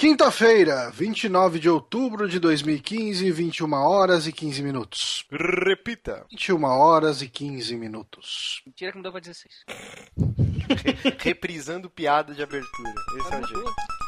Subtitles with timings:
[0.00, 5.26] Quinta-feira, 29 de outubro de 2015, 21 horas e 15 minutos.
[5.30, 6.24] Repita.
[6.30, 8.62] 21 horas e 15 minutos.
[8.64, 9.54] Mentira que não deu pra 16.
[11.20, 12.94] Reprisando piada de abertura.
[13.18, 13.99] Esse é o jeito.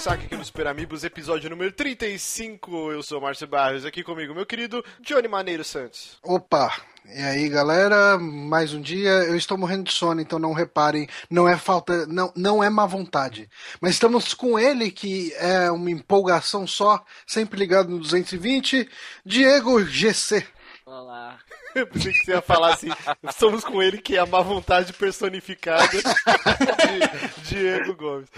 [0.00, 2.90] Saque aqui no Super Amigos, episódio número 35.
[2.90, 6.16] Eu sou o Márcio Barros, aqui comigo meu querido Johnny Maneiro Santos.
[6.22, 6.72] Opa!
[7.04, 9.10] E aí, galera, mais um dia.
[9.10, 12.86] Eu estou morrendo de sono, então não reparem, não é falta, não, não é má
[12.86, 13.46] vontade.
[13.78, 18.88] Mas estamos com ele, que é uma empolgação só, sempre ligado no 220,
[19.22, 20.46] Diego GC.
[20.86, 21.39] Olá.
[21.74, 22.88] Eu pensei que você ia falar assim,
[23.28, 28.28] estamos com ele que é a má vontade personificada de Diego Gomes.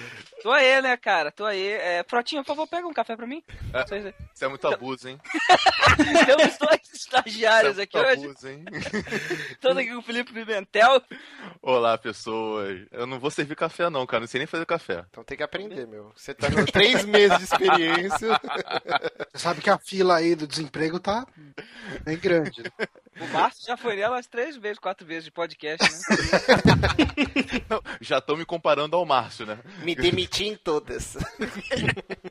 [0.42, 1.30] Tô aí, né, cara?
[1.30, 1.68] Tô aí.
[1.68, 3.42] É, Protinha, por favor, pega um café pra mim.
[3.72, 4.12] É.
[4.34, 5.18] Isso é muito abuso, hein?
[6.26, 8.24] Temos dois estagiários Isso é aqui muito hoje.
[8.26, 8.64] abuso, hein?
[9.52, 11.00] Estamos aqui com o Felipe Pimentel.
[11.62, 12.86] Olá, pessoas.
[12.90, 14.22] Eu não vou servir café, não, cara.
[14.22, 15.04] Não sei nem fazer café.
[15.10, 16.12] Então tem que aprender, meu.
[16.16, 18.40] Você tá com três meses de experiência.
[19.32, 21.24] Você sabe que a fila aí do desemprego tá
[22.04, 22.62] bem grande.
[23.20, 25.98] O Márcio já foi nela umas três vezes, quatro vezes de podcast, né?
[27.68, 29.58] Não, já estão me comparando ao Márcio, né?
[29.82, 31.16] Me demiti em todas.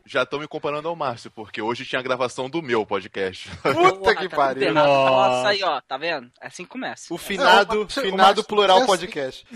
[0.06, 3.50] Já estão me comparando ao Márcio, porque hoje tinha a gravação do meu podcast.
[3.62, 4.74] Puta Porra, que tá pariu.
[4.74, 5.80] Nossa, aí, ó.
[5.80, 6.30] Tá vendo?
[6.42, 7.14] É assim que começa.
[7.14, 8.88] O finado, Não, o Márcio- o finado Márcio- plural é assim.
[8.88, 9.48] podcast.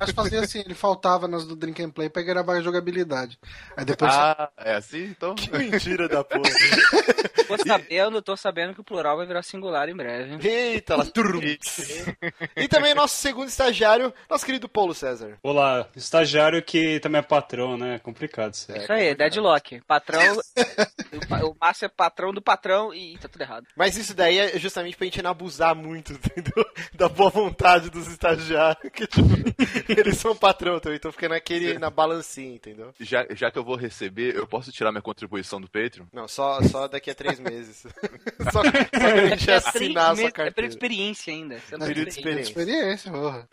[0.00, 3.38] Mas fazia assim, ele faltava nas do Drink and Play pra gravar a jogabilidade.
[3.76, 5.04] Aí depois Ah, é assim?
[5.04, 5.36] Então.
[5.36, 6.42] Que mentira da porra.
[7.46, 10.38] Tô sabendo, tô sabendo que o plural vai virar singular em breve.
[10.74, 11.40] Eita, turrum.
[12.56, 15.38] E também nosso segundo estagiário, nosso querido Paulo César.
[15.42, 17.96] Olá, estagiário que também é patrão, né?
[17.96, 18.78] É complicado isso aí.
[18.82, 19.80] Isso aí, deadlock.
[19.86, 20.36] Patrão.
[21.42, 23.66] o Márcio é patrão do patrão e tá tudo errado.
[23.76, 26.64] Mas isso daí é justamente pra gente não abusar muito, entendeu?
[26.94, 28.90] Da boa vontade dos estagiários.
[28.92, 29.28] Que, tipo,
[29.88, 32.92] eles são patrão também, então fica naquele, na balancinha, entendeu?
[33.00, 36.06] Já, já que eu vou receber, eu posso tirar minha contribuição do Patreon?
[36.12, 37.82] Não, só, só daqui a três meses.
[38.52, 40.32] só, só a gente É assinar a sua meses-
[40.68, 40.94] Pela carteira.
[41.00, 41.58] experiência ainda.
[41.58, 42.50] Você não Período de experiência.
[42.50, 43.12] experiência.
[43.12, 43.48] porra.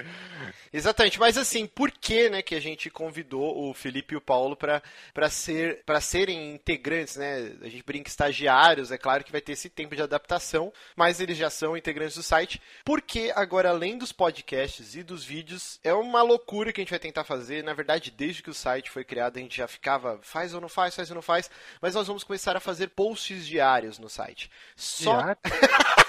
[0.71, 4.55] Exatamente, mas assim, por que, né, que a gente convidou o Felipe e o Paulo
[4.55, 4.81] para
[5.13, 7.53] para ser para serem integrantes, né?
[7.61, 11.37] A gente brinca estagiários, é claro que vai ter esse tempo de adaptação, mas eles
[11.37, 12.61] já são integrantes do site.
[12.83, 16.99] Porque agora além dos podcasts e dos vídeos, é uma loucura que a gente vai
[16.99, 17.63] tentar fazer.
[17.63, 20.69] Na verdade, desde que o site foi criado, a gente já ficava faz ou não
[20.69, 21.49] faz, faz ou não faz,
[21.81, 24.49] mas nós vamos começar a fazer posts diários no site.
[24.75, 25.37] Só Diário?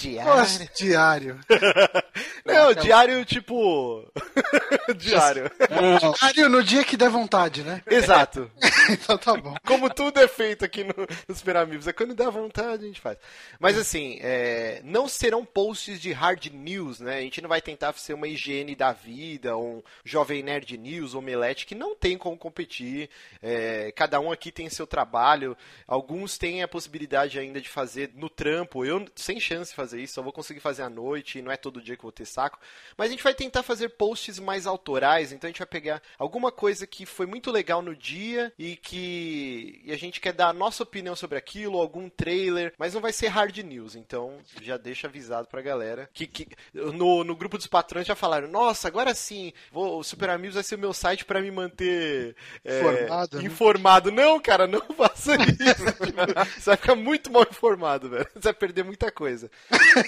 [0.00, 0.36] diário.
[0.36, 1.40] Nossa, diário.
[2.44, 4.06] Não, diário tipo
[4.96, 5.50] diário.
[6.18, 7.82] Diário no dia que der vontade, né?
[7.86, 8.50] Exato.
[8.90, 9.54] Então tá bom.
[9.64, 10.92] Como tudo é feito aqui no,
[11.28, 13.16] no Super Amigos, é quando dá vontade a gente faz.
[13.60, 17.18] Mas assim, é, não serão posts de hard news, né?
[17.18, 21.64] A gente não vai tentar ser uma higiene da vida, um jovem nerd news, omelete,
[21.64, 23.08] que não tem como competir.
[23.40, 25.56] É, cada um aqui tem seu trabalho.
[25.86, 28.84] Alguns têm a possibilidade ainda de fazer no trampo.
[28.84, 31.80] Eu, sem chance de fazer isso, só vou conseguir fazer à noite, não é todo
[31.80, 32.58] dia que eu vou ter saco.
[32.96, 36.50] Mas a gente vai tentar fazer posts mais autorais, então a gente vai pegar alguma
[36.50, 40.52] coisa que foi muito legal no dia e que e a gente quer dar a
[40.52, 45.06] nossa opinião sobre aquilo, algum trailer, mas não vai ser hard news, então já deixa
[45.06, 49.52] avisado pra galera que, que no, no grupo dos patrões já falaram, nossa, agora sim,
[49.70, 52.34] vou, o Super Amigos vai ser o meu site pra me manter
[52.64, 53.44] é, Informado, né?
[53.44, 54.10] informado.
[54.12, 55.84] Não, cara, não faça isso.
[56.58, 58.26] Você vai ficar muito mal informado, velho.
[58.34, 59.50] Você vai perder muita coisa.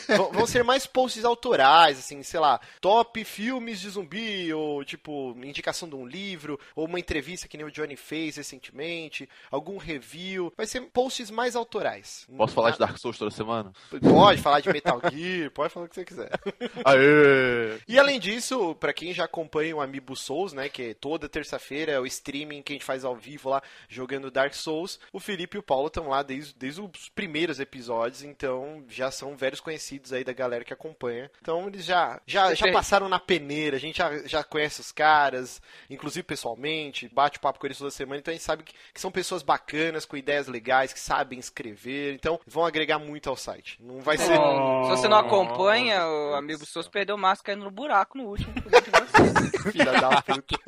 [0.08, 5.36] Vão- Vão ser mais posts autorais, assim, sei lá, top filmes de zumbi, ou tipo,
[5.42, 10.52] indicação de um livro, ou uma entrevista que nem o Johnny fez recentemente, algum review.
[10.56, 12.26] Vai ser posts mais autorais.
[12.36, 13.72] Posso falar de Dark Souls toda semana?
[13.90, 16.30] Pode falar de Metal Gear, pode falar o que você quiser.
[16.84, 17.78] Aê!
[17.86, 21.92] E além disso, pra quem já acompanha o Amiibo Souls, né, que é toda terça-feira
[21.92, 25.56] é o streaming que a gente faz ao vivo lá, jogando Dark Souls, o Felipe
[25.56, 30.12] e o Paulo estão lá desde, desde os primeiros episódios, então já são velhos conhecidos
[30.12, 31.30] aí da galera que acompanha.
[31.40, 35.60] Então eles já, já, já passaram na peneira, a gente já, já conhece os caras,
[35.88, 39.42] inclusive pessoalmente, bate papo com eles toda semana, então a sabe que, que são pessoas
[39.42, 42.14] bacanas, com ideias legais, que sabem escrever.
[42.14, 43.78] Então, vão agregar muito ao site.
[43.80, 44.34] Não vai ser.
[44.34, 48.52] Se você não acompanha, o amigo seus perdeu o máscara caindo no buraco no último.
[49.72, 50.58] Filha da puta.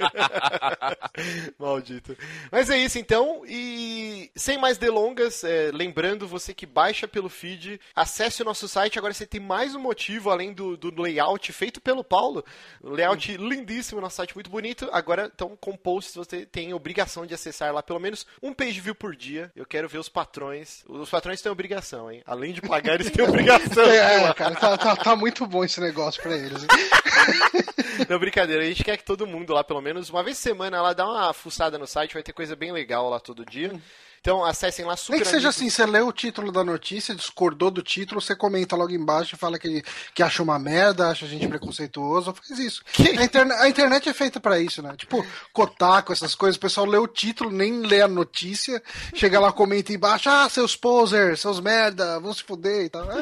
[1.59, 2.17] Maldito.
[2.51, 7.81] Mas é isso então, e sem mais delongas, é, lembrando você que baixa pelo feed,
[7.95, 8.99] acesse o nosso site.
[8.99, 12.45] Agora você tem mais um motivo além do, do layout feito pelo Paulo.
[12.83, 14.89] Layout lindíssimo, nosso site muito bonito.
[14.93, 18.95] Agora, então, com posts você tem obrigação de acessar lá pelo menos um page view
[18.95, 19.51] por dia.
[19.55, 20.85] Eu quero ver os patrões.
[20.89, 22.23] Os patrões têm obrigação, hein?
[22.27, 23.85] Além de pagar, eles têm obrigação.
[23.85, 26.63] É, cara, tá, tá, tá muito bom esse negócio pra eles.
[26.63, 26.69] hein?
[28.09, 28.63] Não, brincadeira.
[28.63, 31.07] A gente quer que todo mundo lá, pelo menos uma vez por semana, lá dá
[31.07, 32.15] uma fuçada no site.
[32.15, 33.73] Vai ter coisa bem legal lá todo dia.
[34.21, 35.57] Então acessem lá Nem super que seja Amigos.
[35.57, 39.39] assim, você lê o título da notícia, discordou do título, você comenta logo embaixo e
[39.39, 39.83] fala que,
[40.15, 42.83] que acha uma merda, acha a gente preconceituoso, faz isso.
[43.19, 44.95] A, interne- a internet é feita pra isso, né?
[44.97, 48.83] Tipo, Kotaku, essas coisas, o pessoal lê o título, nem lê a notícia,
[49.15, 53.07] chega lá, comenta embaixo, ah, seus posers, seus merda, vão se fuder e tal.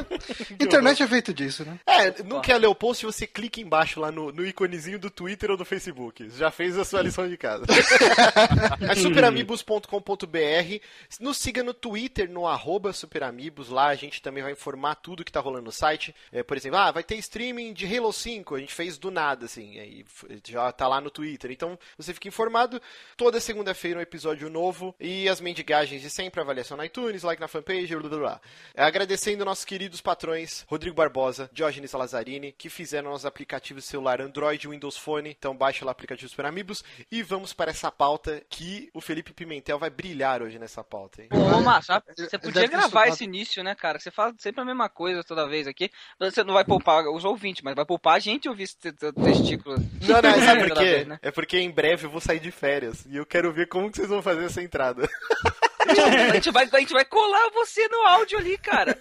[0.57, 0.63] É.
[0.63, 1.79] Internet é feito disso, né?
[1.85, 5.51] É, não quer ler o post, você clica embaixo lá no, no iconezinho do Twitter
[5.51, 6.29] ou do Facebook.
[6.37, 7.65] Já fez a sua lição de casa.
[8.89, 10.81] é superamigos.com.br.
[11.19, 13.69] Nos siga no Twitter, no arroba superamigos.
[13.69, 16.15] Lá a gente também vai informar tudo que tá rolando no site.
[16.31, 18.55] É, por exemplo, ah, vai ter streaming de Halo 5.
[18.55, 19.79] A gente fez do nada, assim.
[19.79, 20.05] Aí
[20.45, 21.51] já tá lá no Twitter.
[21.51, 22.81] Então você fica informado.
[23.17, 24.95] Toda segunda-feira um episódio novo.
[24.99, 28.41] E as mendigagens de sempre, avaliação na iTunes, like na fanpage, blá blá blá.
[28.73, 34.21] É, agradecendo nossos queridos patrões, Rodrigo Barbosa, Diógenes Lazzarini, que fizeram nossos aplicativos de celular
[34.21, 35.29] Android, Windows Phone.
[35.29, 36.83] Então baixa lá o aplicativo Super Amigos.
[37.11, 41.29] E vamos para essa pauta que o Felipe Pimentel vai brilhar hoje nessa pauta, hein?
[41.31, 43.99] Ô, Márcio, Ele- você podia gravar esse início, né, cara?
[43.99, 45.89] Você fala sempre a mesma coisa toda vez aqui.
[46.19, 49.11] Você não vai poupar os ouvintes, mas vai poupar a gente ouvir esse te- te-
[49.13, 49.75] testículo.
[49.77, 50.83] Não, não, sabe por quê?
[50.83, 51.19] vez, né?
[51.21, 53.05] É porque em breve eu vou sair de férias.
[53.07, 55.07] E eu quero ver como que vocês vão fazer essa entrada.
[56.25, 58.97] A gente, vai, a gente vai colar você no áudio ali, cara.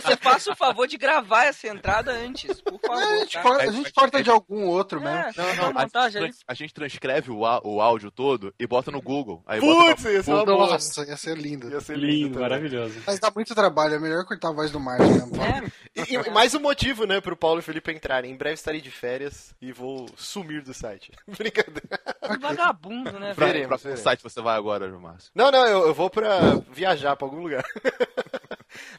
[0.00, 3.00] Você faça o favor de gravar essa entrada antes, por favor.
[3.02, 3.42] É, a gente, tá?
[3.42, 5.16] corta, a gente corta de algum outro mesmo.
[5.16, 8.52] É, Não, dá não, uma a, montagem gente, a gente transcreve o, o áudio todo
[8.58, 9.42] e bota no Google.
[9.46, 10.66] Aí bota Putz, ia ser uma boa.
[10.70, 11.70] Nossa, ia ser lindo.
[11.70, 12.40] Ia ser Lindo, também.
[12.42, 12.94] maravilhoso.
[13.06, 15.42] Mas dá muito trabalho, é melhor cortar a voz do Márcio mesmo.
[15.42, 15.62] É,
[15.96, 18.30] E, e mais um motivo, né, pro Paulo e Felipe entrarem.
[18.30, 21.12] Em breve estarei de férias e vou sumir do site.
[21.26, 22.00] Brincadeira.
[22.40, 23.52] vagabundo, né, pra, velho?
[23.52, 24.00] veremos, pra veremos.
[24.00, 25.30] site você vai agora, Márcio?
[25.34, 26.40] Não, não, eu, eu vou pra
[26.72, 27.64] viajar pra algum lugar.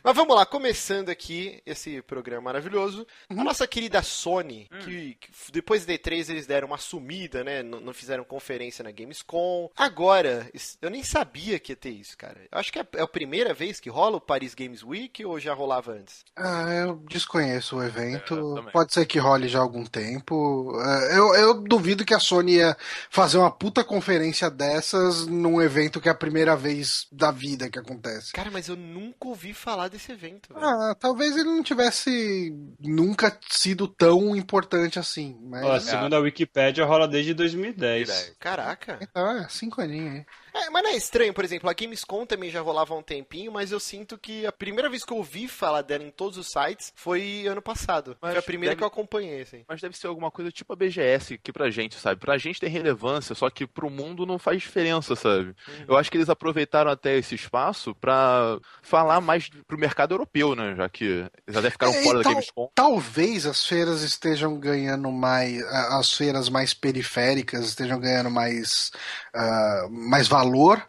[0.03, 3.06] Mas vamos lá, começando aqui esse programa maravilhoso.
[3.29, 7.62] A nossa querida Sony, que, que f- depois da E3 eles deram uma sumida, né?
[7.63, 9.69] Não, não fizeram conferência na Gamescom.
[9.75, 10.50] Agora,
[10.81, 12.38] eu nem sabia que ia ter isso, cara.
[12.51, 15.39] Eu acho que é, é a primeira vez que rola o Paris Games Week ou
[15.39, 16.24] já rolava antes?
[16.35, 18.63] Ah, eu desconheço o evento.
[18.67, 18.71] É.
[18.71, 20.74] Pode ser que role já há algum tempo.
[20.81, 22.75] É, eu, eu duvido que a Sony ia
[23.09, 27.79] fazer uma puta conferência dessas num evento que é a primeira vez da vida que
[27.79, 28.33] acontece.
[28.33, 30.53] Cara, mas eu nunca ouvi falar desse evento.
[30.53, 30.65] velho.
[30.65, 35.37] Ah, talvez ele não tivesse nunca sido tão importante assim.
[35.43, 35.63] Mas.
[35.63, 38.35] Ó, segundo a Wikipédia, rola desde 2010.
[38.39, 38.97] Caraca.
[39.01, 40.25] Então, é, cinco aninhos aí.
[40.53, 43.51] É, mas não é estranho, por exemplo, a Gamescom também já rolava há um tempinho,
[43.51, 46.48] mas eu sinto que a primeira vez que eu ouvi falar dela em todos os
[46.48, 48.18] sites foi ano passado.
[48.21, 49.63] Mas foi a primeira deve- que eu acompanhei, assim.
[49.68, 52.19] Mas deve ser alguma coisa tipo a BGS, que pra gente, sabe?
[52.19, 55.56] Pra gente tem relevância, só que pro mundo não faz diferença, sabe?
[55.88, 60.75] Eu acho que eles aproveitaram até esse espaço pra falar mais pro mercado europeu, né?
[60.75, 61.06] Já que
[61.48, 62.69] eles até ficaram É, fora da Gamescom.
[62.75, 68.92] Talvez as feiras estejam ganhando mais, as feiras mais periféricas estejam ganhando mais,
[69.33, 70.85] ah, mais valor, valor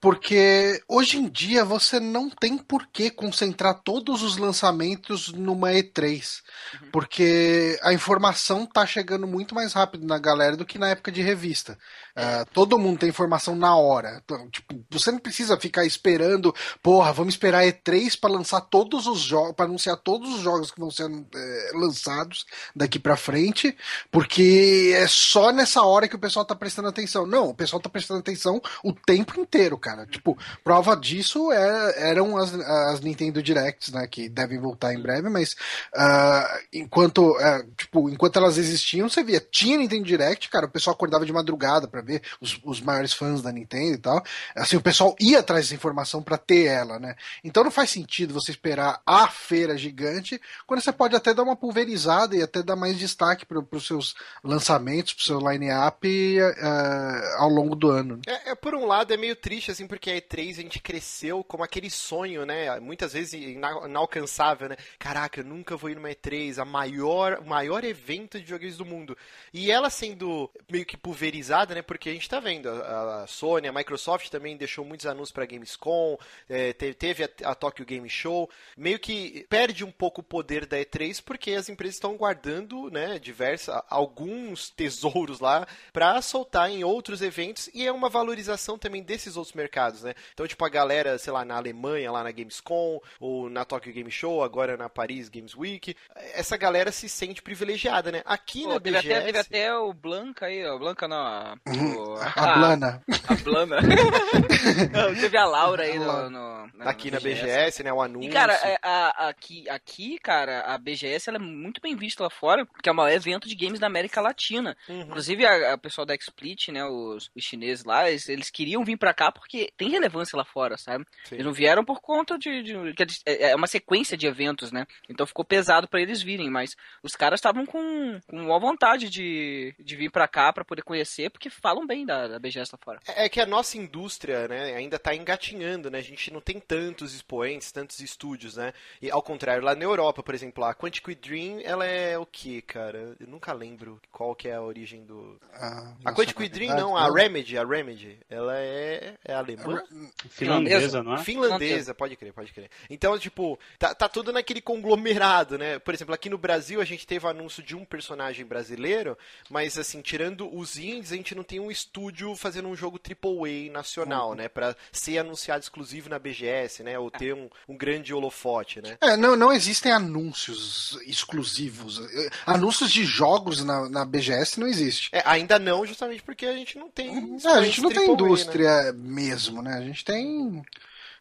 [0.00, 6.42] porque hoje em dia você não tem por que concentrar todos os lançamentos numa E3,
[6.90, 11.22] porque a informação tá chegando muito mais rápido na galera do que na época de
[11.22, 11.78] revista.
[12.14, 14.22] Ah, todo mundo tem informação na hora.
[14.50, 19.54] Tipo, você não precisa ficar esperando, porra, vamos esperar E3 para lançar todos os jogos,
[19.54, 22.44] para anunciar todos os jogos que vão ser eh, lançados
[22.76, 23.76] daqui pra frente,
[24.10, 27.26] porque é só nessa hora que o pessoal tá prestando atenção.
[27.26, 30.06] Não, o pessoal tá prestando atenção o tempo inteiro, cara.
[30.06, 35.28] Tipo, prova disso é- eram as, as Nintendo Directs, né, que devem voltar em breve,
[35.28, 35.54] mas
[35.94, 40.94] ah, enquanto, eh, tipo, enquanto elas existiam, você via, tinha Nintendo Direct, cara, o pessoal
[40.94, 44.22] acordava de madrugada pra ver os, os maiores fãs da Nintendo e tal.
[44.56, 47.14] Assim, o pessoal ia atrás dessa informação pra ter ela, né?
[47.44, 51.56] Então não faz sentido você esperar a feira gigante, quando você pode até dar uma
[51.56, 57.48] pulverizada e até dar mais destaque para os seus lançamentos, pro seu line-up eh, ao
[57.48, 58.20] longo do ano.
[58.26, 61.42] É, é, por um lado, é meio triste, assim, porque a E3 a gente cresceu
[61.42, 62.78] como aquele sonho, né?
[62.80, 64.76] Muitas vezes ina- inalcançável, né?
[64.98, 68.84] Caraca, eu nunca vou ir numa E3, a maior, o maior evento de videogames do
[68.86, 69.16] mundo.
[69.52, 71.82] E ela sendo meio que pulverizada, né?
[71.82, 76.16] Porque a gente tá vendo, a, Sony, a Microsoft também deixou muitos anúncios pra Gamescom,
[76.48, 80.66] é, te- teve a, a Tokyo Game Show, meio que perde um pouco o poder
[80.66, 86.84] da E3 porque as empresas estão guardando, né, diversas, alguns tesouros lá pra soltar em
[86.84, 90.14] outros eventos e é uma valorização também desses outros mercados, né?
[90.32, 94.10] Então, tipo, a galera, sei lá, na Alemanha, lá na Gamescom, ou na Tokyo Game
[94.10, 95.94] Show, agora na Paris Games Week,
[96.34, 98.22] essa galera se sente privilegiada, né?
[98.24, 99.12] Aqui Pô, na teve, BGS...
[99.14, 100.78] até, teve até o Blanca aí, ó.
[100.78, 101.16] Blanca não.
[101.16, 103.02] A, o- A ah, Blana.
[103.28, 103.76] A Blana.
[104.92, 108.32] Não, teve a Laura aí no, no- Aqui na BGS, né, o E, anúncio.
[108.32, 112.64] cara, é, a- aqui, aqui, cara, a BGS ela é muito bem vista lá fora,
[112.66, 114.76] porque é o maior evento de games da América Latina.
[114.88, 115.02] Uhum.
[115.02, 118.96] Inclusive, a, a pessoal da Split, né, os, os chineses lá, eles, eles queriam vir
[118.96, 121.04] pra cá porque tem relevância lá fora, sabe?
[121.24, 121.36] Sim.
[121.36, 122.62] Eles não vieram por conta de...
[122.62, 124.86] de- que eles- é é uma sequência de eventos, né?
[125.08, 129.74] Então ficou pesado pra eles virem, mas os caras estavam com, com uma vontade de,
[129.78, 133.00] de vir pra cá pra poder conhecer, porque falam bem da, da BGS lá fora.
[133.08, 135.98] É que a nossa indústria, né, ainda tá engatinhando, né?
[135.98, 138.72] A gente não tem tantos expoentes, tantos estúdios, né?
[139.00, 142.62] E ao contrário, lá na Europa, por exemplo, a Quantic Dream, ela é o que,
[142.62, 143.14] cara?
[143.20, 145.38] Eu nunca lembro qual que é a origem do...
[145.52, 149.82] A, A Quantic Dream não, a Remedy, a Remedy, ela é, é alemã?
[150.30, 151.18] Finlandesa, não é?
[151.18, 152.70] Finlandesa, pode crer, pode crer.
[152.88, 155.78] Então, tipo, tá, tá tudo naquele conglomerado, né?
[155.78, 159.16] Por exemplo, aqui no Brasil a gente teve o anúncio de um personagem brasileiro,
[159.50, 163.72] mas assim, tirando os indies, a gente não tem um estúdio fazendo um jogo AAA
[163.72, 164.48] nacional, né?
[164.48, 166.98] Pra ser anunciado exclusivo na BGS, né?
[166.98, 168.96] Ou ter um, um grande holofote, né?
[169.00, 172.00] É, não, não existem anúncios exclusivos.
[172.46, 175.10] Anúncios de jogos na, na BGS não existe.
[175.12, 177.38] É, ainda não, justamente porque a gente não tem.
[177.44, 178.92] É, a gente não tem AAA, né?
[179.02, 179.74] Mesmo, né?
[179.74, 180.62] A gente tem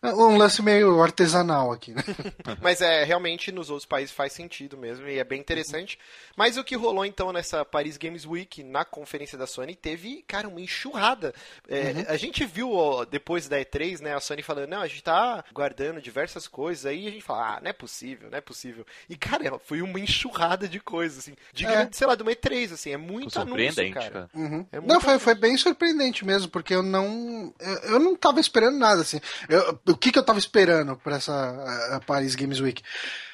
[0.03, 2.03] um lance meio artesanal aqui, né?
[2.62, 6.00] Mas é, realmente nos outros países faz sentido mesmo e é bem interessante.
[6.36, 10.48] Mas o que rolou então nessa Paris Games Week, na conferência da Sony, teve, cara,
[10.48, 11.34] uma enxurrada.
[11.70, 15.03] É, A gente viu ó, depois da E3, né, a Sony falando, não, a gente
[15.03, 18.86] tá guardando diversas coisas, aí a gente fala, ah, não é possível, não é possível.
[19.08, 21.88] E, cara, foi uma enxurrada de coisas, assim, de, É.
[21.91, 24.12] sei lá, de uma E3, assim, é muito anúncio, Surpreendente, cara.
[24.12, 24.29] cara.
[24.34, 24.65] Uhum.
[24.72, 25.20] É muito não, foi, anúncio.
[25.25, 27.53] foi bem surpreendente mesmo, porque eu não.
[27.60, 29.20] Eu, eu não tava esperando nada, assim.
[29.48, 32.81] Eu- o que, que eu tava esperando pra essa a- a Paris Games Week?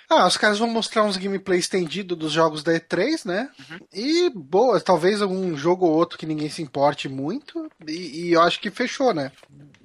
[0.09, 3.49] Ah, os caras vão mostrar uns gameplay estendido dos jogos da E3, né?
[3.93, 7.69] E, boa, talvez algum jogo ou outro que ninguém se importe muito.
[7.85, 9.33] E, e eu acho que fechou, né?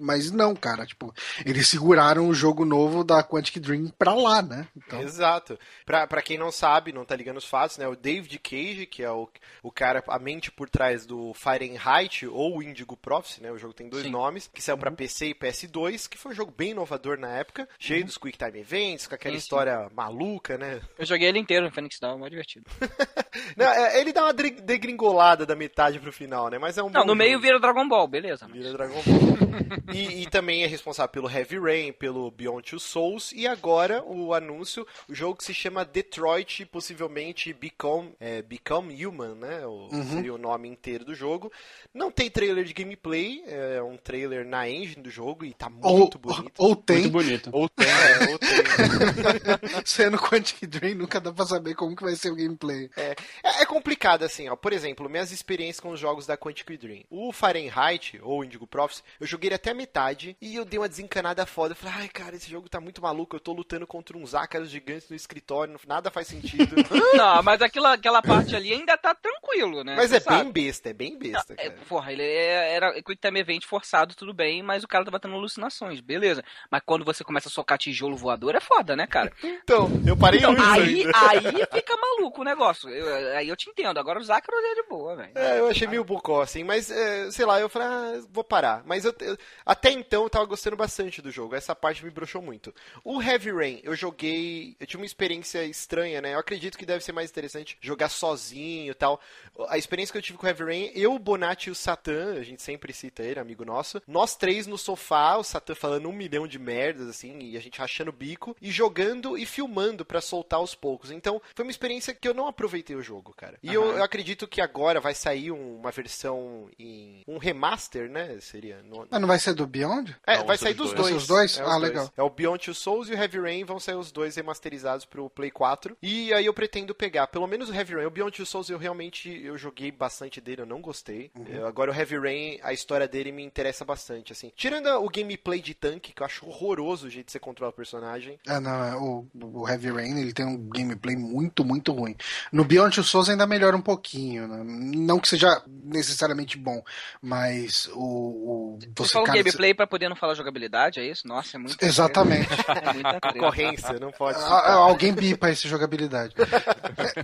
[0.02, 1.14] Mas não, cara, tipo,
[1.46, 4.66] eles seguraram o jogo novo da Quantic Dream pra lá, né?
[4.76, 5.58] Então, Exato.
[5.86, 7.86] Pra, pra quem não sabe, não tá ligando os fatos, né?
[7.86, 9.28] O David Cage, que é o,
[9.62, 13.50] o cara, a mente por trás do Fahrenheit ou o Indigo Prophecy, né?
[13.50, 14.10] O jogo tem dois Sim.
[14.10, 17.68] nomes, que saiu pra PC e PS2, que foi um jogo bem inovador na época,
[17.78, 20.80] cheio dos Quick Time Events, com aquela Sim, história maluca, né?
[20.98, 22.66] Eu joguei ele inteiro no Phoenix Down, mó divertido.
[23.56, 26.58] Não, é, ele dá uma degringolada da metade pro final, né?
[26.58, 27.42] Mas é um Não, no meio jogo.
[27.42, 28.46] vira Dragon Ball, beleza.
[28.48, 29.82] mas- Vira Dragon Ball.
[29.94, 34.34] e, e também é responsável pelo Heavy Rain, pelo Beyond Two Souls e agora o
[34.34, 39.66] anúncio, o jogo que se chama Detroit, possivelmente Become, é, Become Human, né?
[39.66, 41.52] O, Seria o nome inteiro do jogo.
[41.92, 45.98] Não tem trailer de gameplay, é um trailer na engine do jogo e tá ou,
[45.98, 46.52] muito bonito.
[46.58, 47.50] ou tem, Muito bonito.
[47.52, 47.86] Ou tem.
[47.86, 48.52] É, ou tem-
[49.84, 52.90] sendo Quantic Dream, nunca dá pra saber como que vai ser o gameplay.
[52.96, 53.14] É,
[53.62, 54.56] é complicado assim, ó.
[54.56, 57.04] Por exemplo, minhas experiências com os jogos da Quantic Dream.
[57.10, 61.44] O Fahrenheit, ou Indigo Prophecy, eu joguei ele até metade e eu dei uma desencanada
[61.46, 61.72] foda.
[61.72, 63.34] Eu falei, ai, cara, esse jogo tá muito maluco.
[63.34, 66.76] Eu tô lutando contra uns ácaros gigantes no escritório, nada faz sentido.
[67.16, 69.94] Não, mas aquela, aquela parte ali ainda tá tranquilo, né?
[69.96, 70.44] Mas Você é sabe.
[70.44, 71.78] bem besta, é bem besta, É, cara.
[71.88, 75.34] porra, ele é- era Quick Time Event forçado, tudo bem, mas o cara tava tendo
[75.34, 76.44] alucinações, beleza.
[76.70, 79.32] Mas quando você começa a socar tijolo voador, é foda, né, cara?
[79.62, 81.12] Então, eu parei Então, aí, ainda.
[81.28, 82.88] aí fica maluco o negócio.
[82.88, 83.98] Eu- aí eu te entendo.
[83.98, 85.32] Agora o Zácaro é de boa, velho.
[85.36, 88.82] É, eu achei meio bucó, assim, mas, é, sei lá, eu falei, ah, vou parar.
[88.84, 92.42] Mas eu, eu- até então eu tava gostando bastante do jogo, essa parte me broxou
[92.42, 92.74] muito.
[93.04, 96.34] O Heavy Rain, eu joguei, eu tive uma experiência estranha, né?
[96.34, 99.20] Eu acredito que deve ser mais interessante jogar sozinho e tal.
[99.68, 102.34] A experiência que eu tive com o Heavy Rain, eu, o Bonatti e o Satã,
[102.34, 106.12] a gente sempre cita ele, amigo nosso, nós três no sofá, o Satã falando um
[106.12, 110.20] milhão de merdas, assim, e a gente rachando o bico, e jogando e filmando pra
[110.20, 111.10] soltar aos poucos.
[111.10, 113.58] Então, foi uma experiência que eu não aproveitei o jogo, cara.
[113.62, 117.22] E eu, eu acredito que agora vai sair um- uma versão em.
[117.26, 118.38] um remaster, né?
[118.40, 118.82] Seria.
[118.82, 120.16] no- Mas não vai ser do Beyond?
[120.26, 120.98] é, Não, vai sair os dos dois.
[121.10, 121.22] dois.
[121.22, 121.58] Os dois?
[121.58, 122.12] É Ah, legal.
[122.16, 125.28] É o Beyond Two Souls e o Heavy Rain vão sair os dois remasterizados pro
[125.30, 125.96] Play 4.
[126.02, 128.06] E aí eu pretendo pegar, pelo menos o Heavy Rain.
[128.06, 131.30] O Beyond Two Souls eu realmente eu joguei bastante dele, eu não gostei.
[131.48, 134.52] Eu- agora o Heavy Rain, a história dele me interessa bastante, assim.
[134.56, 137.74] Tirando o gameplay de tanque, que eu acho horroroso o jeito que você controla o
[137.74, 138.38] personagem.
[138.46, 142.16] Ah, não, é, o, o Heavy Rain ele tem um gameplay muito, muito ruim.
[142.52, 144.62] No Beyond Two Souls ainda melhora um pouquinho, né?
[144.64, 146.82] Não que seja necessariamente bom,
[147.20, 148.76] mas o.
[148.76, 151.26] o Você o cara, gameplay pra poder não falar jogabilidade, é isso?
[151.26, 151.76] Nossa, é muito.
[151.84, 152.48] Exatamente.
[152.82, 153.20] É muita.
[153.20, 154.70] Concorrência, não pode Ah, citar.
[154.72, 156.34] Alguém bipa esse jogabilidade.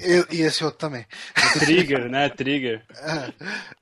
[0.01, 1.07] E, e esse outro também.
[1.59, 2.29] Trigger, né?
[2.29, 2.83] Trigger.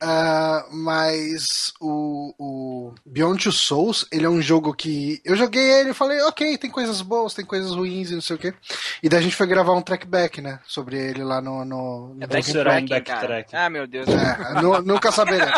[0.01, 5.91] Ah, mas o, o Beyond Two Souls, ele é um jogo que eu joguei ele
[5.91, 8.55] e falei, ok, tem coisas boas, tem coisas ruins e não sei o quê.
[9.03, 11.65] E daí a gente foi gravar um trackback, né, sobre ele lá no...
[11.65, 13.57] no, no É será um backtracking.
[13.57, 14.07] Ah, meu Deus.
[14.09, 15.53] É, nu- nunca saberemos.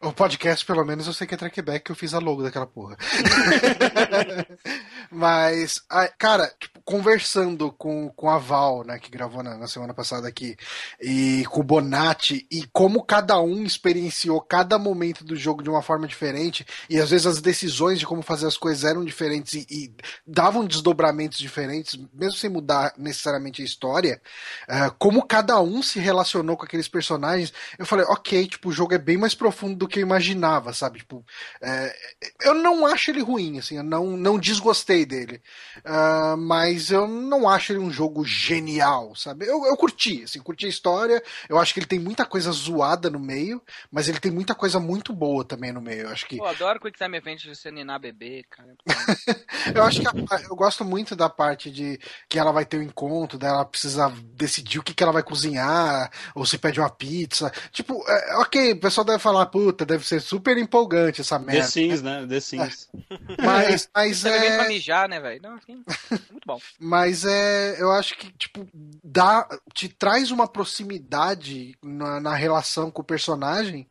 [0.00, 2.66] o podcast, pelo menos, eu sei que é trackback que eu fiz a logo daquela
[2.66, 2.96] porra.
[5.10, 5.80] Mas,
[6.18, 10.56] cara, tipo, conversando com, com a Val, né, que gravou na, na semana passada aqui,
[11.00, 15.82] e com o Bonatti, e como cada um experienciou cada momento do jogo de uma
[15.82, 19.66] forma diferente, e às vezes as decisões de como fazer as coisas eram diferentes e,
[19.70, 19.94] e
[20.26, 24.20] davam desdobramentos diferentes, mesmo sem mudar necessariamente a história,
[24.68, 28.94] ah, como cada um se relacionou com aqueles personagens, eu falei, ok, tipo, o jogo
[28.94, 30.91] é bem mais profundo do que eu imaginava, sabe?
[30.98, 31.24] Tipo,
[31.60, 31.94] é,
[32.42, 35.42] eu não acho ele ruim, assim, eu não, não desgostei dele.
[35.84, 39.46] Ah, mas eu não acho ele um jogo genial, sabe?
[39.46, 41.22] Eu, eu curti, assim, curti a história.
[41.48, 44.78] Eu acho que ele tem muita coisa zoada no meio, mas ele tem muita coisa
[44.78, 46.02] muito boa também no meio.
[46.02, 47.52] Eu acho que Pô, adoro Quick Time Event de
[47.98, 48.74] bebê, cara.
[49.74, 52.82] eu acho que a- eu gosto muito da parte de que ela vai ter um
[52.82, 57.52] encontro, dela precisa decidir o que, que ela vai cozinhar, ou se pede uma pizza.
[57.70, 60.81] Tipo, é, ok, o pessoal deve falar, puta, deve ser super empolgante
[61.20, 61.68] essa The merda.
[61.68, 62.26] Sims, né?
[62.26, 62.88] The Sims.
[63.42, 64.56] Mas, mas é...
[64.56, 64.68] pra é.
[64.68, 65.40] mijar, né, velho?
[65.42, 65.82] Não, assim,
[66.30, 66.58] muito bom.
[66.78, 67.76] Mas é.
[67.80, 68.66] Eu acho que, tipo,
[69.02, 69.48] dá.
[69.74, 73.88] Te traz uma proximidade na, na relação com o personagem.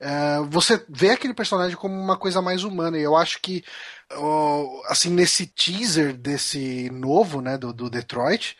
[0.00, 2.98] É, você vê aquele personagem como uma coisa mais humana.
[2.98, 3.64] E eu acho que,
[4.86, 8.56] assim, nesse teaser desse novo, né, do, do Detroit.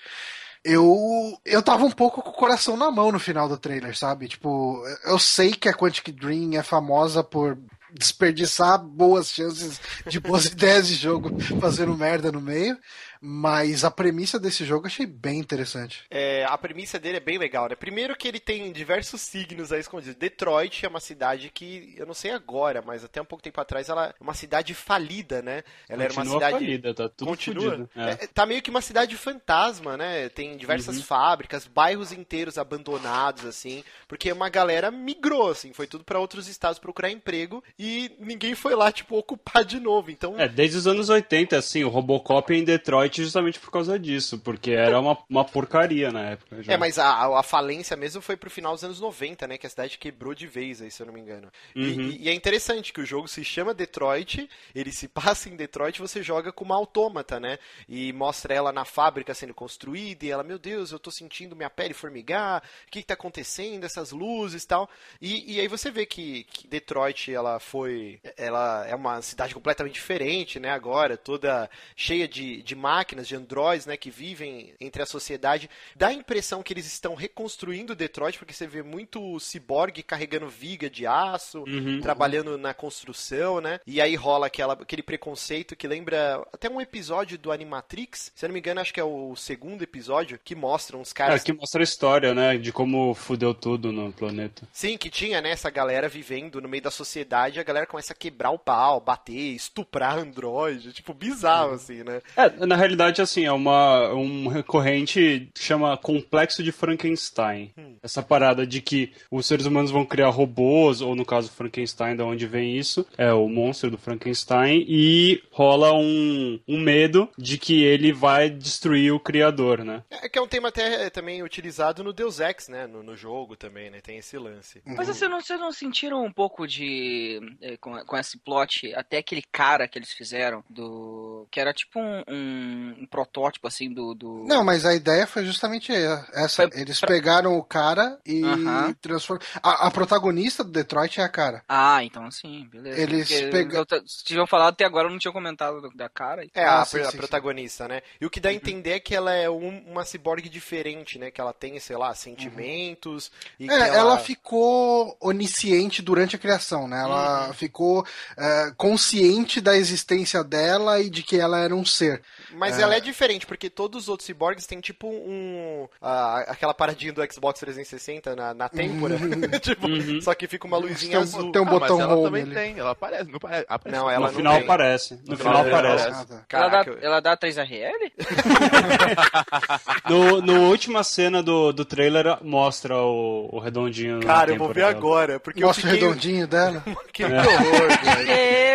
[0.62, 4.28] Eu, eu tava um pouco com o coração na mão no final do trailer, sabe?
[4.28, 7.58] Tipo, eu sei que a Quantic Dream é famosa por
[7.92, 12.78] desperdiçar boas chances de boas ideias de jogo fazendo merda no meio,
[13.20, 16.04] mas a premissa desse jogo eu achei bem interessante.
[16.10, 17.74] É, a premissa dele é bem legal, né?
[17.74, 20.14] Primeiro que ele tem diversos signos aí escondidos.
[20.16, 23.88] Detroit é uma cidade que, eu não sei agora, mas até um pouco tempo atrás,
[23.88, 25.62] ela é uma cidade falida, né?
[25.88, 26.52] Ela era uma Continua cidade...
[26.64, 27.88] falida, tá tudo Continua?
[27.94, 28.10] É.
[28.10, 30.28] É, tá meio que uma cidade fantasma, né?
[30.30, 31.02] Tem diversas Uhum.
[31.02, 36.78] fábricas, bairros inteiros abandonados, assim, porque uma galera migrou, assim, foi tudo pra outros estados
[36.78, 40.10] procurar emprego e ninguém foi lá, tipo, ocupar de novo.
[40.10, 44.38] Então, É, desde os anos 80, assim, o Robocop em Detroit justamente por causa disso,
[44.38, 46.62] porque era uma, uma porcaria na época.
[46.62, 46.72] já.
[46.72, 49.58] É, mas a, a falência mesmo foi pro final dos anos 90, né?
[49.58, 51.50] Que a cidade quebrou de vez aí, se eu não me engano.
[51.74, 52.10] E- Uhum.
[52.10, 55.98] E, e é interessante que o jogo se chama Detroit, ele se passa em Detroit,
[56.00, 57.58] você joga com uma autômata, né?
[57.88, 61.70] E mostra ela na fábrica sendo construída, e ela, meu Deus, eu tô sentindo minha
[61.70, 64.88] pele formigar, o que que tá acontecendo, essas luzes e tal.
[65.20, 69.94] E, e aí você vê que, que Detroit, ela foi, ela é uma cidade completamente
[69.94, 70.70] diferente, né?
[70.70, 73.96] Agora, toda cheia de, de máquinas, de androids, né?
[73.96, 75.70] Que vivem entre a sociedade.
[75.96, 80.90] Dá a impressão que eles estão reconstruindo Detroit, porque você vê muito ciborgue carregando viga
[80.90, 82.00] de aço, Uhum.
[82.00, 83.80] trabalhando na construção, né?
[83.86, 88.48] E aí rola aquela, aquele preconceito que lembra até um episódio do Animatrix, se eu
[88.48, 91.42] não me engano, acho que é o segundo episódio, que mostra uns É, caras.
[91.42, 94.68] que mostra a história, né, de como fudeu tudo no planeta.
[94.72, 98.16] Sim, que tinha, né, essa galera vivendo no meio da sociedade, a galera começa a
[98.16, 102.20] quebrar o pau, bater, estuprar androide, tipo, bizarro, assim, né?
[102.36, 102.89] É, na realidade,
[103.22, 107.72] assim, é uma, um recorrente que chama complexo de Frankenstein.
[108.02, 112.24] Essa parada de que os seres humanos vão criar robôs, ou no caso Frankenstein, da
[112.24, 117.82] onde vem isso, é o monstro do Frankenstein, e rola um, um medo de que
[117.82, 120.02] ele vai destruir o criador, né?
[120.10, 123.16] É que é um tema até é, também utilizado no Deus Ex, né, no, no
[123.16, 124.82] jogo também, né, tem esse lance.
[124.86, 127.40] Mas vocês não, vocês não sentiram um pouco de.
[127.60, 131.46] eh, com, com esse plot, até aquele cara que eles fizeram, do.
[131.50, 134.14] que era tipo um, um- um protótipo assim do.
[134.14, 134.44] do...
[134.46, 136.68] Não, mas a ideia foi justamente essa.
[136.68, 138.94] Foi Eles pra- pegaram o cara e Aham.
[139.00, 139.46] transformaram.
[139.62, 141.62] A, a protagonista do Detroit é a cara.
[141.68, 143.00] Ah, então sim, beleza.
[143.00, 145.96] Eles Porque pega- eu t- Se tinham falado até agora, eu não tinha comentado do-
[145.96, 146.44] da cara.
[146.54, 147.16] É, Ah, a, sim, a sim, sim.
[147.16, 148.02] protagonista, né?
[148.20, 151.30] E o que dá a entender é que ela é um- uma ciborgue diferente, né?
[151.30, 153.30] Que ela tem, sei lá, sentimentos.
[153.58, 153.86] E que É, ela...
[153.96, 154.18] ela...
[154.18, 157.00] ficou onisciente durante a criação, né?
[157.00, 158.04] Ela ficou
[158.36, 162.22] é, consciente da existência dela e de que ela era um ser.
[162.52, 165.88] Mas ela é diferente, porque todos os outros ciborgues têm tipo um.
[166.00, 169.16] a- aquela paradinha do Xbox 360 na, na têmpora.
[169.60, 170.20] tipo, Uhum.
[170.20, 171.52] Só que fica uma luzinha Tem um, azul.
[171.52, 172.54] tem um Ah, botão mas ela home também ali.
[172.54, 173.66] tem, ela aparece, não aparece.
[173.68, 173.98] aparece.
[174.02, 174.62] Não, ela no não final tem.
[174.64, 175.14] aparece.
[175.14, 176.08] No, No final final aparece.
[176.08, 176.44] Ah, tá.
[176.58, 178.12] Ela dá, ela dá 3RL?
[180.08, 184.18] No, no última cena do, do trailer mostra o, o redondinho.
[184.18, 184.90] na cara, eu vou ver dela.
[184.90, 185.38] agora.
[185.40, 186.08] Porque Mostra eu o fiquei...
[186.08, 186.82] redondinho dela.
[187.12, 188.30] Que horror, velho.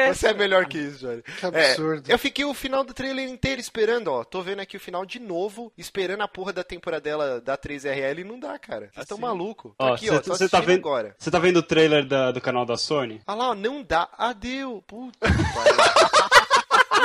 [0.10, 0.14] É.
[0.14, 1.22] Você é melhor que isso, Johnny.
[1.22, 2.10] Que absurdo.
[2.10, 4.24] É, eu fiquei o final do trailer inteiro esperando, ó.
[4.24, 8.20] Tô vendo aqui o final de novo, esperando a porra da temporada dela da 3RL
[8.20, 8.90] e não dá, cara.
[8.94, 9.26] Vocês estão Assim?
[9.26, 9.72] malucos.
[9.80, 11.16] Ó, aqui, cê- ó, tô cê tá vendo- agora.
[11.18, 13.22] Você tá vendo o trailer da- do canal da Sony?
[13.26, 14.08] Ah lá, ó, não dá.
[14.18, 14.84] Adeu.
[14.88, 16.15] Puta que pariu.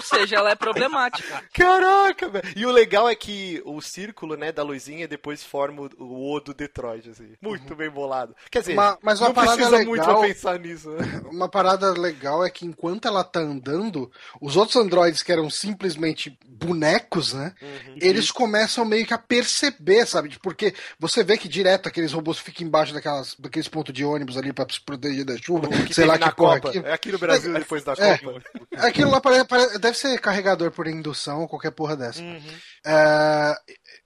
[0.00, 1.42] Ou seja, ela é problemática.
[1.52, 2.44] Caraca, velho.
[2.56, 6.54] E o legal é que o círculo, né, da luzinha depois forma o, o do
[6.54, 7.32] Detroit, assim.
[7.40, 8.34] Muito bem bolado.
[8.50, 11.20] Quer dizer, Mas- mas uma não parada precisa legal- muito pra pensar nisso, né?
[11.30, 14.10] Uma parada legal é que enquanto ela tá andando,
[14.40, 17.54] os outros androides que eram simplesmente bonecos, né?
[17.62, 17.96] Uhum.
[18.00, 20.38] Eles começam meio que a perceber, sabe?
[20.42, 24.52] Porque você vê que direto aqueles robôs ficam embaixo daquelas, daqueles pontos de ônibus ali
[24.52, 25.68] pra se proteger da chuva.
[25.92, 26.68] Sei lá que porra Copa.
[26.68, 26.86] aquilo.
[26.86, 28.18] É aqui no Brasil depois da É.
[28.18, 28.42] Copa.
[28.76, 32.22] Aquilo lá pare- pare- deve ser carregador por indução ou qualquer porra dessa.
[32.22, 32.40] Uhum.
[32.86, 33.54] É,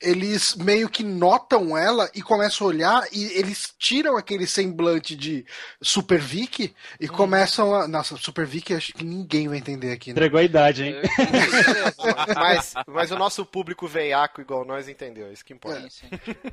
[0.00, 5.46] eles meio que notam ela e começam a olhar e eles tiram aquele semblante de
[5.82, 7.88] Super Vic e começam a.
[7.88, 10.12] Nossa, Super Vic acho que ninguém vai entender aqui, né?
[10.12, 10.94] Entregou a idade, hein?
[12.34, 15.88] Mas, mas o nosso público veiaco igual nós entendeu, isso que importa.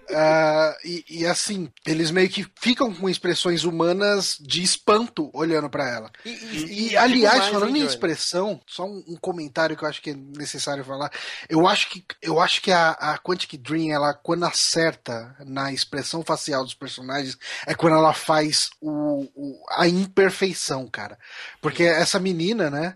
[0.10, 5.90] É, e, e assim, eles meio que ficam com expressões humanas de espanto olhando pra
[5.90, 6.12] ela.
[6.26, 7.86] E, E, digo aliás, falando em Johnny?
[7.86, 11.12] expressão, só um, um comentário que eu acho que é necessário falar.
[11.50, 16.24] Eu acho que, eu acho que a, a Quantic Dream, ela, quando acerta na expressão
[16.24, 21.18] facial dos personagens, é quando ela faz o, o- a imperfeição, cara.
[21.62, 22.96] Porque essa menina, né,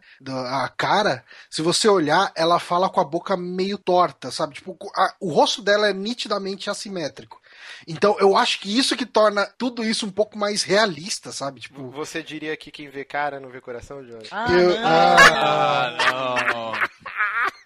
[0.50, 4.56] a cara, se você olhar, ela fala com a boca meio torta, sabe?
[4.56, 7.42] Tipo, a- o rosto dela é nitidamente assimétrico.
[7.88, 11.62] Então, eu acho que isso que torna tudo isso um pouco mais realista, sabe?
[11.62, 14.28] Tipo, Você diria que quem vê cara não vê coração, Johnny?
[14.32, 14.88] Ah, eu- não.
[14.88, 16.72] ah, Ah, não.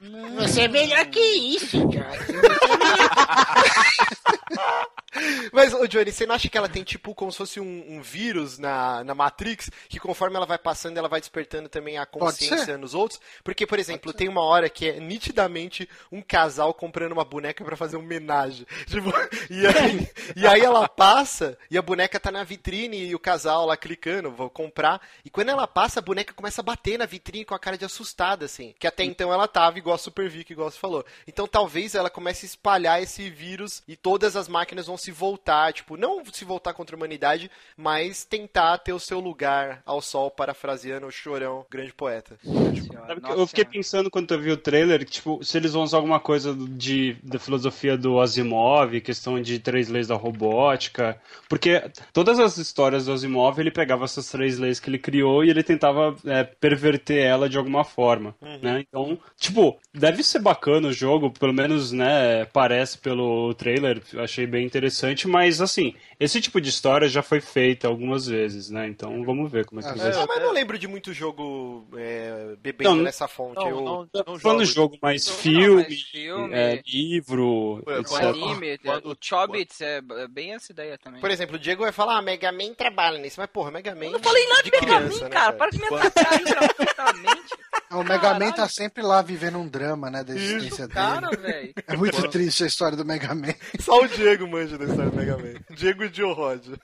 [0.02, 2.00] Você é melhor que isso, Jorge.
[5.52, 8.02] Mas, ô Johnny, você não acha que ela tem tipo como se fosse um, um
[8.02, 12.78] vírus na, na Matrix, que conforme ela vai passando, ela vai despertando também a consciência
[12.78, 13.20] nos outros?
[13.44, 17.76] Porque, por exemplo, tem uma hora que é nitidamente um casal comprando uma boneca pra
[17.76, 18.66] fazer um homenagem.
[18.90, 19.12] Tipo,
[19.50, 23.66] e, aí, e aí ela passa e a boneca tá na vitrine e o casal
[23.66, 25.02] lá clicando, vou comprar.
[25.24, 27.86] E quando ela passa, a boneca começa a bater na vitrine com a cara de
[27.86, 28.74] assustada, assim.
[28.80, 31.06] Que até então ela tava igual a Super Vic, igual você falou.
[31.28, 35.74] Então talvez ela comece a espalhar esse vírus e todas as máquinas vão se voltar,
[35.74, 40.30] tipo, não se voltar contra a humanidade, mas tentar ter o seu lugar ao sol,
[40.30, 42.38] parafraseando o chorão, grande poeta.
[42.44, 45.98] Que eu fiquei pensando quando eu vi o trailer, que, tipo, se eles vão usar
[45.98, 52.40] alguma coisa de, da filosofia do Asimov, questão de três leis da robótica, porque todas
[52.40, 56.16] as histórias do Asimov, ele pegava essas três leis que ele criou e ele tentava
[56.26, 58.86] é, perverter ela de alguma forma, né?
[58.88, 64.46] Então, tipo, deve ser bacana o jogo, pelo menos, né, parece pelo trailer, eu achei
[64.46, 64.89] bem interessante,
[65.28, 68.88] mas, assim, esse tipo de história já foi feita algumas vezes, né?
[68.88, 70.26] Então, vamos ver como é que Ah, vai É, ser.
[70.28, 73.56] mas não lembro de muito jogo é, bebendo Não, nessa fonte.
[73.56, 73.82] Não, eu...
[73.82, 74.64] não, não Falando jogo.
[74.66, 78.12] de jogo mais Não, filme, mas filme, é, livro, etc.
[78.12, 81.22] O anime, Quando- o Chobits, é é bem essa ideia também.
[81.22, 83.40] Por exemplo, o Diego vai falar, ah, Mega Man trabalha nisso.
[83.40, 84.06] Mas, porra, Mega Man.
[84.06, 85.54] Eu não falei nada de Mega criança, Man, né, cara.
[85.54, 87.50] Para de me atacar aí gratuitamente.
[87.92, 90.94] o Mega Man tá sempre lá vivendo um drama, né, da existência dele.
[91.00, 91.74] Cara, velho.
[91.88, 93.54] É muito triste a história do Mega Man.
[93.80, 95.54] Só o Diego manja da história do Mega Man.
[95.76, 96.66] Diego e Joe Rod.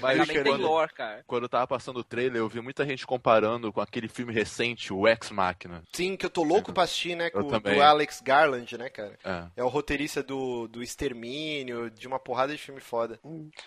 [0.00, 1.24] Mas Man tem quando, lore, cara.
[1.26, 4.92] quando eu tava passando o trailer, eu vi muita gente comparando com aquele filme recente,
[4.92, 5.82] o Ex Machina.
[5.92, 7.30] Sim, que eu tô louco pra assistir, né?
[7.30, 7.74] Com o também.
[7.74, 9.18] do Alex Garland, né, cara?
[9.24, 9.44] É.
[9.56, 13.18] É o roteirista do, do Extermínio, de uma porrada de filme foda.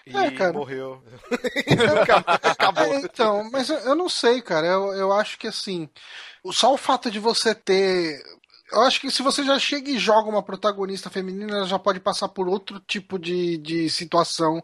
[0.05, 0.53] E É, cara.
[0.53, 1.03] morreu.
[2.43, 2.83] Acabou.
[2.83, 4.67] É, então, mas eu, não sei, cara.
[4.67, 5.89] Eu, eu acho que assim,
[6.43, 8.21] o- só o fato de você ter.
[8.71, 11.99] Eu acho que se você já chega e joga uma protagonista feminina, ela já pode
[11.99, 14.63] passar por outro tipo de, de situação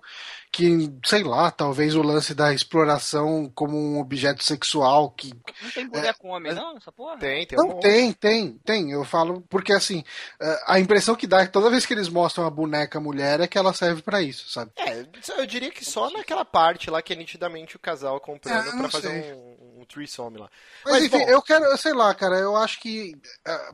[0.55, 5.85] que, sei lá, talvez o lance da exploração como um objeto sexual que Não tem
[5.85, 7.17] boneco homem, não, essa porra?
[7.17, 8.91] Tem, tem Não, um tem, tem, tem.
[8.91, 10.01] Eu falo porque assim,
[10.39, 13.41] eh, a impressão que dá é que toda vez que eles mostram a boneca mulher
[13.41, 14.71] é que ela serve pra isso, sabe?
[14.77, 15.05] É,
[15.37, 18.75] eu diria que só naquela parte lá que é nitidamente o casal comprando É, pra
[18.75, 19.33] não fazer sei.
[19.33, 20.49] um, um threesome lá.
[20.85, 21.29] Mas, Mas, enfim, bom.
[21.29, 23.13] eu quero, sei lá, cara, eu acho que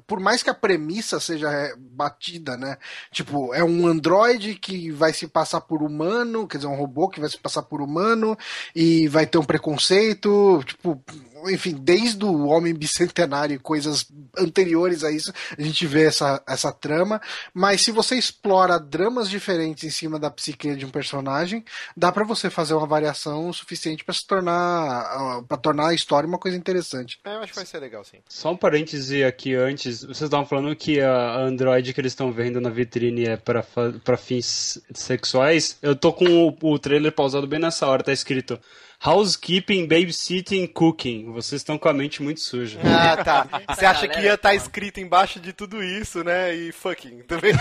[0.08, 2.78] por mais que a premissa seja batida, né?
[3.12, 7.20] Tipo, é um androide que vai se passar por humano, quer dizer, um robô que
[7.20, 8.38] vai se passar por humano
[8.76, 11.02] e vai ter um preconceito, tipo,
[11.50, 14.06] enfim, desde o Homem Bicentenário e coisas
[14.38, 17.22] anteriores a isso, a gente vê essa, essa trama.
[17.54, 21.64] Mas se você explora dramas diferentes em cima da psique de um personagem,
[21.96, 26.38] dá para você fazer uma variação suficiente para se tornar para tornar a história uma
[26.38, 27.20] coisa interessante.
[27.24, 28.18] É, eu acho que vai ser legal, sim.
[28.28, 30.02] Só um parêntese aqui antes.
[30.02, 33.64] Vocês estavam falando que a Android que eles estão vendo na vitrine é para
[34.04, 35.78] para fins sexuais.
[35.82, 38.60] Eu tô com o, o trailer pausado bem nessa hora, tá escrito
[39.04, 41.32] Housekeeping, babysitting, cooking.
[41.32, 42.80] Vocês estão com a mente muito suja.
[42.86, 43.48] Ah, tá.
[43.74, 46.54] Você acha que ia estar tá escrito embaixo de tudo isso, né?
[46.54, 47.52] E fucking também.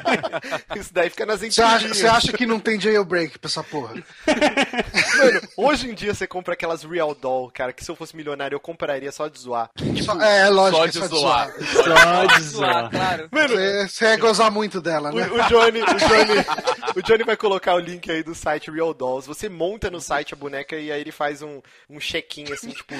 [0.74, 3.96] isso daí fica nas Você acha, você acha que não tem jailbreak pra essa porra?
[5.18, 8.56] Mano, hoje em dia você compra aquelas Real Doll, cara, que se eu fosse milionário
[8.56, 9.70] eu compraria só de zoar.
[10.02, 11.50] Só, é, lógico, Só é de só de zoar.
[11.50, 12.30] zoar.
[12.30, 12.90] Só de zoar.
[12.90, 13.28] claro.
[13.30, 13.54] Mano,
[13.88, 15.26] Você, ia gozar muito dela, O, né?
[15.26, 19.28] o Johnny, o, Johnny, o Johnny vai colocar o link aí do site Real Dolls.
[19.28, 22.94] Você monta no site a boneca e aí ele faz um, um check-in assim, tipo,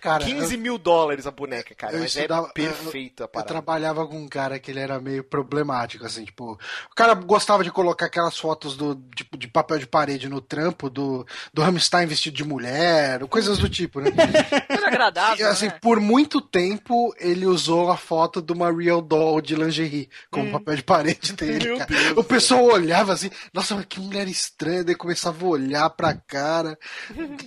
[0.00, 1.94] Cara, 15 mil dólares a boneca, cara.
[1.94, 3.48] eu Mas estudava- é perfeito a Eu parada.
[3.48, 6.58] trabalhava com um cara que ele era meio problemático, assim, tipo.
[6.90, 10.88] O cara gostava de colocar aquelas fotos do, tipo, de papel de parede no trampo
[10.90, 14.10] do, do Hamstein vestido de mulher, coisas do tipo, né?
[14.86, 15.78] Agradável, E, assim, né?
[15.80, 20.76] por muito tempo ele usou a foto de uma real doll de lingerie como papel
[20.76, 21.64] de parede dele.
[21.64, 21.90] Meu cara.
[21.90, 26.14] Deus, o pessoal olhava assim, nossa, mas que mulher estranha, daí começava a olhar pra
[26.14, 26.78] cara.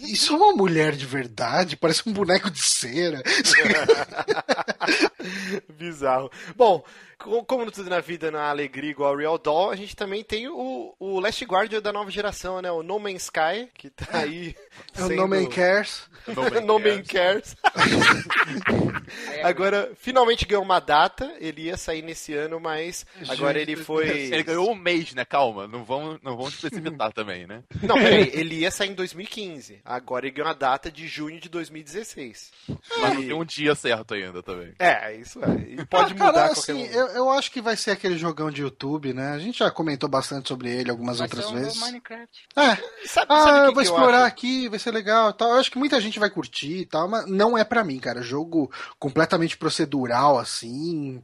[0.01, 1.75] Isso é uma mulher de verdade?
[1.75, 3.21] Parece um boneco de cera.
[5.77, 6.31] Bizarro.
[6.55, 6.83] Bom,
[7.45, 11.19] como tudo na vida na alegria igual Real Doll, a gente também tem o, o
[11.19, 12.71] Last Guardian da nova geração, né?
[12.71, 14.55] O No Man's Sky, que tá aí.
[14.99, 16.09] O No Man Cares.
[16.65, 17.55] no Man Cares.
[19.43, 21.33] Agora, finalmente ganhou uma data.
[21.39, 24.07] Ele ia sair nesse ano, mas agora ele foi.
[24.09, 25.25] Ele ganhou um mês, né?
[25.25, 27.63] Calma, não vamos, não vamos precipitar também, né?
[27.81, 29.81] Não, peraí, ele ia sair em 2015.
[29.83, 32.51] Agora ele ganhou a data de junho de 2016.
[32.99, 34.73] Mas não tem um dia certo ainda também.
[34.79, 35.47] É, isso é.
[35.81, 36.93] E pode Ah, cara, mudar a qualquer assim, momento.
[36.95, 39.31] eu, eu acho que vai ser aquele jogão de YouTube, né?
[39.31, 41.79] A gente já comentou bastante sobre ele algumas Vai outras ser um vezes.
[41.79, 42.47] Minecraft.
[42.55, 44.27] É, Sabe, ah, sabe eu vou que eu explorar acho?
[44.27, 45.49] aqui, vai ser legal e tal.
[45.51, 48.21] Eu acho que muita gente vai curtir e tal, mas não é pra mim, cara.
[48.21, 51.23] Jogo completamente procedural, assim.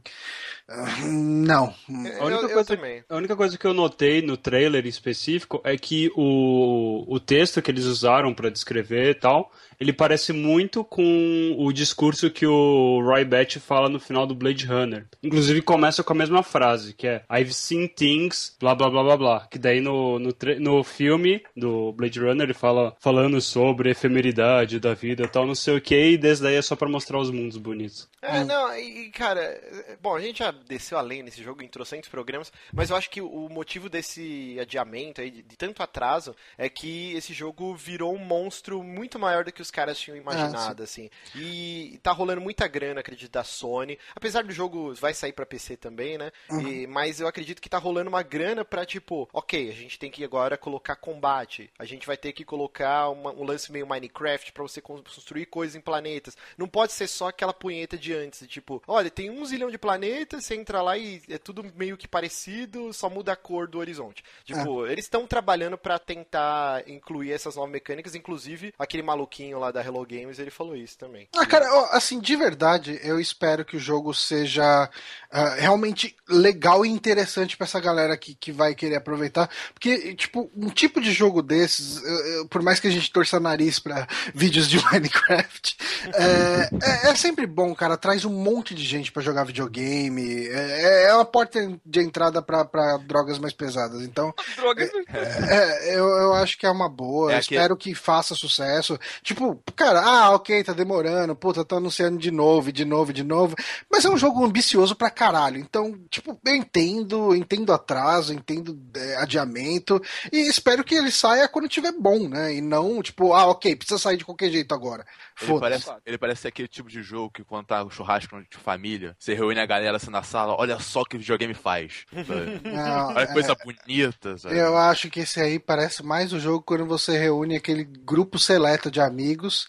[1.06, 1.72] Não.
[1.88, 3.02] Eu, A única eu coisa- também.
[3.08, 7.62] A única coisa que eu notei no trailer em específico é que o, o texto
[7.62, 9.50] que eles usaram pra descrever e tal,
[9.80, 14.66] ele parece muito com o discurso que o Roy Batty fala no final do Blade
[14.66, 15.06] Runner.
[15.22, 19.16] Inclusive começa com a mesma frase, que é I've seen things, blá blá blá blá
[19.16, 19.46] blá.
[19.50, 24.92] Que daí no, no, no filme do Blade Runner ele fala falando sobre efemeridade da
[24.94, 27.30] vida e tal, não sei o que, e desde daí é só pra mostrar os
[27.30, 28.08] mundos bonitos.
[28.20, 29.58] É, não, e cara,
[30.02, 33.20] bom, a gente já desceu além nesse jogo em trocentos programas, mas eu acho que
[33.20, 38.18] o motivo desse adiamento aí, de, de tanto atraso, é que esse jogo virou um
[38.18, 41.08] monstro muito maior do que os caras tinham imaginado, assim.
[41.34, 43.98] E tá rolando muita grana, acredito, da Sony.
[44.14, 46.30] Apesar do jogo vai sair pra PC também, né?
[46.66, 50.10] E- mas eu acredito que tá rolando uma grana pra, tipo, ok, a gente tem
[50.10, 51.70] que agora colocar combate.
[51.78, 55.76] A gente vai ter que colocar uma- um lance meio Minecraft pra você construir coisas
[55.76, 56.36] em planetas.
[56.56, 60.44] Não pode ser só aquela punheta de antes, tipo, olha, tem um zilhão de planetas,
[60.48, 64.24] você entra lá e é tudo meio que parecido, só muda a cor do horizonte.
[64.44, 69.84] Tipo, eles estão trabalhando pra tentar incluir essas novas mecânicas, inclusive aquele maluquinho lá da
[69.84, 71.28] Hello Games, ele falou isso também.
[71.36, 74.88] Ah, cara, assim, de verdade, eu espero que o jogo seja
[75.30, 79.50] ah, realmente legal e interessante pra essa galera que, que vai querer aproveitar.
[79.74, 83.36] Porque, tipo, um tipo de jogo desses, eu- eu- por mais que a gente torça
[83.36, 85.76] o nariz pra vídeos de Minecraft,
[86.14, 87.96] é, é- é sempre bom, cara.
[87.96, 90.37] Traz um monte de gente pra jogar videogame.
[90.46, 94.02] É, é uma porta de entrada pra, pra drogas mais pesadas.
[94.02, 94.84] Então, Droga.
[95.08, 97.32] é, eu, eu acho que é uma boa.
[97.32, 98.98] É espero que faça sucesso.
[99.22, 101.34] Tipo, cara, ah, ok, tá demorando.
[101.34, 103.56] Puta, tô anunciando de novo, e de novo, e de novo.
[103.90, 105.58] Mas é um jogo ambicioso pra caralho.
[105.58, 110.00] Então, tipo, eu entendo, entendo atraso, entendo é, adiamento.
[110.32, 112.54] E espero que ele saia quando tiver bom, né?
[112.54, 115.04] E não, tipo, ah, ok, precisa sair de qualquer jeito agora.
[115.40, 115.84] Ele Foda-se.
[115.84, 119.16] parece, ele parece ser aquele tipo de jogo que quando tá o churrasco de família,
[119.18, 122.04] você reúne a galera assim na sala, olha só o que o videogame faz.
[122.12, 124.56] Não, olha que é- coisa bonita, sabe?
[124.58, 128.90] Eu acho que esse aí parece mais o jogo quando você reúne aquele grupo seleto
[128.90, 129.66] de amigos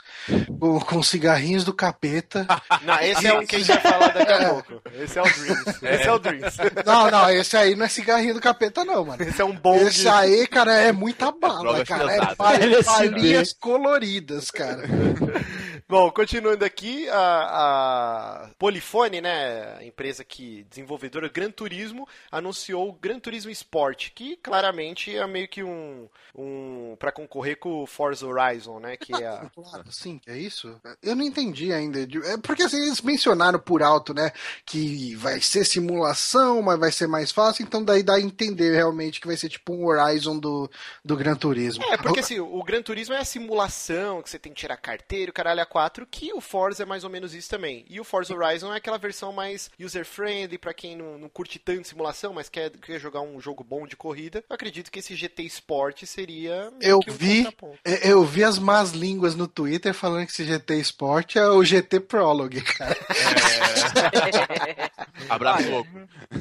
[0.60, 2.46] com, com cigarrinhos do capeta.
[2.84, 4.82] Não, esse é o que a gente vai falar daqui a pouco.
[4.94, 5.84] Esse é o Dreams.
[5.84, 6.58] Esse é o Dreams.
[6.86, 9.22] Não, não, esse aí não é cigarrinho do capeta, não, mano.
[9.24, 9.82] Esse é um bong.
[9.84, 12.12] Esse aí, cara, é muita bala, cara.
[12.14, 13.10] É ba- LSD.
[13.10, 14.84] balinhas coloridas, cara.
[15.88, 22.94] Bom, continuando aqui, a, a Polifone, né, a empresa que desenvolvedora Gran Turismo anunciou o
[22.94, 28.26] Gran Turismo Sport, que claramente é meio que um, um para concorrer com o Forza
[28.26, 28.98] Horizon, né?
[28.98, 29.50] Que é a...
[29.60, 30.80] Claro, sim, é isso.
[31.04, 32.00] Eu não entendi ainda.
[32.00, 34.32] É porque assim, eles mencionaram por alto, né?
[34.66, 39.20] Que vai ser simulação, mas vai ser mais fácil, então daí dá a entender realmente
[39.20, 40.70] que vai ser tipo um Horizon do,
[41.04, 41.84] do Gran Turismo.
[41.86, 45.30] É, porque assim, o Gran Turismo é a simulação, que você tem que tirar carteira,
[45.30, 47.86] o caralho 4, que o Forza é mais ou menos isso também.
[47.90, 51.88] E o Forza Horizon é aquela versão mais user-friendly, pra quem não, não curte tanto
[51.88, 54.44] simulação, mas quer, quer jogar um jogo bom de corrida.
[54.50, 56.72] Eu acredito que esse GT Sport seria.
[56.82, 57.48] Eu um vi,
[57.86, 61.64] é, eu vi as más línguas no Twitter falando que esse GT Sport é o
[61.64, 62.98] GT Prologue, cara.
[65.30, 65.90] Abraço louco.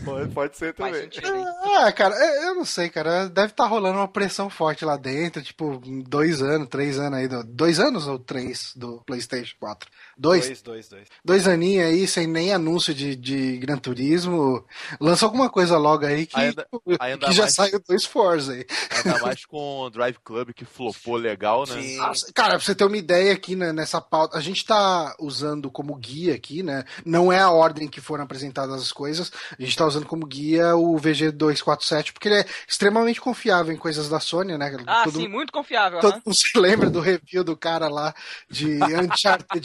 [0.04, 0.94] Pode, pode ser também.
[1.02, 1.28] sentido?
[1.76, 3.28] Ah, cara, é, eu não sei, cara.
[3.28, 7.28] Deve estar rolando uma pressão forte lá dentro, tipo, dois anos, três anos aí.
[7.28, 9.90] do- Dois anos ou três do PlayStation 4?
[10.16, 10.46] Dois?
[10.46, 11.08] Dois, dois, dois.
[11.24, 14.64] Dois aninhos aí, sem nem anúncio de, de Gran Turismo.
[15.00, 16.66] Lança alguma coisa logo aí que, Ainda-
[16.98, 18.66] ainda que já mais- saiu dois Forza aí.
[19.04, 21.80] Ainda mais com o Drive Club que flopou legal, né?
[21.80, 21.96] Sim.
[21.98, 25.70] Nossa, Cara, pra você ter uma ideia aqui né, nessa pauta, a gente tá usando
[25.70, 26.84] como guia aqui, né?
[27.04, 30.76] Não é a ordem que foram apresentadas as coisas, a gente tá usando como guia
[30.76, 34.76] o VG247, porque ele é extremamente confiável em coisas da Sony, né?
[34.86, 36.00] Ah, Todo- sim, muito confiável.
[36.00, 36.22] Todo aham.
[36.26, 38.14] mundo se lembra do review do cara lá
[38.50, 38.78] de
[39.12, 39.60] Uncharted,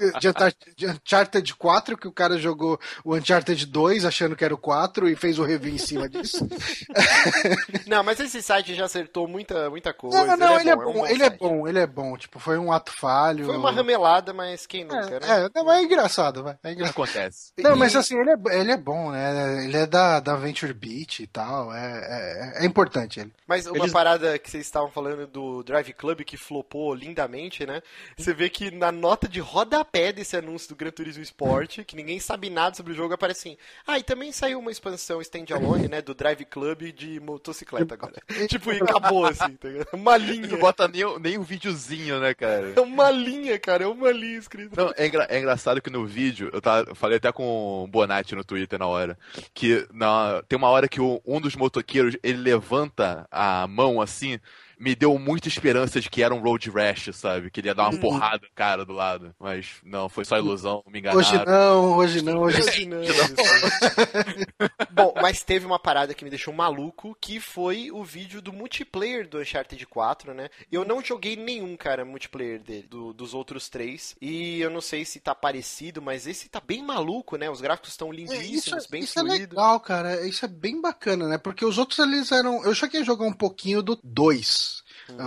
[0.00, 4.54] de, Uncharted- de Uncharted 4, que o cara jogou o Uncharted 2 achando que era
[4.54, 6.46] o 4 e fez o review em cima disso.
[7.86, 10.24] Não, mas esse site já acertou muita, muita coisa.
[10.24, 11.38] Não, não, ele é um bom, ele é site.
[11.38, 12.16] bom, ele é bom.
[12.16, 13.46] Tipo, foi um ato falho.
[13.46, 15.26] Foi uma ramelada, mas quem nunca, né?
[15.28, 16.56] É, é, não, é engraçado, vai.
[16.62, 16.92] É engraçado.
[16.94, 17.52] Acontece.
[17.58, 19.64] Não, E- mas assim, ele é, ele é bom, né?
[19.64, 21.72] Ele é da, da Venture Beat e tal.
[21.72, 23.32] É, é, é importante ele.
[23.46, 27.80] Mas uma Eles- parada que vocês estavam falando do Drive Club que flopou lindamente, né?
[28.16, 32.18] Você vê que na nota de rodapé desse anúncio do Gran Turismo Sport, que ninguém
[32.20, 33.58] sabe nada sobre o jogo, aparece assim.
[33.86, 36.00] Ah, e também saiu uma expansão standalone, né?
[36.02, 38.14] Do Drive Club de motocicleta agora.
[38.48, 39.88] tipo, e acabou assim, tá ligado?
[39.92, 40.46] Uma linha.
[40.48, 42.72] Não bota nem, o- nem um videozinho, né, cara?
[42.76, 44.82] É uma linha, cara, é uma linha escrita.
[44.82, 47.86] Não, é, engra- é engraçado que no vídeo, eu, tava, eu falei até com o
[47.86, 49.18] Bonatti no Twitter na hora,
[49.54, 54.38] que na, tem uma hora que o- um dos motoqueiros, ele levanta a mão assim,
[54.78, 57.50] me deu muita esperança de que era um road rash, sabe?
[57.50, 59.34] Que ele ia dar uma porrada no cara do lado.
[59.38, 61.18] Mas não, foi só ilusão, me enganaram.
[61.20, 63.12] Hoje não, hoje não, hoje Imaginando isso.
[64.90, 69.28] Bom, mas teve uma parada que me deixou maluco, que foi o vídeo do multiplayer
[69.28, 70.48] do Uncharted 4, né?
[70.70, 74.16] Eu não joguei nenhum, cara, multiplayer dele, do- dos outros três.
[74.20, 77.48] E eu não sei se tá parecido, mas esse tá bem maluco, né?
[77.50, 79.48] Os gráficos estão É, lindíssimos, isso, bem isso é fluidos.
[79.48, 80.26] legal, cara.
[80.26, 81.38] Isso é bem bacana, né?
[81.38, 82.64] Porque os outros eles eram.
[82.64, 84.67] Eu cheguei a jogar um pouquinho do 2.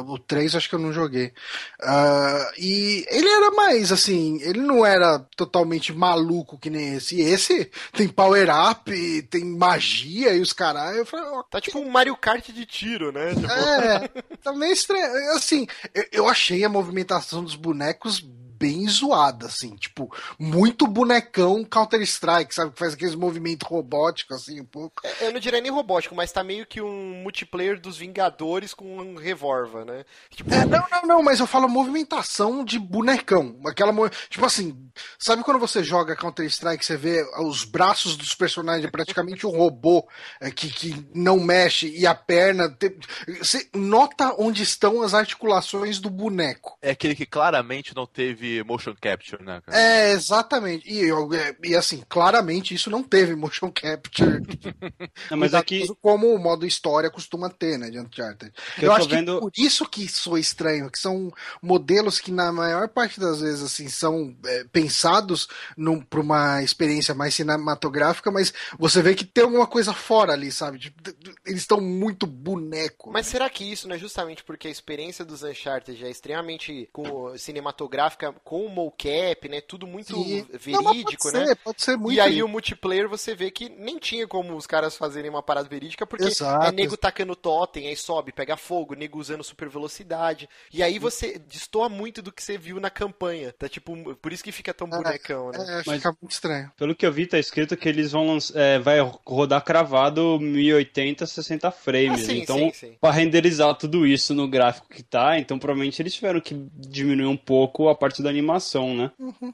[0.07, 1.33] O 3 acho que eu não joguei.
[1.81, 7.15] Ah, e ele era mais assim, ele não era totalmente maluco que nem esse.
[7.15, 10.53] E esse tem power up, tem magia e os
[11.05, 13.33] falei, ó, Tá tipo um Mario Kart de tiro, né?
[13.33, 14.07] Tipo, é,
[14.43, 15.35] tá meio estranho.
[15.35, 18.23] Assim, eu, eu achei a movimentação dos bonecos
[18.61, 22.71] bem zoada, assim, tipo, muito bonecão Counter-Strike, sabe?
[22.71, 25.01] Que faz aqueles movimentos robóticos, assim, um pouco.
[25.19, 29.15] Eu não diria nem robótico, mas tá meio que um multiplayer dos Vingadores com um
[29.15, 30.05] revolver, né?
[30.29, 33.59] Tipo, É, não, não, não, mas eu falo movimentação de bonecão.
[33.65, 34.77] Aquela, mo- tipo assim,
[35.17, 40.07] sabe quando você joga Counter-Strike, você vê os braços dos personagens, é praticamente um robô
[40.39, 42.69] é, que, que não mexe e a perna.
[42.69, 42.95] te-
[43.39, 46.77] Você nota onde estão as articulações do boneco.
[46.81, 49.77] É aquele que claramente não teve motion capture, né, cara?
[49.77, 50.87] É, exatamente.
[50.91, 54.41] E, é, e assim, claramente isso não teve motion capture.
[55.29, 58.51] Não, mas aqui, como o modo história costuma ter, né, de Uncharted.
[58.75, 62.19] Que eu eu tô acho vendo- que por isso que sou estranho, que são modelos
[62.19, 65.47] que na maior parte das vezes assim são é, pensados
[66.09, 70.79] para uma experiência mais cinematográfica, mas você vê que tem alguma coisa fora ali, sabe?
[70.79, 71.01] Tipo,
[71.45, 73.11] eles estão muito boneco.
[73.11, 77.37] Mas será que isso não é justamente porque a experiência dos Uncharted é extremamente com-
[77.37, 79.61] cinematográfica, com o mocap, né?
[79.61, 80.45] Tudo muito Sim.
[80.67, 81.45] Não, mas verídico, pode né?
[81.47, 82.13] Ser, pode ser muito.
[82.13, 85.67] E aí o multiplayer você vê que nem tinha como os caras fazerem uma parada
[85.69, 86.65] verídica, porque Exato.
[86.65, 90.49] é nego tacando totem, aí sobe, pega fogo, nego usando super velocidade.
[90.73, 93.53] E aí você destoa muito do que você viu na campanha.
[93.57, 95.57] Tá tipo, por isso que fica tão bonecão, né?
[95.67, 96.71] É, Mas- fica muito estranho.
[96.77, 101.25] pelo que eu vi, tá escrito que eles vão lançar, é, vai rodar cravado 1080,
[101.25, 102.23] 60 frames.
[102.23, 102.97] Ah, sim, então, sim, sim.
[102.99, 107.37] pra renderizar tudo isso no gráfico que tá, então provavelmente eles tiveram que diminuir um
[107.37, 109.11] pouco a parte da animação, né?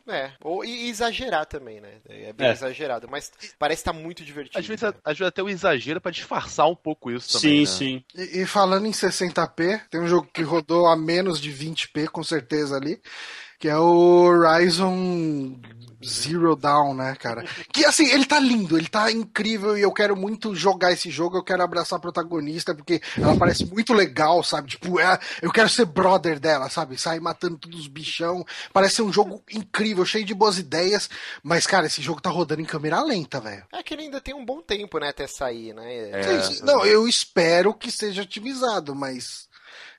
[0.08, 1.90] É, ou e exagerar também, né?
[2.10, 2.52] É bem É.
[2.52, 4.60] exagerado, mas parece estar muito divertido.
[4.60, 4.94] Às vezes, né?
[5.04, 7.66] às vezes até o exagero pra disfarçar um pouco isso também.
[7.66, 7.78] sim, né?
[7.78, 8.04] sim.
[8.16, 12.24] E, e falando em 60p, tem um jogo que rodou a menos de 20p, com
[12.24, 13.02] certeza ali.
[13.60, 15.60] Que é o Horizon
[16.06, 17.44] Zero Dawn, né, cara?
[17.72, 21.38] Que assim, ele tá lindo, ele tá incrível e eu quero muito jogar esse jogo,
[21.38, 24.70] eu quero abraçar a protagonista porque ela parece muito legal, sabe?
[24.70, 26.98] Tipo, é, eu quero ser brother dela, sabe?
[26.98, 28.46] Sair matando todos os bichão.
[28.72, 31.10] Parece ser um jogo incrível, cheio de boas ideias,
[31.42, 33.66] mas cara, esse jogo tá rodando em câmera lenta, velho.
[33.74, 36.10] É que ele ainda tem um bom tempo, né, até sair, né?
[36.12, 36.64] É.
[36.64, 39.48] Não, eu espero que seja otimizado, mas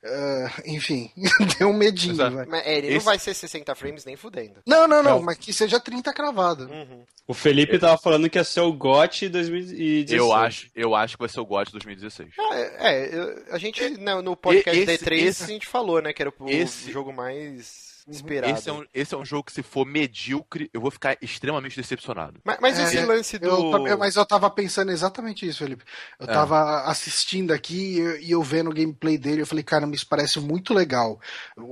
[0.05, 1.11] ah, enfim,
[1.59, 2.17] deu um medinho.
[2.47, 4.61] Mas, é, ele não Esse- vai ser 60 frames nem fudendo.
[4.67, 5.23] Não, não, não, Não.
[5.23, 6.65] mas que seja 30 cravado.
[6.71, 7.05] Uhum.
[7.27, 10.11] O Felipe tava falando que ia ser o GOT 2016.
[10.19, 12.31] Eu acho, eu acho que vai ser o GOT 2016.
[12.39, 16.01] Ah, é, é, eu- a gente no, no podcast esse- D3 esse- a gente falou,
[16.01, 18.59] né, que era o esse- jogo mais esperado.
[18.59, 21.77] Esse é, um, esse é um jogo que, se for medíocre, eu vou ficar extremamente
[21.77, 22.41] decepcionado.
[22.45, 23.47] Mas, mas É, esse lance do.
[23.87, 25.85] Eu mas eu tava pensando exatamente isso, Felipe.
[26.19, 26.33] Eu É.
[26.33, 30.07] tava assistindo aqui e eu, e eu vendo o gameplay dele, eu falei, caramba, isso
[30.09, 31.21] parece muito legal.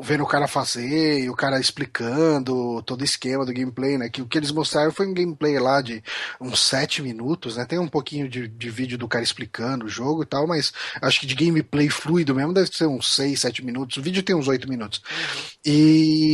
[0.03, 4.09] Vendo o cara fazer, e o cara explicando todo o esquema do gameplay, né?
[4.09, 6.03] Que o que eles mostraram foi um gameplay lá de
[6.41, 7.65] uns sete minutos, né?
[7.65, 11.21] Tem um pouquinho de, de vídeo do cara explicando o jogo e tal, mas acho
[11.21, 13.97] que de gameplay fluido mesmo deve ser uns seis, sete minutos.
[13.97, 15.01] O vídeo tem uns oito minutos.
[15.65, 16.26] E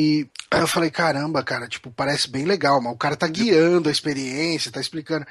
[0.51, 3.93] aí eu falei, caramba, cara, tipo, parece bem legal, mas o cara tá guiando a
[3.93, 5.26] experiência, tá explicando.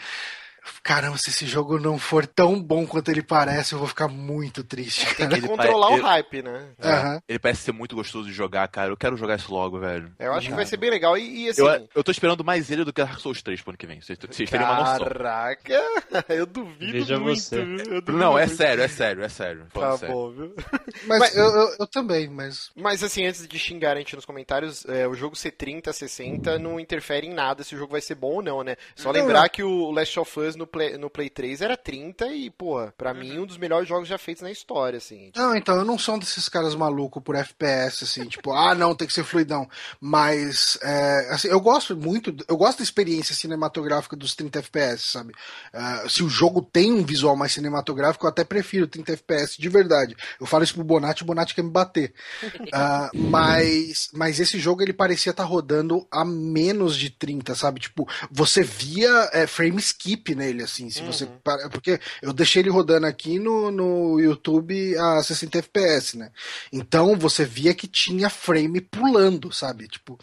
[0.84, 4.64] Caramba, se esse jogo não for tão bom quanto ele parece, eu vou ficar muito
[4.64, 5.05] triste.
[5.16, 5.30] Tem Cara.
[5.30, 6.68] que Ele controlar o hype, né?
[6.84, 7.22] Aham.
[7.28, 8.91] Ele parece ser muito gostoso de jogar, cara.
[8.91, 10.12] Eu quero jogar isso logo, velho.
[10.20, 11.18] Eu acho que vai ser bem legal.
[11.18, 11.62] E, e assim.
[11.62, 14.01] Eu, eu tô esperando mais ele do que Dark Souls 3 pro ano que vem.
[14.01, 15.07] Vocês vocês terem uma noção.
[15.07, 15.82] Caraca,
[16.30, 17.39] eu duvido Veja muito.
[17.41, 17.59] você.
[17.62, 18.57] Eu duvido Não, é muito.
[18.57, 19.66] sério, é sério, é sério.
[19.74, 20.14] Tá sério.
[20.16, 20.55] bom, viu?
[21.07, 22.70] Mas, Mas- eu, eu, eu também, mas.
[22.76, 26.59] Mas assim, antes de xingar a gente nos comentários, é, o jogo ser 30, 60
[26.59, 28.76] não interfere em nada se o jogo vai ser bom ou não, né?
[28.95, 29.49] Só Não, lembrar não.
[29.49, 33.14] que o Last of Us no Play, no Play 3 era 30 e, pô, pra
[33.14, 35.32] mim um dos melhores jogos já feitos na história, assim.
[35.36, 38.95] Não, então, eu não sou um desses caras malucos por FPS, assim, tipo, ah, não,
[38.95, 39.68] tem que ser fluidão.
[39.99, 45.34] Mas, é, assim, eu gosto muito, eu gosto da experiência cinematográfica dos 30 FPS, sabe?
[45.74, 49.70] Ah, se o jogo tem um visual mais cinematográfico, eu até prefiro 30 FPS, de
[49.70, 50.16] verdade.
[50.39, 52.14] Eu falo isso pro Bonatti, o Bonatti quer me bater.
[52.74, 57.82] Ah, mas, mas esse jogo, ele parecia estar rodando a menos de 30, sabe?
[57.82, 61.26] Tipo, você via é, frame skip nele, assim, se você...
[61.44, 66.32] para- Porque eu deixei ele rodando aqui no, no YouTube a 60 FPS, né?
[66.72, 69.88] Então você via que tinha frame pulando, sabe?
[69.88, 70.18] Tipo,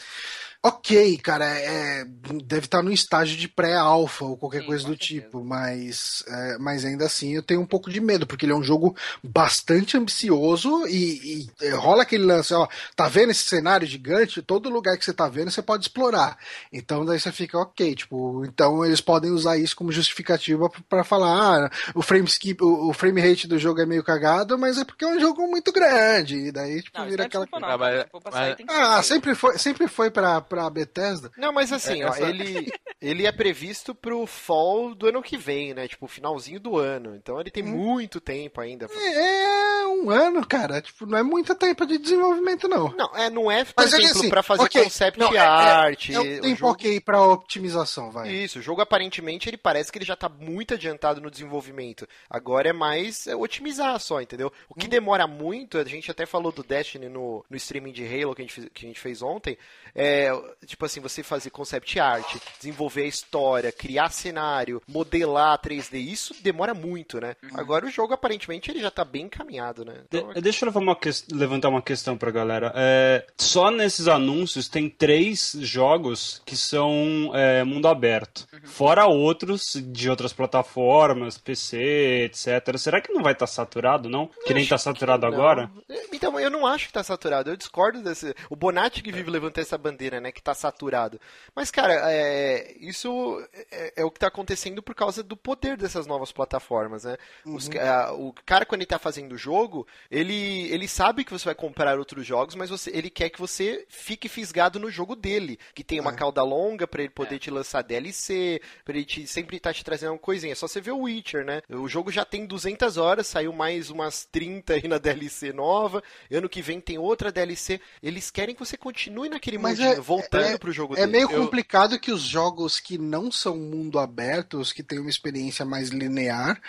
[0.60, 2.04] ok, cara, é,
[2.44, 5.22] deve estar no estágio de pré-alpha ou qualquer Sim, coisa do certeza.
[5.22, 8.56] tipo, mas, é, mas ainda assim eu tenho um pouco de medo, porque ele é
[8.56, 13.86] um jogo bastante ambicioso e, e, é, rola aquele lance, ó, tá vendo esse cenário
[13.86, 14.42] gigante?
[14.42, 16.36] Todo lugar que você tá vendo você pode explorar.
[16.72, 21.04] Então daí você fica ok, tipo, então eles podem usar isso como justificativa p- pra
[21.04, 24.76] falar, ah, o frame skip, o, o frame rate do jogo é meio cagado, mas
[24.76, 27.68] é porque é um jogo muito grande, e daí tipo Não, vira é aquela não.
[27.68, 31.30] Ah, mas- mas- Ah, sempre foi, sempre foi pra, pra Bethesda.
[31.36, 35.36] Não, mas assim, É, ó, essa- ele, ele é previsto pro fall do ano que
[35.36, 35.86] vem, né?
[35.86, 37.14] Tipo, finalzinho do ano.
[37.14, 37.68] Então ele tem Hum.
[37.68, 38.86] muito tempo ainda.
[38.86, 40.80] É um ano, cara.
[40.80, 42.88] Tipo, não é muito tempo de desenvolvimento, não.
[42.96, 45.36] Não, é, não é, por Mas é exemplo, assim, pra fazer ok, concept não, é-
[45.36, 46.10] é- art.
[46.10, 48.28] É um o tempo jogo- ok pra otimização, vai.
[48.30, 52.06] Isso, o jogo aparentemente ele parece que ele já tá muito adiantado no desenvolvimento.
[52.30, 54.52] Agora é mais é, otimizar só, entendeu?
[54.68, 54.80] O Hum.
[54.80, 58.42] que demora muito, a gente até falou do Destiny no, no streaming de Halo que
[58.42, 59.58] a, gente que a gente fez ontem,
[59.94, 60.30] é
[60.66, 66.74] tipo assim, você fazer concept art, desenvolver a história, criar cenário, modelar 3D, isso demora
[66.74, 67.36] muito, né?
[67.42, 67.50] Uhum.
[67.60, 69.94] Agora o jogo aparentemente ele já tá bem encaminhado, né?
[70.08, 72.72] Então, De- deixa eu levar uma ques- levantar uma questão pra galera.
[72.74, 78.46] É, só nesses anúncios tem três jogos que são é, mundo aberto.
[78.64, 82.76] Fora outros de outras plataformas, PC, etc.
[82.78, 84.28] Será que não vai estar saturado, não?
[84.44, 85.70] Que nem tá saturado agora?
[86.12, 87.50] Então, eu não acho que tá saturado.
[87.50, 88.34] Eu discordo desse.
[88.50, 90.27] O Bonatti que vive levantando essa bandeira, né?
[90.32, 91.20] Que tá saturado.
[91.54, 96.06] Mas, cara, é, isso é, é o que tá acontecendo por causa do poder dessas
[96.06, 97.16] novas plataformas, né?
[97.44, 101.44] Os ca- o cara, quando ele tá fazendo o jogo, ele, ele sabe que você
[101.44, 105.58] vai comprar outros jogos, mas você, ele quer que você fique fisgado no jogo dele.
[105.74, 109.58] Que tem uma cauda longa pra ele poder te lançar DLC, pra ele te, sempre
[109.60, 110.52] tá te trazendo uma coisinha.
[110.52, 111.62] É só você ver o Witcher, né?
[111.68, 116.02] O jogo já tem 200 horas, saiu mais umas 30 aí na DLC nova.
[116.30, 117.80] Ano que vem tem outra DLC.
[118.02, 121.12] Eles querem que você continue naquele mundinho, é- voltando é- pro jogo É dele.
[121.12, 125.10] meio Eu- complicado que os jogos que não são mundo aberto, os que têm uma
[125.10, 126.60] experiência mais linear,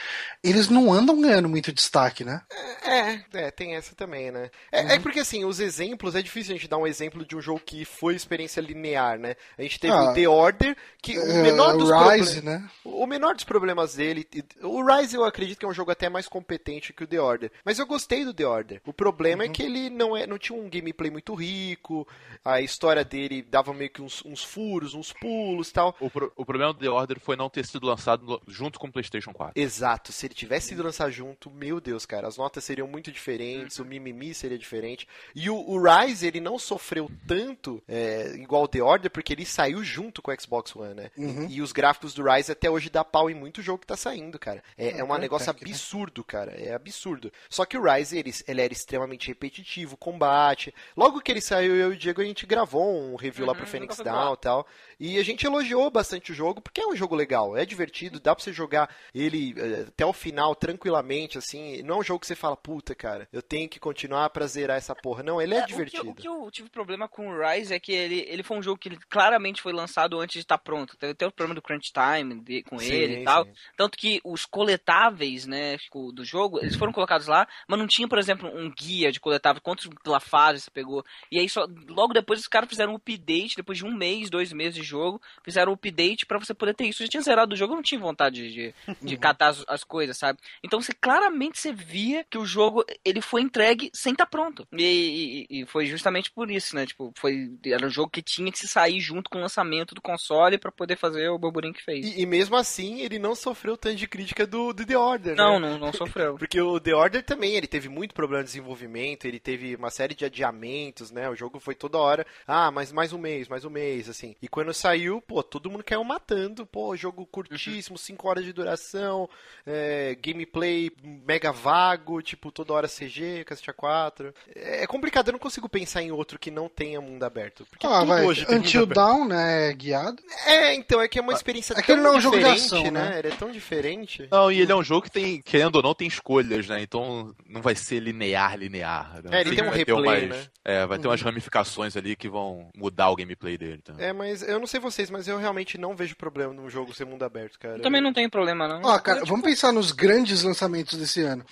[0.44, 2.42] eles não andam ganhando muito destaque, né?
[2.84, 4.50] É, é, tem essa também, né?
[4.72, 4.90] É, Uhum.
[4.92, 7.60] é porque assim, os exemplos, é difícil a gente dar um exemplo de um jogo
[7.64, 9.36] que foi experiência linear, né?
[9.58, 12.68] A gente teve Ah, o The Order, que o É, menor dos Rise, né?
[12.84, 14.28] O menor dos problemas dele.
[14.62, 17.52] O Rise eu acredito que é um jogo até mais competente que o The Order.
[17.64, 18.82] Mas eu gostei do The Order.
[18.86, 22.08] O problema problema é que ele não, é, não tinha um gameplay muito rico,
[22.44, 25.96] a história dele dava meio que uns, uns furos, uns pulos e tal.
[26.00, 28.92] O, pro- o problema do The Order foi não ter sido lançado junto com o
[28.92, 29.62] PlayStation 4.
[29.62, 33.80] Exato, se ele tivesse ido lançar junto, meu Deus, cara, as notas seriam muito diferentes,
[33.80, 35.08] o mimimi seria diferente.
[35.36, 39.46] E o, o Rise, ele não sofreu tanto é, igual o The Order, porque ele
[39.46, 41.12] saiu junto com o Xbox One, né?
[41.18, 43.98] E, e os gráficos do Rise até hoje dá pau em muito jogo que tá
[43.98, 44.64] saindo, cara.
[44.78, 45.72] É, é um é negócio tech, né?
[45.72, 46.52] absurdo, cara.
[46.52, 47.32] É absurdo.
[47.50, 50.74] Só que o Rise, ele, ele era extremamente repetitivo, combate.
[50.96, 53.58] Logo que ele saiu, eu e o Diego, a gente gravou um review lá Uhum,
[53.60, 54.68] pro Phoenix nunca foi Down e tal.
[55.00, 58.36] E a gente elogiou bastante o jogo, porque é um jogo legal, é divertido, dá
[58.36, 61.82] pra você jogar ele eh, até o final tranquilamente, assim.
[61.84, 64.78] Não é um jogo que você fala, puta, cara, eu tenho que continuar pra zerar
[64.78, 65.24] essa porra.
[65.24, 66.10] Não, ele é, É, o que- divertido.
[66.10, 68.78] O que, eu tive problema com o Rise é que ele, ele foi um jogo
[68.80, 70.98] que claramente foi lançado antes de estar pronto.
[70.98, 73.46] Teve até o problema do crunch time de- com Sim, ele e tal.
[73.46, 73.52] sim.
[73.78, 78.08] Tanto que os coletáveis, né, tipo, do jogo, eles foram colocados lá, mas não tinha,
[78.08, 81.04] por exemplo, um guia de coletável, quantos pela fase você pegou.
[81.32, 84.52] E aí só logo depois os caras fizeram um update, depois de um mês, dois
[84.54, 87.02] meses de jogo, fizeram um update pra você poder ter isso.
[87.02, 89.84] Eu já tinha zerado o jogo, eu não tinha vontade de, de catar as, as
[89.84, 90.40] coisas, sabe?
[90.64, 94.68] Então você claramente você via que o jogo ele foi entregue sem estar pronto.
[94.74, 96.86] E, e- e foi justamente por isso, né?
[96.86, 100.02] Tipo, foi era um jogo que tinha que se sair junto com o lançamento do
[100.02, 102.06] console pra poder fazer o burburinho que fez.
[102.06, 105.60] E, e mesmo assim, ele não sofreu tanto de crítica do, do The Order, Não,
[105.60, 105.70] né?
[105.72, 106.36] não, não sofreu.
[106.40, 110.14] Porque o The Order também, ele teve muito problema de desenvolvimento, ele teve uma série
[110.16, 111.30] de adiamentos, né?
[111.30, 114.36] O jogo foi toda hora, ah, mas mais um mês, mais um mês, assim.
[114.42, 119.30] E quando saiu, pô, todo mundo caiu matando, pô, jogo curtíssimo, 5 horas de duração,
[119.66, 124.34] é, gameplay mega vago, tipo, toda hora CG, cacete 4.
[124.56, 127.66] É complicado, eu não consigo pensar em outro que não tenha mundo aberto.
[127.70, 128.26] Porque Ah, tudo vai.
[128.26, 128.86] hoje tem Until.
[128.86, 129.70] Down, né?
[129.70, 130.22] É guiado.
[130.46, 132.38] É, então, é que é uma experiência É que tão ele não é um jogo
[132.38, 133.20] de diferente, ação, né?
[133.20, 134.28] Ele é tão diferente.
[134.32, 136.82] Não, e ele é um jogo que tem, querendo ou não, tem escolhas, né?
[136.82, 139.22] Então não vai ser linear, linear.
[139.24, 139.38] né?
[139.38, 140.48] É, ele Sim, tem um replay, umas- né?
[140.66, 143.80] É, vai ter umas ramificações ali que vão mudar o gameplay dele.
[143.82, 143.96] Então.
[144.00, 147.06] É, mas eu não sei vocês, mas eu realmente não vejo problema num jogo ser
[147.06, 147.78] mundo aberto, cara.
[147.78, 148.82] Eu também não tenho problema, não.
[148.84, 151.46] Ó, cara, vamos pensar nos grandes lançamentos desse ano.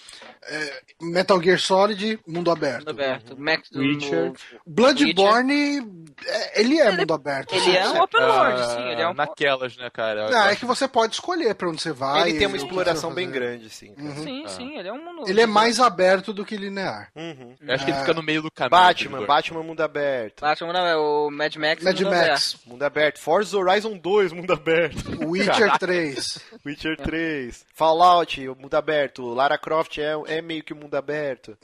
[0.43, 2.79] É, Metal Gear Solid, mundo aberto.
[2.79, 3.39] Mundo aberto.
[3.39, 4.33] Max, Witcher.
[4.65, 5.79] Bloodborne,
[6.25, 7.53] é, ele é mundo aberto.
[7.53, 8.87] Ele é um open world, sim.
[8.89, 9.13] Ele é um...
[9.13, 10.29] Naquelas, né, cara?
[10.33, 12.29] Ah, é que você pode escolher pra onde você vai.
[12.29, 13.93] Ele tem uma o exploração bem grande, assim.
[13.93, 14.15] cara.
[14.15, 15.29] Sim, sim, ele é um mundo.
[15.29, 17.11] Ele é mais aberto do que linear.
[17.15, 17.55] Uhum.
[17.61, 18.69] Eu acho que ele fica no meio do caminho.
[18.71, 19.25] Batman.
[19.25, 20.41] Batman mundo aberto.
[20.41, 20.97] Batman, não, é
[21.27, 21.83] o Mad Max.
[21.83, 23.19] Mad mundo Max, Mundo aberto.
[23.19, 24.97] Forza Horizon 2, mundo aberto.
[25.27, 26.39] Witcher 3.
[26.65, 27.65] Witcher 3.
[27.73, 29.25] Fallout, mundo aberto.
[29.33, 31.57] Lara Croft é, é meio que mundo aberto.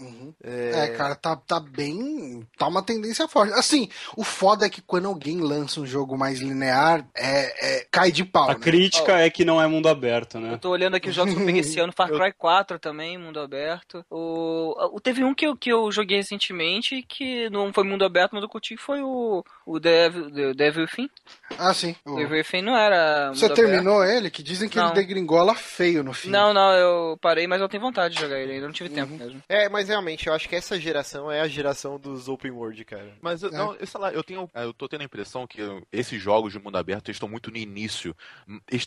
[0.43, 2.47] É, cara, tá, tá bem.
[2.57, 3.53] Tá uma tendência forte.
[3.53, 8.11] Assim, o foda é que quando alguém lança um jogo mais linear, é, é- cai
[8.11, 8.49] de pau.
[8.49, 8.59] A né?
[8.59, 10.53] crítica é que não é mundo aberto, né?
[10.53, 13.17] Eu tô olhando aqui os jogos que eu peguei esse ano, Far Cry 4 também,
[13.17, 14.05] mundo aberto.
[14.09, 18.31] O, o- teve um que eu, que eu joguei recentemente que não foi mundo aberto,
[18.33, 21.09] mas eu curti, foi o, o Devil, The Devil Within.
[21.57, 21.95] Ah, sim.
[22.05, 23.59] O- Devil Within não era Você aberto.
[23.61, 24.29] terminou ele?
[24.29, 24.87] Que dizem que Não.
[24.87, 26.29] ele degringola feio no fim.
[26.29, 28.95] Não, não, eu parei, mas eu tenho vontade de jogar ele ainda, não tive Uhum.
[28.95, 29.43] tempo mesmo.
[29.47, 33.13] É, mas realmente, eu acho que essa geração é a geração dos open world, cara.
[33.21, 35.59] Mas eu, não, eu sei lá, eu tenho, eu tô tendo a impressão que
[35.91, 38.15] esses jogos de mundo aberto estão muito no início.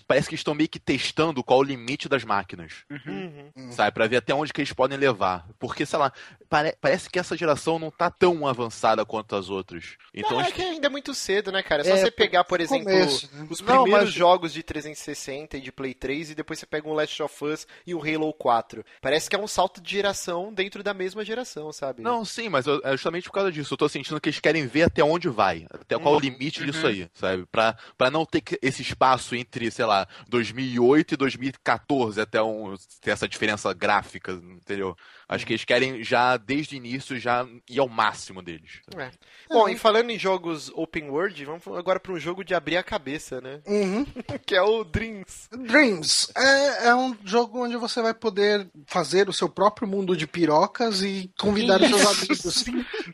[0.06, 3.70] Parece que estão meio que testando qual é o limite das máquinas, Uhum.
[3.72, 5.46] sabe, Pra ver até onde que eles podem levar.
[5.58, 6.12] Porque sei lá,
[6.50, 9.96] pare- parece que essa geração não tá tão avançada quanto as outras.
[10.12, 11.82] Então é eles- que ainda é muito cedo, né, cara?
[11.82, 13.46] É só É, você pegar, por exemplo, começo, né?
[13.50, 16.88] os Não, primeiros mas- jogos de 360 e de Play 3 e depois você pega
[16.88, 18.84] um Last of Us e um Halo 4.
[19.00, 22.02] Parece que é um salto de geração dentro da mesma geração, sabe?
[22.02, 23.74] Não, sim, mas eu- é justamente por causa disso.
[23.74, 25.66] Eu tô sentindo que eles querem ver até onde vai.
[25.70, 27.46] Até qual o limite disso aí, sabe?
[27.46, 33.10] Pra, pra não ter esse espaço entre, sei lá, 2008 e 2014, até um, ter
[33.10, 34.96] essa diferença gráfica, entendeu?
[35.28, 38.80] Acho que eles querem já, desde o início, já ir ao máximo deles.
[38.96, 39.10] É.
[39.50, 42.82] Bom, e falando em jogos open world, vamos agora para um jogo de abrir a
[42.82, 43.60] cabeça, né?
[43.66, 44.06] Uhum.
[44.46, 45.48] que é o Dreams.
[45.50, 50.28] Dreams é, é um jogo onde você vai poder fazer o seu próprio mundo de
[50.28, 52.64] pirocas e convidar os seus amigos.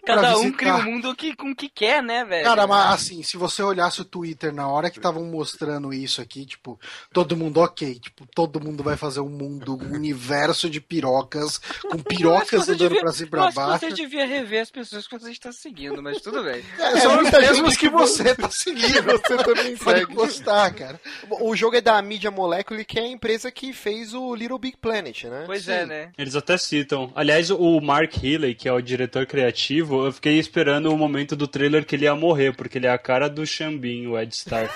[0.05, 2.45] Cada um cria o mundo que, com o que quer, né, velho?
[2.45, 6.45] Cara, mas assim, se você olhasse o Twitter na hora que estavam mostrando isso aqui,
[6.45, 6.79] tipo,
[7.11, 11.59] todo mundo ok, tipo, todo mundo vai fazer um mundo, um universo de pirocas,
[11.91, 13.79] com pirocas andando devia- pra cima e pra acho que baixo.
[13.87, 16.63] você devia rever as pessoas que você está seguindo, mas tudo bem.
[16.79, 19.03] É, são os mesmos que você tá seguindo.
[19.23, 21.01] Você também Pode gostar, cara.
[21.41, 24.77] O jogo é da Media Molecule, que é a empresa que fez o Little Big
[24.77, 25.45] Planet, né?
[25.47, 25.73] Pois Sim.
[25.73, 26.11] é, né?
[26.19, 27.13] Eles até citam.
[27.15, 31.47] Aliás, o Mark Healy, que é o diretor criativo, eu fiquei esperando o momento do
[31.47, 34.73] trailer que ele ia morrer, porque ele é a cara do Xambin, o Ed Stark.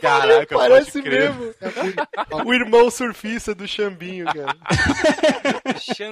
[0.00, 1.32] Caraca, Parece pode crer.
[1.32, 1.54] mesmo.
[2.44, 4.56] o irmão surfista do Xambinho, cara.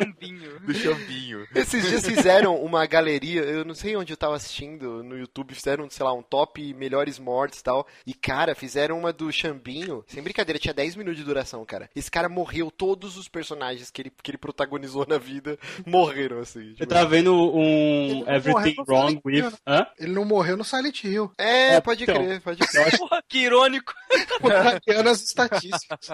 [0.04, 0.60] Chambinho.
[0.60, 1.46] Do chambinho.
[1.54, 5.88] Esses dias fizeram uma galeria, eu não sei onde eu tava assistindo no YouTube, fizeram,
[5.90, 7.86] sei lá, um top melhores mortes e tal.
[8.06, 11.88] E, cara, fizeram uma do Chambinho, sem brincadeira, tinha 10 minutos de duração, cara.
[11.94, 16.70] Esse cara morreu, todos os personagens que ele, que ele protagonizou na vida morreram, assim.
[16.70, 19.42] Eu Tipo, tava vendo um Everything Wrong Silent with.
[19.42, 19.52] Né?
[19.66, 19.86] Hã?
[19.98, 21.30] Ele não morreu no Silent Hill.
[21.38, 22.14] É, É, pode então.
[22.16, 22.98] crer, pode crer.
[22.98, 23.92] Porra, que irônico.
[24.64, 26.08] Hackeando as estatísticas.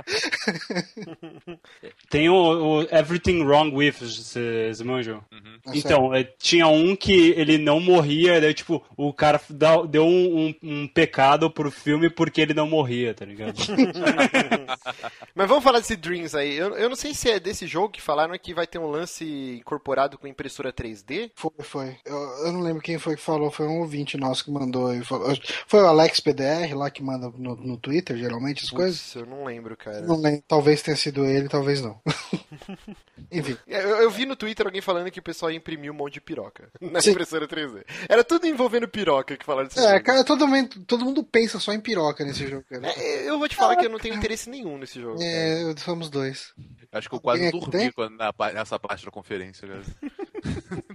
[2.09, 5.22] Tem o, o Everything Wrong with, vocês manjam?
[5.62, 9.41] Tá Então, é, tinha um que ele não morria, daí, tipo, o cara
[9.89, 13.55] deu um, um- um pecado pro filme porque ele não morria, tá ligado?
[15.35, 16.57] Mas vamos falar desse Dreams aí.
[16.57, 19.24] Eu, eu não sei se é desse jogo que falaram que vai ter um lance
[19.61, 21.31] incorporado com impressora 3D.
[21.35, 21.97] Foi, foi.
[22.05, 22.16] Eu,
[22.47, 24.93] eu não lembro quem foi que falou, foi um ouvinte nosso que mandou.
[25.05, 29.01] falou- Foi o Alex PDR lá que manda no, no Twitter, geralmente, as coisas.
[29.01, 30.01] Putz, eu não lembro, cara.
[30.03, 30.43] Não lembro.
[30.49, 32.01] Talvez tenha sido ele, talvez não.
[33.31, 33.57] Enfim.
[33.70, 36.14] É, Eu, eu vi no Twitter alguém falando que o pessoal ia imprimir um monte
[36.14, 37.10] de piroca na Sim.
[37.12, 37.84] impressora 3D.
[38.08, 40.04] Era tudo envolvendo piroca que falaram desse É, jogo.
[40.04, 42.86] cara, todo mundo, todo mundo pensa só em piroca nesse jogo, cara.
[42.96, 45.18] É, eu vou te falar que eu não tenho interesse nenhum nesse jogo.
[45.18, 45.30] cara.
[45.30, 46.52] É, somos dois.
[46.92, 47.92] Acho que eu quase é dormi tem?
[47.92, 49.82] quando, na, pa- nessa parte da conferência, cara.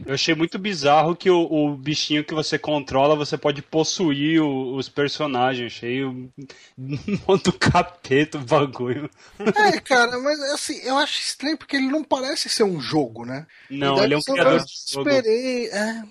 [0.06, 4.76] Eu achei muito bizarro que o, o bichinho que você controla, você pode possuir o-
[4.76, 5.74] os personagens.
[5.74, 6.30] Achei um
[7.28, 9.10] modo capeta o bagulho.
[9.40, 13.46] É, cara, mas assim, eu acho estranho porque ele não parece ser um jogo, né?
[13.70, 15.10] Não, E ele é um criador de jogo.
[15.10, 16.04] Esperei, é.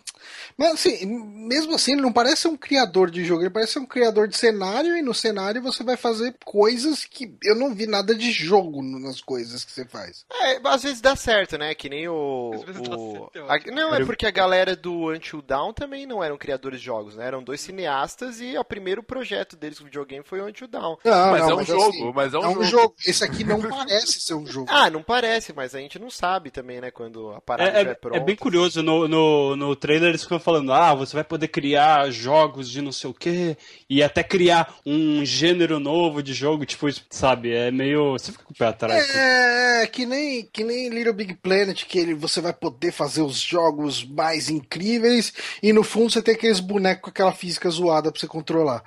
[0.57, 3.78] Mas assim, mesmo assim, ele não parece ser um criador de jogo, ele parece ser
[3.80, 7.86] um criador de cenário, e no cenário você vai fazer coisas que eu não vi
[7.86, 10.24] nada de jogo nas coisas que você faz.
[10.32, 11.74] É, às vezes dá certo, né?
[11.74, 12.52] Que nem o.
[12.55, 15.72] Às vezes dá o- certo, é a- não, é porque a galera do Until Dawn
[15.72, 17.26] também não eram criadores de jogos, né?
[17.26, 20.96] Eram dois cineastas e o primeiro projeto deles com videogame foi o Until Dawn.
[21.05, 22.64] Não, mas não, é um jogo, assim, mas é um é um jogo.
[22.64, 22.94] jogo.
[23.07, 24.66] Esse aqui não parece ser um jogo.
[24.84, 26.90] Ah, não parece, mas a gente não sabe também, né?
[26.90, 28.16] Quando a parada É, estiver é, pronta.
[28.18, 32.11] é bem curioso, no, no, no trailer eles ficam falando, ah, você vai poder criar
[32.11, 33.57] jogos de não sei o que
[33.88, 38.12] e até criar um gênero novo de jogo, tipo, sabe, é meio...
[38.12, 39.14] Você fica com o pé atrás.
[39.14, 43.40] É, que nem, que nem Little Big Planet, que ele, você vai poder fazer os
[43.40, 45.32] jogos mais incríveis
[45.62, 48.84] e no fundo você tem aqueles bonecos com aquela física zoada pra você controlar.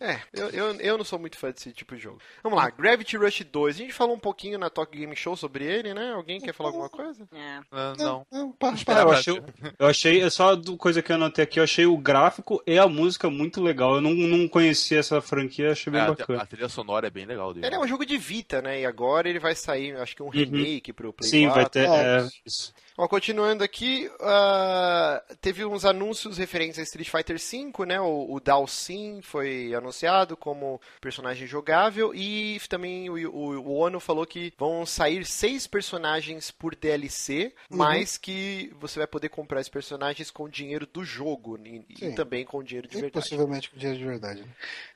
[0.00, 2.18] É, eu, eu, eu não sou muito fã desse tipo de jogo.
[2.42, 3.74] Vamos lá, Gravity Rush 2.
[3.74, 6.12] A gente falou um pouquinho na Tokyo Game Show sobre ele, né?
[6.12, 7.28] Alguém quer falar alguma coisa?
[7.34, 7.60] É.
[7.70, 8.26] Ah, não.
[8.32, 9.00] Não, para, É, para.
[9.00, 9.42] eu, achei,
[9.78, 12.86] eu achei, é só coisa que eu anotei aqui, eu achei o gráfico e a
[12.88, 13.96] música muito legal.
[13.96, 16.42] Eu não, não conhecia essa franquia, achei bem É, a, bacana.
[16.42, 17.66] a trilha sonora é bem legal dele.
[17.66, 18.80] Ele é um jogo de Vita, né?
[18.80, 21.30] E agora ele vai sair, acho que um remake pro Play Uhum.
[21.30, 21.60] Sim, 4.
[21.60, 21.88] vai ter.
[21.88, 22.20] É.
[22.24, 22.72] é, isso.
[23.02, 27.98] Ó, continuando aqui, ah, teve uns anúncios referentes a Street Fighter V, né?
[27.98, 34.26] O, o Dalsin foi anunciado como personagem jogável e também o, o, o Ono falou
[34.26, 37.78] que vão sair seis personagens por DLC, Uhum.
[37.78, 42.44] mas que você vai poder comprar esses personagens com dinheiro do jogo e, e também
[42.44, 43.24] com dinheiro de E verdade.
[43.24, 44.40] possivelmente com dinheiro de verdade.
[44.42, 44.48] né?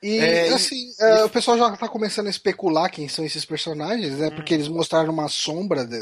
[0.03, 3.45] E É, e- assim, é, o pessoal já tá começando a especular quem são esses
[3.45, 4.29] personagens, né?
[4.29, 4.57] Porque Hum.
[4.57, 5.95] eles mostraram uma sombra de-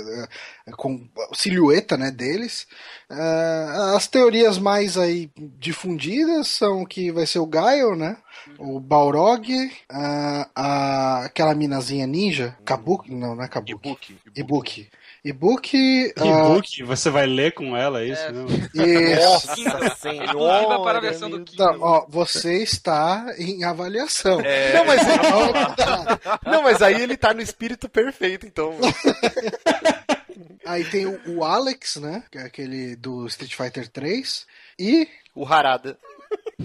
[0.67, 2.65] é, com silhueta, né, deles.
[3.09, 5.29] É, as teorias mais aí
[5.59, 8.17] difundidas são que vai ser o Gaio, né?
[8.57, 9.47] O Balrog,
[9.89, 13.71] a, a- aquela minazinha ninja, Kabuki, não, não é Kabuki.
[13.71, 14.17] E-book.
[14.35, 14.89] Ibuki.
[15.25, 18.21] Ibuki, ah, E-book, você vai ler com ela, é isso?
[18.23, 18.31] É.
[18.33, 18.45] Não?
[18.75, 19.29] isso.
[19.29, 21.77] Nossa Exclusiva para a versão do Kindle.
[21.79, 24.41] Ó, você está em avaliação.
[24.41, 25.01] É, Não, mas,
[26.45, 28.73] não, mas aí ele tá no espírito perfeito, então.
[30.65, 32.23] Aí tem o, o Alex, né?
[32.31, 34.45] Que é aquele do Street Fighter 3.
[34.79, 35.07] E.
[35.35, 35.97] O Harada.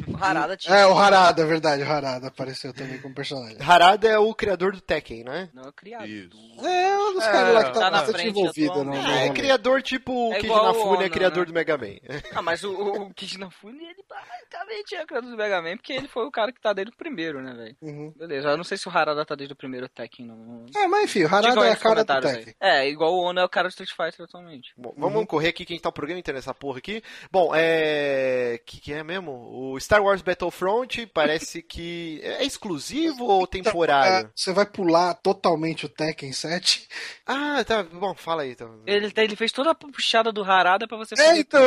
[0.07, 0.75] O Harada tinha.
[0.77, 1.83] É, o Harada, é verdade.
[1.83, 3.57] O Harada apareceu também como personagem.
[3.61, 5.49] Harada é o criador do Tekken, né?
[5.55, 6.07] Não é criado.
[6.07, 6.37] Isso.
[6.67, 8.97] É, um dos É, caras lá que tá, tá na bastante frente envolvido no Ah,
[8.97, 9.31] é rolê.
[9.41, 11.45] criador tipo o É Kid o Inafune é criador né?
[11.47, 11.97] do Mega Man.
[12.35, 16.09] Ah, mas o, o Kid Inafune, ele basicamente é criador do Mega Man, porque ele
[16.09, 17.77] foi o cara que tá desde o primeiro, né, velho?
[17.81, 18.13] Uhum.
[18.17, 20.67] Beleza, eu não sei se o Harada tá desde o primeiro Tekken, não.
[20.77, 22.55] É, mas enfim, o Harada é a cara do Tekken.
[22.61, 22.81] aí.
[22.85, 24.73] É, igual o Ono é o cara do Street Fighter atualmente.
[24.77, 27.03] Bom, vamos correr aqui que a gente tá o programa inteiro nessa porra aqui.
[27.31, 28.61] Bom, é.
[28.67, 29.33] que, que é mesmo?
[29.33, 32.21] O Star Wars Battlefront parece que.
[32.23, 34.31] É exclusivo ou É, temporário?
[34.35, 36.89] você vai pular totalmente o Tekken 7.
[37.27, 37.83] Ah, tá.
[37.83, 38.81] Bom, fala aí então.
[38.87, 41.61] Ele, ele fez toda a puxada do Harada pra você É, então,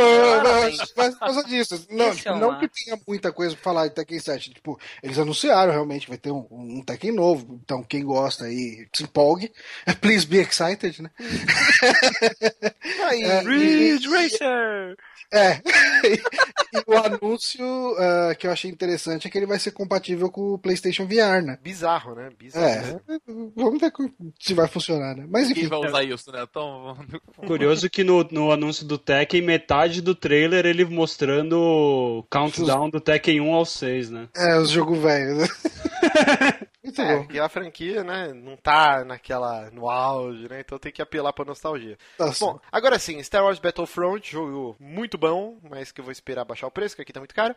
[0.43, 0.77] Parabéns.
[0.77, 1.85] mas mas por causa disso.
[1.89, 4.53] Não, tipo, é não que tenha muita coisa pra falar de Tekken 7.
[4.53, 7.59] Tipo, eles anunciaram realmente que vai ter um, um Tekken novo.
[7.63, 9.51] Então, quem gosta aí, se empolgue.
[10.01, 11.09] Please be excited, né?
[13.13, 14.97] E, É, Ridge e- Racer!
[15.33, 15.61] É.
[16.03, 17.63] e o anúncio
[18.01, 21.43] ah, que eu achei interessante é que ele vai ser compatível com o PlayStation VR,
[21.43, 21.57] né?
[21.61, 22.29] bizarro, né?
[22.37, 23.01] Bizarro.
[23.07, 23.19] É.
[23.55, 23.91] Vamos ver
[24.39, 25.25] se vai funcionar, né?
[25.29, 25.69] Mas Quem enfim.
[25.69, 26.45] vai usar isso, né?
[26.49, 26.97] Então,
[27.45, 32.99] Curioso que no, no anúncio do Tekken, metade do trailer ele mostrando o countdown do
[32.99, 34.27] Tekken 1 ao 6, né?
[34.35, 35.37] É, os jogos velhos.
[35.37, 35.47] né?
[36.91, 37.23] Muito É, bom.
[37.23, 41.45] porque a franquia, né, não tá naquela, no auge, né, então tem que apelar pra
[41.45, 41.97] nostalgia.
[42.17, 46.45] Tá Bom, agora sim, Star Wars Battlefront, jogo muito bom, mas que eu vou esperar
[46.45, 47.55] baixar o preço, que aqui tá muito caro.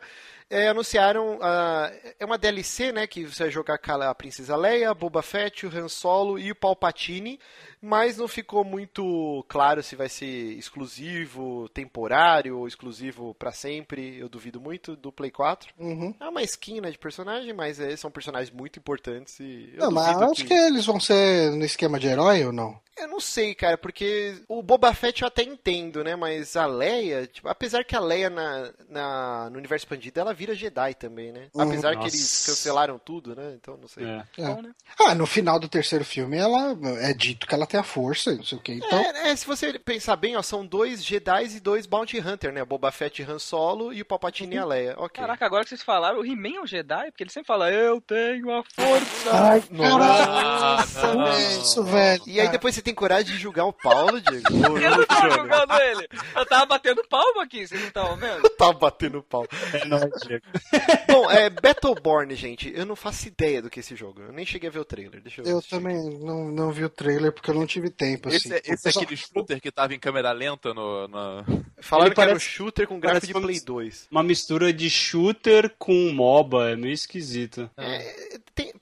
[0.49, 5.21] É, anunciaram, ah, é uma DLC, né, que você vai jogar a Princesa Leia, Boba
[5.21, 7.39] Fett, o Han Solo e o Palpatine,
[7.81, 10.25] mas não ficou muito claro se vai ser
[10.57, 15.73] exclusivo, temporário ou exclusivo pra sempre, eu duvido muito, do Play 4.
[15.77, 16.13] Uhum.
[16.19, 19.91] É uma skin, né, de personagem, mas é, são personagens muito importantes e eu Não,
[19.91, 22.79] mas acho que eles vão ser no esquema de herói ou não?
[22.97, 26.15] Eu não sei, cara, porque o Boba Fett eu até entendo, né?
[26.15, 30.55] Mas a Leia, tipo, apesar que a Leia na, na- no universo expandido ela vira
[30.55, 31.47] Jedi também, né?
[31.53, 31.61] Uhum.
[31.63, 32.07] Apesar que Nossa.
[32.15, 33.53] eles cancelaram tudo, né?
[33.61, 34.05] Então não sei.
[34.05, 34.23] É.
[34.37, 34.45] É.
[34.47, 34.71] Bom, né?
[34.99, 38.43] Ah, no final do terceiro filme ela é dito que ela tem a força, não
[38.43, 38.73] sei o que.
[38.73, 42.53] Então, É, é, se você pensar bem, ó, são dois Jedi e dois Bounty Hunter,
[42.53, 42.63] né?
[42.63, 44.95] Boba Fett e Han Solo e o Palpatine e a Leia.
[44.97, 45.21] Ok.
[45.21, 47.11] Caraca, agora que vocês falaram, o He-Man é um Jedi?
[47.11, 49.31] Porque ele sempre fala, eu tenho a força.
[49.33, 51.27] Ai, Nossa, não.
[51.27, 52.23] é isso, velho.
[52.27, 54.45] E aí depois você tem coragem de julgar o Paulo, Diego?
[54.79, 56.07] Eu não tava julgando ele.
[56.35, 58.49] Eu tava batendo palma aqui, vocês não estavam vendo?
[58.51, 59.45] Tá batendo pau.
[59.73, 60.45] É nóis, Diego.
[61.09, 62.71] Bom, é Battleborn, gente.
[62.75, 64.21] Eu não faço ideia do que é esse jogo.
[64.21, 65.21] Eu nem cheguei a ver o trailer.
[65.21, 68.37] Deixa eu Eu também não, não vi o trailer porque eu não tive tempo, assim.
[68.37, 71.07] Esse, é- esse é aquele shooter que tava em câmera lenta no.
[71.07, 74.07] no- Falaram Ele que era um parece- shooter com gráfico parece de Play se- 2.
[74.11, 77.69] Uma mistura de shooter com MOBA, é meio esquisito.
[77.77, 78.24] É,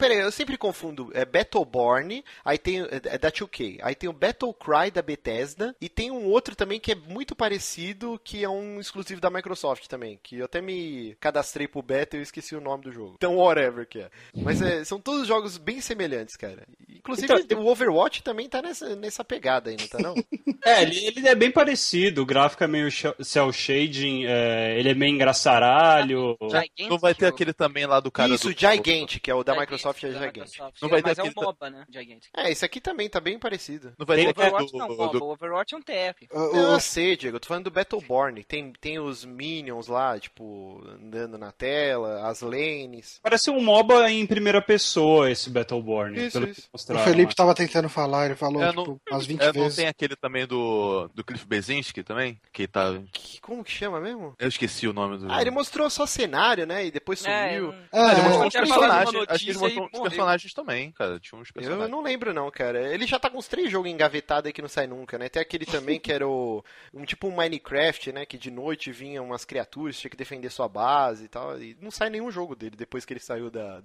[0.03, 1.09] peraí, eu sempre confundo.
[1.13, 2.81] É Battleborn, aí tem.
[2.81, 3.79] É, é da 2K.
[3.81, 5.75] Aí tem o Battlecry da Bethesda.
[5.79, 9.87] E tem um outro também que é muito parecido, que é um exclusivo da Microsoft
[9.87, 10.19] também.
[10.21, 13.13] Que eu até me cadastrei pro beta e eu esqueci o nome do jogo.
[13.15, 14.09] Então, whatever que é.
[14.35, 16.63] Mas é, são todos jogos bem semelhantes, cara.
[16.89, 20.15] Inclusive, Então, o Overwatch também tá nessa, nessa pegada aí, não tá não?
[20.65, 22.87] É, ele, ele é bem parecido, o gráfico é meio
[23.19, 26.37] cel shading, é, ele é meio engraçaralho.
[26.41, 28.57] Gigantic Não vai ter aquele também lá do cara Isso, do.
[28.57, 30.35] Gigant, que é o da Gigantic, Microsoft, é da Gigant.
[30.35, 30.81] Microsoft.
[30.81, 31.85] Não vai Mas ter é um MOBA, né?
[31.89, 32.29] Gigantic.
[32.35, 33.93] É, esse aqui também tá bem parecido.
[33.97, 35.23] Não vai ter Tem- Overwatch do, não, do- MOBA.
[35.25, 36.27] Overwatch é um TF.
[36.31, 38.43] O- o- Eu sei, Diego, eu tô falando do Battleborn.
[38.43, 43.19] Tem, tem os minions lá, tipo, andando na tela, as lanes.
[43.21, 46.61] Parece um MOBA em primeira pessoa esse Battleborn, Isso, pelo isso.
[46.61, 47.03] que o.
[47.03, 49.75] Felipe tava tentando falar, ele falou É, tipo, não- umas 20 É, não vezes.
[49.75, 52.39] tem aquele também do, do Cliff Bezinski também?
[52.51, 52.99] Que tá.
[53.11, 54.35] Que, como que chama mesmo?
[54.39, 55.31] Eu esqueci o nome do.
[55.31, 56.85] Ah, ele mostrou só cenário, né?
[56.85, 57.73] E depois É, sumiu.
[57.91, 58.23] Ah, ele é.
[58.23, 59.07] mostrou Eu falado uma personagens.
[59.07, 59.19] Acho que
[59.51, 60.03] ele notícia mostrou e os morreu.
[60.03, 61.19] personagens também, cara.
[61.19, 61.89] Tinha uns Eu personagens.
[61.89, 62.93] não lembro não, cara.
[62.93, 65.29] Ele já tá com uns três jogos engavetados aí que não sai nunca, né?
[65.29, 66.63] Tem aquele também que era o,
[66.93, 68.25] um tipo um Minecraft, né?
[68.25, 71.59] Que de noite vinha umas criaturas, tinha que defender sua base e tal.
[71.61, 73.81] E não sai nenhum jogo dele depois que ele saiu da,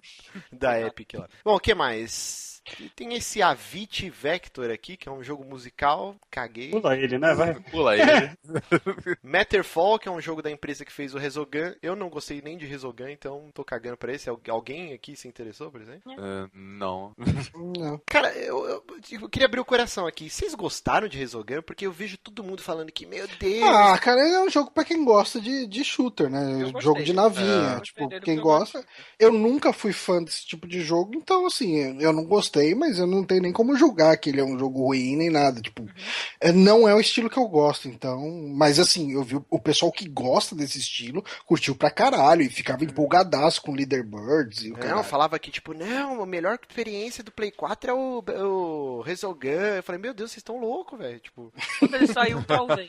[0.53, 1.29] da Epic lá.
[1.45, 2.48] Bom, o que mais?
[2.97, 6.17] Tem esse Avicii Vector aqui, que é um jogo musical.
[6.31, 6.71] Caguei.
[6.71, 7.35] Pula ele, né?
[7.35, 7.55] Vai.
[7.71, 8.31] Pula ele.
[9.23, 11.73] Matterfall, que é um jogo da empresa que fez o Resogun.
[11.83, 14.29] Eu não gostei nem de Resogun, então tô cagando pra esse.
[14.29, 16.13] Al- Alguém aqui se interessou, por exemplo?
[16.13, 17.13] É, não.
[17.55, 18.01] Não.
[18.07, 18.85] Cara, eu, eu-
[19.21, 20.29] eu queria abrir o coração aqui.
[20.31, 21.63] Vocês gostaram de Resogun?
[21.63, 23.63] Porque eu vejo todo mundo falando que, meu Deus.
[23.65, 26.55] Ah, cara, ele é um jogo pra quem gosta de, de shooter, né?
[26.63, 26.81] Eu gostei.
[26.83, 27.77] Jogo de navinha.
[27.77, 27.81] É.
[27.81, 28.85] Tipo, quem gosta.
[29.19, 33.07] Eu nunca fui fã desse tipo de jogo, então, assim, eu não gostei, mas eu
[33.07, 35.61] não tenho nem como julgar que ele é um jogo ruim nem nada.
[35.61, 36.53] Tipo, Uhum.
[36.55, 38.21] não é o estilo que eu gosto, então.
[38.55, 42.85] Mas, assim, eu vi o- pessoal que gosta desse estilo curtiu pra caralho e ficava
[42.85, 45.05] empolgadaço com Leaderbirds e o Não, caralho.
[45.05, 49.49] falava que, tipo, não, a melhor experiência do Play 4 é o, é o Resogun.
[49.49, 51.21] Eu falei, meu Deus, vocês estão loucos, velho.
[51.21, 52.87] Tipo, Quando ele saiu, talvez.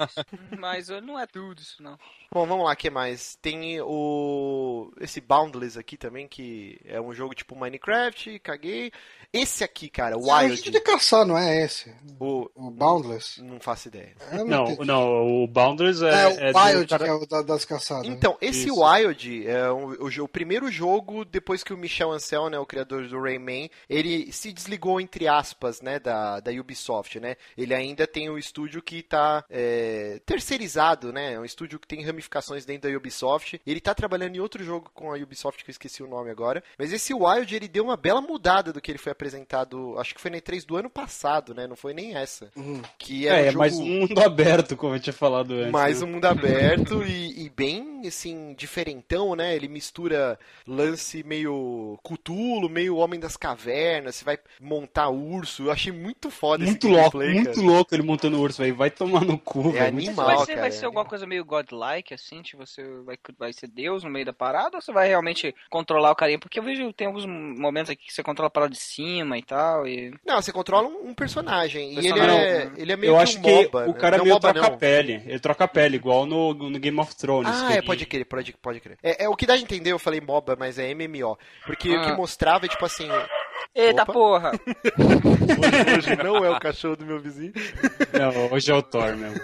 [0.58, 1.98] Mas eh, não é tudo isso, não.
[2.32, 3.38] bom, vamos lá, o que mais?
[3.42, 4.92] Tem o.
[5.00, 8.92] Esse Boundless aqui também, que é um jogo tipo Minecraft, caguei.
[9.32, 10.72] Esse aqui, cara, É um jeito Wild.
[10.72, 11.94] de caçar, não é esse?
[12.20, 12.39] O...
[12.62, 13.42] O Boundless?
[13.42, 14.14] Não faço ideia.
[14.46, 14.86] Não, entendi.
[14.88, 18.08] não, o Boundless É, é, o do Wild, cara- que é o da- das caçadas.
[18.08, 18.14] né?
[18.14, 18.82] Então, esse Isso.
[18.84, 22.66] Wild é um- o, jo- o primeiro jogo depois que o Michel Ancel, né, o
[22.66, 27.38] criador do Rayman, ele se desligou, entre aspas, né, da, da Ubisoft, né?
[27.58, 31.34] Ele ainda tem o estúdio que tá é, terceirizado, né?
[31.34, 33.62] É um estúdio que tem ramificações dentro da Ubisoft.
[33.66, 36.64] Ele tá trabalhando em outro jogo com a Ubisoft, que eu esqueci o nome agora.
[36.78, 40.16] Mas esse Wild, ele deu uma bela mudada do que ele foi apresentado apresentado, acho
[40.16, 41.68] que foi na E3 do ano passado, né?
[41.68, 42.49] Não foi nem essa.
[42.56, 42.82] Uhum.
[42.98, 43.58] Que É, é um jogo...
[43.60, 45.72] mais um mundo aberto, como eu tinha falado antes.
[45.72, 46.08] Mais né?
[46.08, 49.56] um mundo aberto e, e bem, assim, diferentão, né?
[49.56, 50.38] Ele mistura
[50.68, 55.64] lance meio Cthulhu, meio Homem das Cavernas, você vai montar urso.
[55.64, 57.68] Eu achei muito foda Muito esse louco, gameplay, muito cara.
[57.68, 58.76] louco ele montando urso, velho.
[58.76, 59.88] Vai tomar no cu, É velho.
[59.88, 61.10] Animal, vai ser, cara, vai ser é alguma animal.
[61.10, 62.42] coisa meio godlike, assim?
[62.42, 64.78] Tipo, você vai, vai ser Deus no meio da parada?
[64.78, 66.40] Ou você vai realmente controlar o carinha?
[66.40, 69.44] Porque eu vejo, tem alguns momentos aqui que você controla a parada de cima e
[69.44, 69.88] tal.
[69.88, 70.14] E...
[70.26, 71.94] Não, você controla um, um personagem.
[71.94, 73.84] E ele Personagem, é, ele é meio Eu que acho um que MOBA.
[73.86, 73.94] o né?
[74.00, 74.78] cara não meio MOBA, troca a não.
[74.78, 75.24] pele.
[75.26, 77.52] Ele troca a pele, igual no, no Game of Thrones.
[77.54, 78.98] Ah, é, ele- pode crer, pode, pode crer.
[79.04, 81.38] É, é, o que dá de entender, eu falei MOBA, mas é MMO.
[81.66, 82.16] Porque o que Ah.
[82.16, 83.08] mostrava é tipo assim.
[83.76, 84.14] Eita Opa.
[84.14, 84.52] porra!
[84.98, 87.54] Hoje, hoje não é o cachorro do meu vizinho.
[88.14, 89.40] Não, hoje é o Thor mesmo.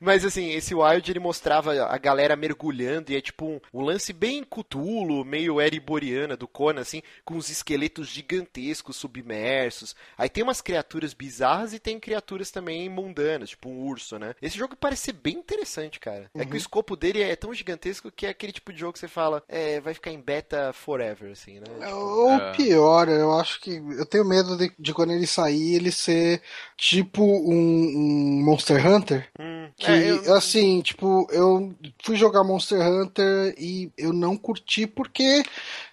[0.00, 4.12] Mas assim, esse Wild ele mostrava a galera mergulhando e é tipo um, um lance
[4.12, 9.94] bem cutulo, meio Ereboriana do Conan, assim, com os esqueletos gigantescos submersos.
[10.16, 14.34] Aí tem umas criaturas bizarras e tem criaturas também mundanas, tipo um urso, né?
[14.42, 16.30] Esse jogo parece ser bem interessante, cara.
[16.34, 18.98] É que o escopo dele é tão gigantesco que é aquele tipo de jogo que
[18.98, 21.88] você fala, é, vai ficar em beta forever, assim, né?
[21.92, 22.52] Ou É.
[22.52, 23.70] pior, eu acho que.
[23.98, 26.42] Eu tenho medo de, de quando ele sair, ele ser
[26.76, 29.26] tipo um, um Monster Hunter.
[29.40, 34.86] Hum, Que, é, eu- assim, tipo, eu fui jogar Monster Hunter e eu não curti
[34.86, 35.42] porque,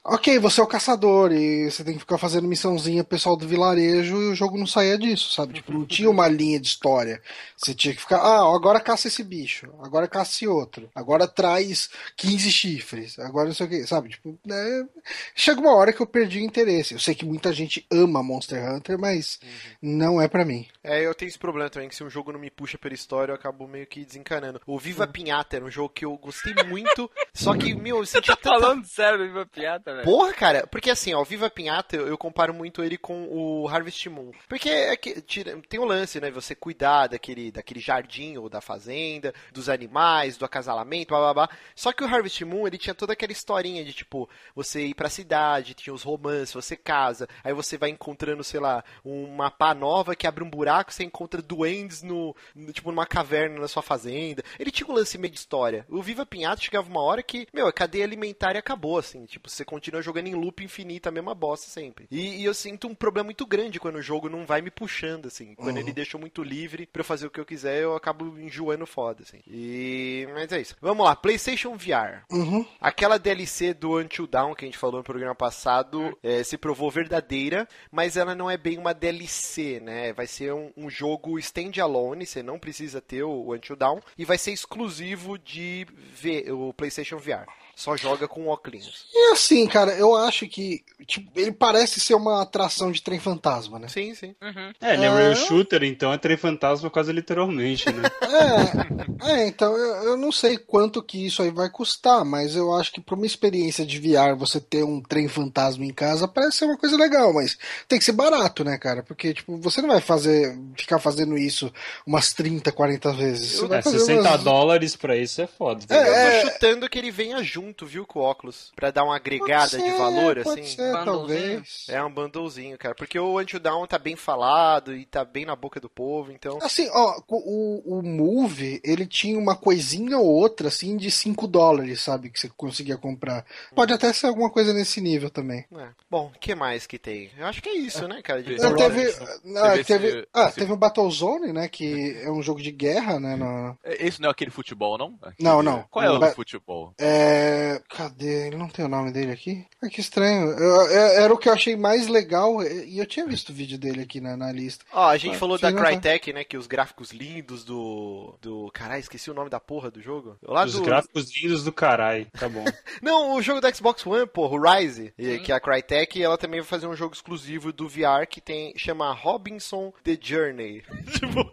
[0.08, 4.16] ok, você é o caçador e você tem que ficar fazendo missãozinha pessoal do vilarejo
[4.22, 5.56] e o jogo não saía disso, sabe?
[5.56, 7.22] Tipo, não tinha uma linha de história.
[7.58, 11.90] Você tinha que ficar, ah, agora caça esse bicho, agora caça esse outro, agora traz
[12.16, 14.10] 15 chifres, agora não sei o que, sabe?
[14.10, 14.88] Tipo, né?
[15.36, 16.94] chega uma hora que eu perdi o interesse.
[16.94, 19.40] Eu sei que muita gente ama Monster Hunter, mas
[19.82, 20.66] não é pra mim.
[20.84, 23.32] É, eu tenho esse problema também, que se um jogo não me puxa pela história,
[23.32, 24.62] eu acabo meio que desencanando.
[24.66, 28.36] O Viva Pinhata era um jogo que eu gostei muito, só que, meu, eu sentia
[28.38, 28.60] Tá tanta...
[28.60, 30.06] falando sério, Viva Piata, velho.
[30.06, 33.68] Porra, cara, porque assim, ó, o Viva Pinhata, eu, eu comparo muito ele com o
[33.68, 34.32] Harvest Moon.
[34.48, 38.62] Porque é que, tira- tem o lance, né, você cuidar daquele, daquele jardim ou da
[38.62, 41.50] fazenda, dos animais, do acasalamento, blá blá blá.
[41.76, 45.10] Só que o Harvest Moon, ele tinha toda aquela historinha de, tipo, você ir pra
[45.10, 50.16] cidade, tinha os romances, você casa, aí você vai encontrando, sei lá, uma pá nova
[50.16, 54.44] que abre um buraco, você encontra duendes no, no- tipo, numa caverna na sua fazenda.
[54.60, 55.86] Ele tinha um lance meio de história.
[55.90, 59.26] O Viva Pinhata chegava uma hora que, meu, a cadeia alimentar acabou, assim.
[59.26, 62.08] Tipo, você continua jogando em loop infinito, a mesma bosta sempre.
[62.12, 65.28] E, e eu sinto um problema muito grande quando o jogo não vai me puxando,
[65.28, 65.56] assim.
[65.56, 68.86] Quando ele deixa muito livre pra eu fazer o que eu quiser, eu acabo enjoando
[68.86, 69.40] foda, assim.
[69.48, 70.28] E...
[70.34, 70.76] Mas é isso.
[70.82, 72.24] Vamos lá, PlayStation VR.
[72.32, 72.66] Uhum.
[72.80, 76.90] Aquela DLC do Until Dawn que a gente falou no programa passado é, se provou
[76.92, 80.14] verdadeira, mas ela não é bem uma DLC, né?
[80.14, 84.26] Vai ser um, um jogo standalone, você não precisa ter o, o Until Dawn, e
[84.26, 87.46] vai ser exclusivo de V- o PlayStation VR.
[87.78, 89.06] Só joga com óculos.
[89.14, 93.78] E assim, cara, eu acho que tipo, ele parece ser uma atração de trem fantasma,
[93.78, 93.88] né?
[93.88, 94.34] Sim, sim.
[94.42, 94.74] Uhum.
[94.82, 95.16] É, ele é É.
[95.16, 98.10] real shooter, então é trem fantasma quase literalmente, né?
[99.22, 102.74] É, é então eu, eu não sei quanto que isso aí vai custar, mas eu
[102.74, 106.58] acho que para uma experiência de VR você ter um trem fantasma em casa parece
[106.58, 107.58] ser uma coisa legal, mas
[107.88, 109.04] tem que ser barato, né, cara?
[109.04, 111.72] Porque tipo, você não vai fazer ficar fazendo isso
[112.06, 113.52] umas 30, 40 vezes.
[113.60, 114.44] Você vai É, fazer 60 umas...
[114.44, 115.84] dólares pra isso é foda.
[115.90, 116.38] É?
[116.40, 119.70] Eu tô chutando que ele venha junto, viu, com o óculos, pra dar uma agregada
[119.72, 120.76] Pode de ser, valor, pode assim.
[120.76, 121.86] ser, talvez.
[121.90, 122.96] É um bundlezinho, cara.
[122.96, 126.58] Porque o Until Dawn tá bem falado e tá bem na boca do povo, então.
[126.62, 132.02] Assim, ó, o, o Move, ele tinha uma coisinha ou outra, assim, de 5 dólares,
[132.02, 132.30] sabe?
[132.30, 133.46] Que você conseguia comprar.
[133.76, 135.66] Pode até ser alguma coisa nesse nível também.
[135.76, 135.88] É.
[136.10, 137.30] Bom, o que mais que tem?
[137.38, 138.42] Eu acho que é isso, né, cara?
[138.44, 139.08] De Não, Não, teve,
[139.56, 141.68] ah, Teve teve, ah, teve o Battlezone, né?
[141.68, 143.36] Que é um jogo de guerra, né?
[143.36, 145.18] no- É, Esse não é aquele futebol, não?
[145.22, 145.84] Aquele- Não, não.
[145.90, 146.94] Qual é o Ba- futebol?
[146.98, 147.57] É.
[147.90, 148.48] Cadê?
[148.48, 149.66] Ele não tem o nome dele aqui?
[149.82, 150.52] Ah, que estranho.
[150.52, 153.78] Eu- é- era o que eu achei mais legal e eu tinha visto o vídeo
[153.78, 154.84] dele aqui na, na lista.
[154.92, 155.72] Ó, a gente Ah, falou da.
[155.72, 156.44] Crytek, né?
[156.44, 158.38] Que os gráficos lindos do.
[158.42, 158.70] do.
[158.74, 160.38] Caralho, esqueci o nome da porra do jogo.
[160.42, 160.82] Lá Os do.
[160.84, 162.66] gráficos lindos do caralho, tá bom.
[163.02, 166.38] Não, o jogo da Xbox One, porra, o Rise, e- que é a Crytek, ela
[166.38, 168.74] também vai fazer um jogo exclusivo do VR que tem.
[168.78, 170.84] chama Robinson The Journey.
[171.14, 171.52] tipo.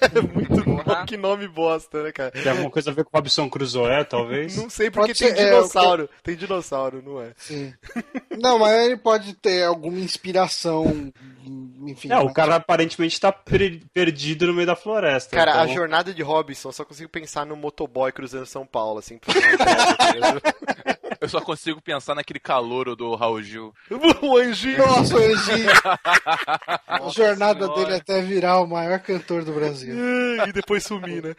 [0.34, 0.80] muito bom.
[1.06, 2.30] Que nome bosta, né, cara?
[2.30, 4.56] Tem alguma coisa a ver com Robson Crusoe, talvez?
[4.56, 6.08] Não sei porque Pode tem ser, é, dinossauro.
[6.22, 7.32] Tem dinossauro, não é?
[7.36, 7.72] Sim.
[8.38, 11.12] não, mas ele pode ter alguma inspiração.
[11.86, 12.10] Enfim.
[12.12, 15.36] É, o mas- cara aparentemente tá per- perdido no meio da floresta.
[15.36, 15.74] Cara, a então...
[15.74, 19.18] jornada de Robinson, só consigo pensar no motoboy cruzando São Paulo, assim.
[21.20, 23.74] Eu só consigo pensar naquele calouro do Raul Gil.
[24.22, 24.78] o anjinho.
[24.78, 25.70] Nossa, o Anjinho.
[26.86, 27.84] A jornada Senhora.
[27.84, 29.94] dele até virar o maior cantor do Brasil.
[30.46, 31.34] e depois sumir, né?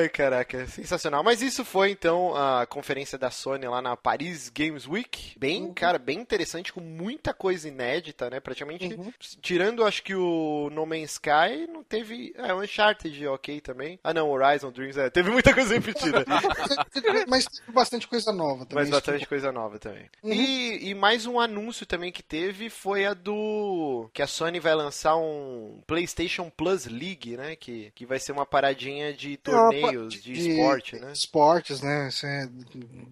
[0.00, 1.22] Ai, caraca, sensacional.
[1.22, 5.36] Mas isso foi então a conferência da Sony lá na Paris Games Week.
[5.38, 8.40] Bem, cara, bem interessante, com muita coisa inédita, né?
[8.40, 9.12] Praticamente, Uhum.
[9.40, 12.32] tirando acho que o No Man's Sky, não teve.
[12.36, 13.98] É, o Uncharted, ok também.
[14.04, 16.24] Ah, não, Horizon Dreams, é, teve muita coisa repetida.
[17.28, 18.84] Mas teve bastante coisa nova também.
[18.90, 20.04] Mas bastante coisa nova também.
[20.22, 20.32] Uhum.
[20.32, 24.08] E, e mais um anúncio também que teve foi a do.
[24.12, 27.56] Que a Sony vai lançar um PlayStation Plus League, né?
[27.56, 31.12] Que, que vai ser uma paradinha de É uma pa- torneios de, esporte, né?
[31.12, 32.08] Esportes, né?
[32.08, 32.48] Isso é-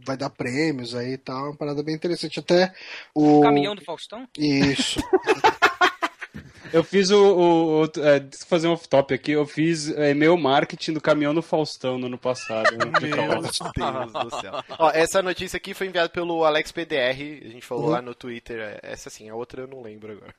[0.05, 1.45] vai dar prêmios aí e tal.
[1.47, 2.39] Uma parada bem interessante.
[2.41, 2.73] Até
[3.15, 3.41] o.
[3.41, 4.29] Caminhão do Faustão?
[4.39, 5.01] Isso.
[6.73, 7.17] Eu fiz o.
[7.23, 9.33] o, o é, deixa eu fazer um off-top aqui.
[9.33, 12.71] Eu fiz é, e-mail marketing do caminhão no Faustão no ano passado.
[12.77, 12.85] né?
[13.01, 13.59] Meu Deus
[14.13, 14.53] do céu.
[14.79, 17.41] Ó, essa notícia aqui foi enviada pelo Alex PDR.
[17.45, 17.91] A gente falou Uhum.
[17.91, 18.59] lá no Twitter.
[18.61, 20.35] é, Essa sim, a outra eu não lembro agora.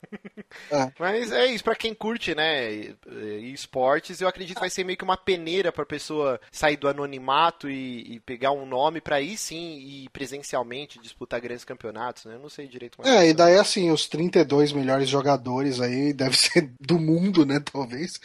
[0.70, 0.92] É.
[0.98, 2.72] Mas é isso, pra quem curte, né?
[2.72, 2.94] e-
[3.40, 6.88] e esportes, eu acredito que vai ser meio que uma peneira pra pessoa sair do
[6.88, 12.34] anonimato e, e pegar um nome pra aí sim ir presencialmente disputar grandes campeonatos, né?
[12.34, 13.14] Eu não sei direito mais.
[13.14, 18.20] É, e daí assim, os 32 melhores jogadores aí, deve ser do mundo, né, talvez,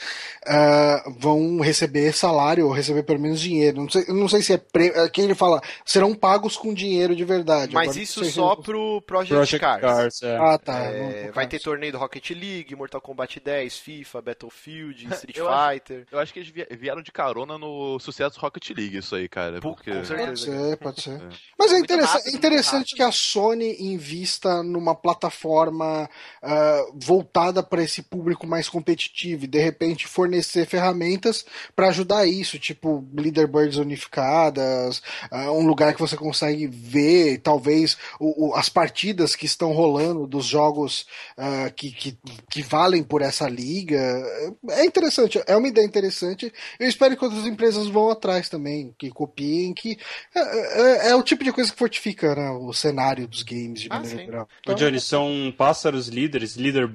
[0.47, 3.81] ah, vão receber salário ou receber pelo menos dinheiro.
[3.81, 7.23] Não sei, não sei se é prêmio, aqui ele fala, serão pagos com dinheiro de
[7.25, 7.73] verdade.
[7.73, 9.81] Mas Agora, isso se- só pro Project, Project Cars.
[9.81, 10.37] Cars, é.
[10.37, 10.79] Ah, tá.
[10.79, 15.69] É, vai ter torneio do Rocket League, Mortal Kombat 10, FIFA, Battlefield, Street Eu acho-
[15.73, 16.05] Fighter.
[16.11, 19.59] Eu acho que eles vie- vieram de carona no sucesso Rocket League, isso aí, cara.
[19.59, 19.91] Porque...
[19.91, 20.29] com certeza.
[20.29, 21.21] Pode ser, pode ser.
[21.57, 26.09] Mas é interessa- rápido, interessante que a Sony invista numa plataforma
[26.41, 31.43] ah, voltada para esse público mais competitivo e de repente fornecer ferramentas
[31.75, 38.49] para ajudar isso, tipo leaderboards unificadas, ah, um lugar que você consegue ver talvez o-
[38.49, 41.05] o- as partidas que estão rolando dos jogos
[41.37, 42.17] ah, que, que,
[42.49, 43.99] que valem por essa liga.
[44.69, 46.51] É interessante, é uma ideia interessante.
[46.79, 49.97] Eu espero que outras empresas vão atrás também, que copiem, que
[50.35, 50.39] é,
[51.07, 53.95] é- é o tipo de coisa que fortifica né, o cenário dos games de Ah,
[53.95, 54.25] maneira sim.
[54.25, 54.43] geral.
[54.43, 56.87] Ô, Então, Johnny, são pássaros líderes, leader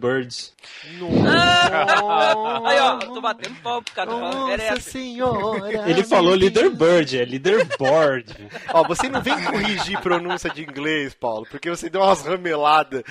[2.65, 4.11] Aí, ó, tô batendo pau pro cara.
[4.11, 4.91] Nossa merece.
[4.91, 5.89] senhora!
[5.91, 8.27] Ele falou leader bird, é leaderboard.
[8.73, 13.03] Ó, você não vem corrigir pronúncia de inglês, Paulo, porque você deu umas rameladas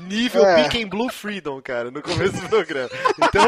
[0.00, 0.64] nível É.
[0.64, 2.88] Pick and Blue Freedom, cara, no começo do programa.
[3.22, 3.44] Então,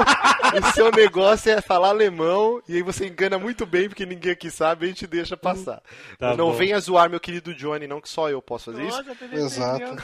[0.68, 4.50] o seu negócio é falar alemão e aí você engana muito bem, porque ninguém aqui
[4.50, 5.80] sabe, a gente deixa passar.
[6.18, 6.52] Tá não bom.
[6.52, 9.02] venha zoar meu querido Johnny, não, que só eu posso fazer isso.
[9.32, 9.96] Exato.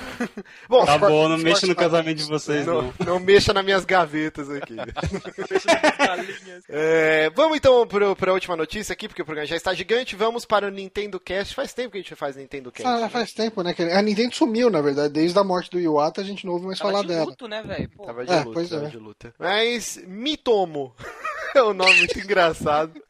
[0.69, 2.93] Bom, Tá bom, não mexa no casamento de vocês, Não, não.
[3.05, 4.77] não mexa nas minhas gavetas aqui.
[6.69, 10.17] É, vamos então para a última notícia aqui, porque o programa já está gigante.
[10.17, 11.55] Vamos para o Nintendo Cast.
[11.55, 12.89] Faz tempo que a gente faz Nintendo Cast.
[12.89, 13.09] Ah, né?
[13.09, 13.75] faz tempo, né?
[13.75, 15.13] que A Nintendo sumiu, na verdade.
[15.13, 17.25] Desde a morte do Iwata, a gente não ouve mais Tava falar de dela.
[17.27, 17.89] luto, né, velho?
[17.91, 18.89] Pô, Tava de É, luta, pois tava é.
[18.89, 19.35] de luta.
[19.39, 20.95] Mas Mitomo
[21.57, 23.03] é um nome muito engraçado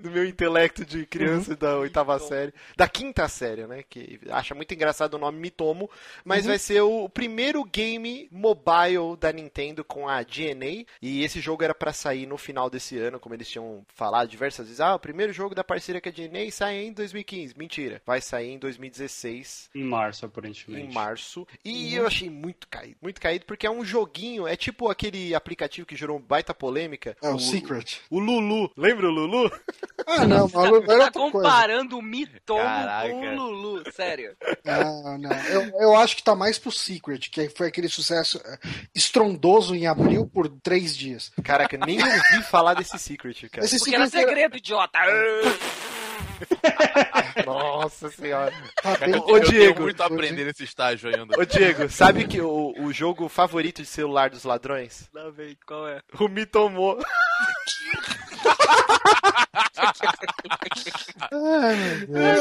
[0.00, 3.84] do meu intelecto de criança da oitava série, da quinta série, né?
[3.88, 5.90] Que acha muito engraçado o nome Mitomo,
[6.24, 11.62] mas vai ser o primeiro game mobile da Nintendo com a DNA e esse jogo
[11.62, 14.80] era pra sair no final desse ano, como eles tinham falado diversas vezes.
[14.80, 17.54] Ah, o primeiro jogo da parceria com a DNA sai em 2015.
[17.56, 20.86] Mentira, vai sair em 2016 Em março, aparentemente.
[20.86, 21.46] em março.
[21.64, 22.96] E eu achei muito caído.
[23.02, 24.46] Muito caído, porque é um joguinho.
[24.46, 27.16] É tipo aquele aplicativo que gerou baita polêmica.
[27.22, 27.89] É o Secret.
[28.10, 28.70] O Lulu.
[28.76, 29.50] Lembra o Lulu?
[30.06, 31.30] Ah, não, maluco, Você era tá outra coisa.
[31.30, 33.08] comparando o Mitomo Caraca.
[33.10, 34.36] com o Lulu, sério.
[34.64, 35.30] Não, não.
[35.48, 38.58] Eu, eu acho que tá mais pro Secret, que foi aquele sucesso eh,
[38.94, 41.30] estrondoso em abril por três dias.
[41.44, 43.64] Caraca, nem ouvi falar desse Secret, cara.
[43.64, 44.98] Esse Porque era Secret era- segredo, idiota.
[47.46, 48.52] Nossa senhora.
[48.82, 49.74] tá bem- Ô, eu Diego.
[49.74, 51.38] tenho muito a aprender nesse estágio ainda.
[51.38, 55.08] Ô, Diego, sabe que o, o jogo favorito de celular dos ladrões?
[55.14, 56.00] Lá vem, qual é?
[56.18, 56.98] O Mitomô.
[56.98, 57.54] Ai,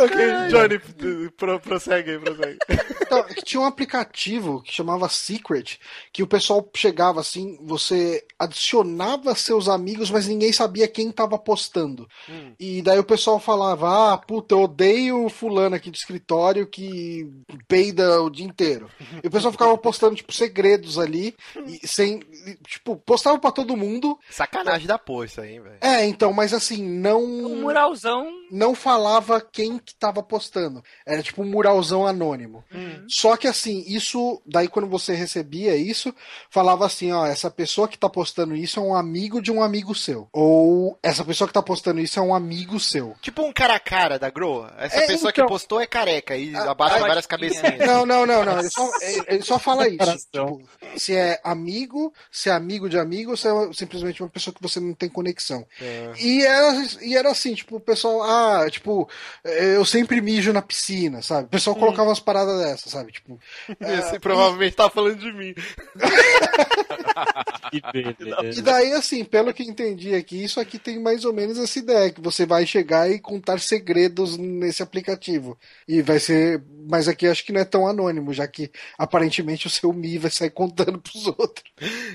[0.04, 2.58] ok, Johnny, pro, prossegue aí, prossegue.
[3.02, 5.80] Então, que tinha um aplicativo que chamava Secret,
[6.14, 12.08] que o pessoal chegava assim, você adicionava seus amigos, mas ninguém sabia quem tava postando.
[12.30, 12.54] Hum.
[12.60, 17.30] E daí o pessoal falava: Ah, puta, eu odeio o fulano aqui do escritório que
[17.68, 18.90] peida o dia inteiro.
[19.24, 21.36] E o pessoal ficava postando, tipo, segredos ali,
[21.66, 22.22] e sem.
[22.46, 24.18] e, Tipo, postava pra todo mundo.
[24.30, 25.78] Sacanagem da porra isso aí, hein, velho.
[25.82, 27.39] É, então, mas assim, não.
[27.46, 30.84] Um muralzão não falava quem que tava postando.
[31.06, 32.64] Era tipo um muralzão anônimo.
[33.08, 36.14] Só que assim, isso, daí quando você recebia isso,
[36.50, 39.94] falava assim, ó, essa pessoa que tá postando isso é um amigo de um amigo
[39.94, 40.28] seu.
[40.34, 43.16] Ou essa pessoa que tá postando isso é um amigo seu.
[43.22, 44.66] Tipo um cara a cara da Grow.
[44.78, 45.46] Essa É, pessoa então.
[45.46, 47.60] que postou é careca e Ah, abaixo ah, várias cabecinhas.
[47.90, 48.60] Não, não, não, não.
[48.60, 48.90] Ele só,
[49.28, 50.18] ele só fala isso.
[50.32, 50.62] Tipo,
[50.98, 54.62] se é amigo, se é amigo de amigo, ou se é simplesmente uma pessoa que
[54.62, 55.66] você não tem conexão.
[55.82, 56.14] É.
[56.20, 59.10] E era, e era assim, tipo, o pessoal, ah, tipo,
[59.44, 61.46] eu sempre mijo na piscina, sabe?
[61.46, 63.12] O pessoal colocava umas paradas dessas, sabe?
[63.12, 63.40] Tipo,
[63.80, 65.54] Esse provavelmente tá falando de mim.
[67.70, 68.60] Que beleza.
[68.60, 72.12] E daí, assim, pelo que entendi aqui, isso aqui tem mais ou menos essa ideia,
[72.12, 75.58] que você vai chegar e contar segredos nesse aplicativo.
[75.88, 76.64] E vai ser.
[76.90, 80.32] Mas aqui acho que não é tão anônimo, já que aparentemente o seu Mi vai
[80.32, 81.64] sair contando pros outros.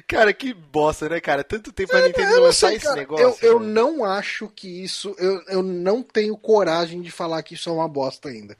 [0.08, 1.44] Cara, que bosta, né, cara?
[1.44, 3.24] Tanto tempo a Nintendo lançar sei, esse cara, negócio.
[3.24, 3.70] eu, eu cara.
[3.70, 4.93] não acho que isso.
[5.18, 8.56] Eu, eu não tenho coragem de falar que isso é uma bosta ainda.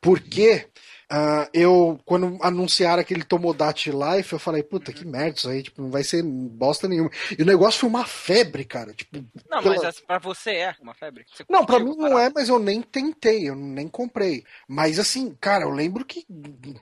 [0.00, 0.66] Porque.
[1.10, 5.80] Ah, eu, quando anunciaram aquele Tomodachi Life, eu falei, puta, que merda isso aí, tipo,
[5.80, 7.10] não vai ser bosta nenhuma.
[7.38, 8.92] E o negócio foi uma febre, cara.
[8.92, 11.24] Tipo, Não, pela- mas pra você é uma febre?
[11.32, 14.44] Você Não, pra mim não é, mas eu nem tentei, eu nem comprei.
[14.68, 16.26] Mas assim, cara, eu lembro que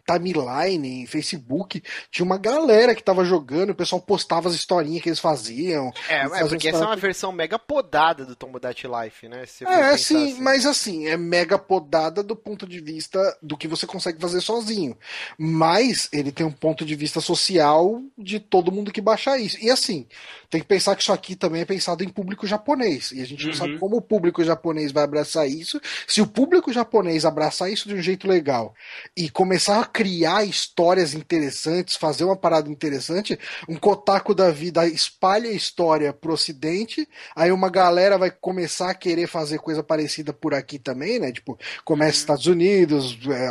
[0.05, 5.09] timeline, em Facebook, tinha uma galera que tava jogando, o pessoal postava as historinhas que
[5.09, 5.93] eles faziam.
[6.09, 9.45] É, e é porque essa é uma versão mega podada do Tomodachi Life, né?
[9.67, 10.41] É, sim, assim.
[10.41, 14.97] mas assim, é mega podada do ponto de vista do que você consegue fazer sozinho.
[15.39, 19.57] Mas ele tem um ponto de vista social de todo mundo que baixar isso.
[19.63, 20.07] E assim,
[20.51, 23.13] tem que pensar que isso aqui também é pensado em público japonês.
[23.13, 23.55] E a gente não Uhum.
[23.55, 25.81] sabe como o público japonês vai abraçar isso.
[26.07, 28.75] Se o público japonês abraçar isso de um jeito legal
[29.17, 33.39] e começar a criar histórias interessantes, fazer uma parada interessante,
[33.69, 38.95] um Kotaku da vida espalha a história pro ocidente, aí uma galera vai começar a
[38.95, 41.33] querer fazer coisa parecida por aqui também, né?
[41.33, 43.51] Tipo, começa Estados Unidos, é,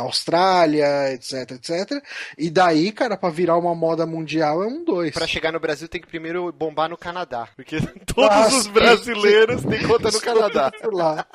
[0.56, 2.02] Austrália, etc, etc.
[2.38, 5.12] E daí, cara, pra virar uma moda mundial é um dois.
[5.12, 7.48] Pra chegar no Brasil tem que primeiro bombar no Canadá.
[7.54, 10.72] Porque todos Ah, os brasileiros têm conta no Canadá.
[10.92, 11.26] Lá.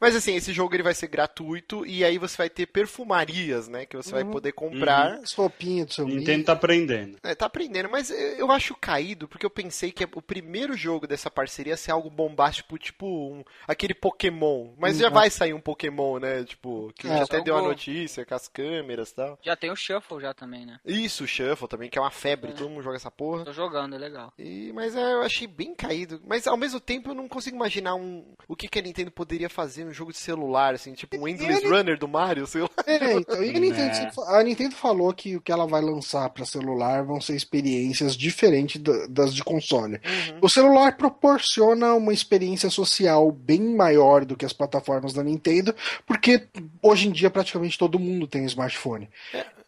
[0.00, 3.86] Mas assim, esse jogo ele vai ser gratuito e aí você vai ter perfumarias, né?
[3.86, 4.30] Que você vai Uhum.
[4.30, 5.14] poder comprar.
[5.22, 7.16] As roupinhas do seu Nintendo tá aprendendo.
[7.22, 11.30] É, tá aprendendo, mas eu acho caído, porque eu pensei que o primeiro jogo dessa
[11.30, 14.72] parceria ia ser algo bombástico, tipo um, aquele Pokémon.
[14.78, 15.14] Mas já Uhum.
[15.14, 16.44] vai sair um Pokémon, né?
[16.44, 19.38] Tipo, que É, já até deu a notícia com as câmeras e tal.
[19.42, 20.78] Já tem o Shuffle já também, né?
[20.84, 22.54] Isso, o Shuffle também, que é uma febre, É.
[22.54, 23.44] todo mundo joga essa porra.
[23.44, 24.32] Tô jogando, é legal.
[24.38, 26.20] E, mas é, eu achei bem caído.
[26.26, 29.47] Mas ao mesmo tempo eu não consigo imaginar um, o que, que a Nintendo poderia
[29.48, 32.68] fazer um jogo de celular, assim, tipo um Endless Ele- Runner do Mario, sei lá.
[32.86, 34.38] É, então, e a, Nintendo, É.
[34.38, 38.80] a Nintendo falou que o que ela vai lançar para celular vão ser experiências diferentes
[38.80, 40.00] da- das de console.
[40.40, 45.74] O celular proporciona uma experiência social bem maior do que as plataformas da Nintendo,
[46.06, 46.46] porque
[46.82, 49.08] hoje em dia praticamente todo mundo tem smartphone.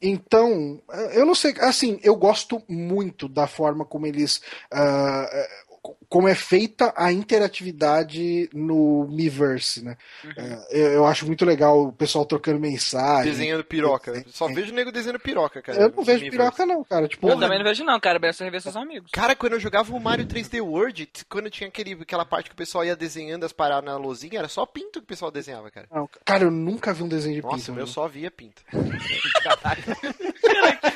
[0.03, 4.41] Então, eh, eu não sei, assim, eu gosto muito da forma como eles.
[4.73, 5.49] eh,
[6.09, 9.97] como é feita a interatividade no Miiverse, né?
[10.37, 13.31] Eh, eu, eu acho muito legal o pessoal trocando mensagem.
[13.31, 14.25] Desenhando piroca.
[14.29, 15.79] Só vejo o nego desenhando piroca, cara.
[15.81, 16.31] Eu não vejo Miiverse.
[16.31, 17.09] piroca, não, cara.
[17.09, 18.19] Tipo, Eu também não vejo não, cara.
[18.23, 19.11] É só rever seus amigos.
[19.13, 22.57] Cara, quando eu jogava o Mario 3D World, quando tinha aquele, aquela parte que o
[22.57, 25.87] pessoal ia desenhando as paradas na luzinha, era só pinto que o pessoal desenhava, cara.
[25.93, 27.73] não, cara, eu nunca vi um desenho de Nossa, pinto.
[27.73, 27.91] o meu né?
[27.93, 28.63] só via pinto.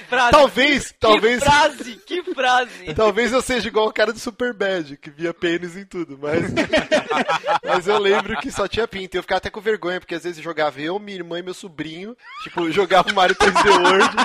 [0.09, 0.31] Frase.
[0.31, 2.93] Talvez, talvez, Que frase, que frase.
[2.95, 6.45] talvez eu seja igual o cara do Super Bad, que via pênis em tudo, mas
[7.65, 9.17] mas eu lembro que só tinha pinto.
[9.17, 12.17] Eu ficava até com vergonha, porque às vezes jogava eu, minha irmã e meu sobrinho,
[12.43, 14.17] tipo, jogava o Mario 3D World,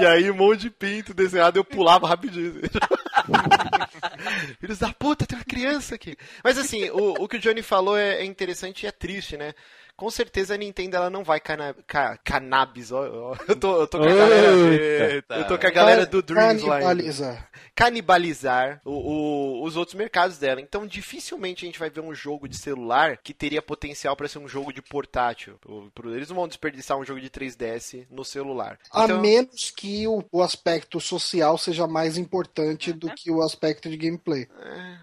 [0.00, 2.60] e aí um monte de pinto desenhado, eu pulava rapidinho.
[4.60, 6.16] Filhos da puta, tem uma criança aqui.
[6.42, 9.54] Mas assim, o, o que o Johnny falou é, é interessante e é triste, né?
[9.96, 13.36] Com certeza a Nintendo ela não vai cana ca cannabis, ó, ó.
[13.48, 15.12] Eu tô, eu tô com a galera.
[15.14, 15.34] Eita.
[15.36, 16.76] Eu tô com a galera do Dreams lá.
[16.76, 17.48] ainda Canibaliza.
[17.74, 20.60] Canibalizar o- o- os outros mercados dela.
[20.60, 24.38] Então, dificilmente a gente vai ver um jogo de celular que teria potencial para ser
[24.38, 25.58] um jogo de portátil.
[26.06, 28.78] Eles não vão desperdiçar um jogo de 3DS no celular.
[28.92, 33.88] A Então, menos que o, o aspecto social seja mais importante do que o aspecto
[33.88, 34.48] de gameplay.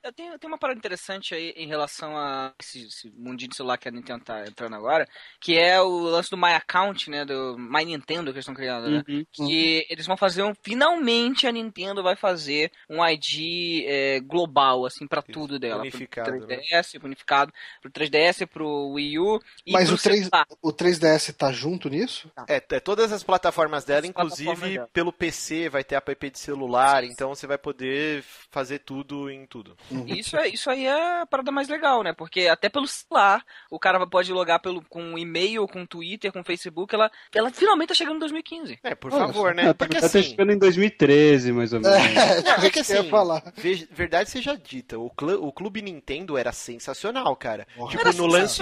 [0.03, 3.77] Eu tenho, tem uma parada interessante aí em relação a esse, esse mundinho de celular
[3.77, 5.07] que a Nintendo tá entrando agora,
[5.39, 7.25] que é o lance do My Account, né?
[7.25, 9.03] Do My Nintendo que eles estão criando, né?
[9.07, 9.25] Uhum.
[9.31, 10.53] Que eles vão fazer um.
[10.61, 15.81] Finalmente a Nintendo vai fazer um ID é, global, assim, pra tudo dela.
[15.81, 16.57] unificado, Pro né?
[16.57, 17.53] 3DS, unificado.
[17.81, 20.45] Pro 3DS, pro Wii U e Mas pro o, 3, celular.
[20.61, 22.31] o 3DS tá junto nisso?
[22.47, 24.89] É, é todas as plataformas dela, As inclusive plataformas dela.
[24.93, 29.75] pelo PC, vai ter app de celular, então você vai poder fazer tudo em tudo.
[30.07, 32.13] Isso, é, isso aí é a parada mais legal, né?
[32.13, 36.93] Porque até pelo celular, o cara pode logar pelo, com e-mail, com Twitter, com Facebook,
[36.93, 38.79] ela, ela finalmente tá chegando em 2015.
[38.83, 39.73] É, por Olha favor, É, né?
[39.73, 41.97] Porque tá assim, chegando em 2013, mais ou menos.
[42.45, 43.43] Não, é que assim, falar.
[43.57, 47.67] ve- verdade seja dita, o, clu- o Clube Nintendo era sensacional, cara.
[47.75, 47.89] Porra.
[47.91, 48.61] Tipo, Era no lance.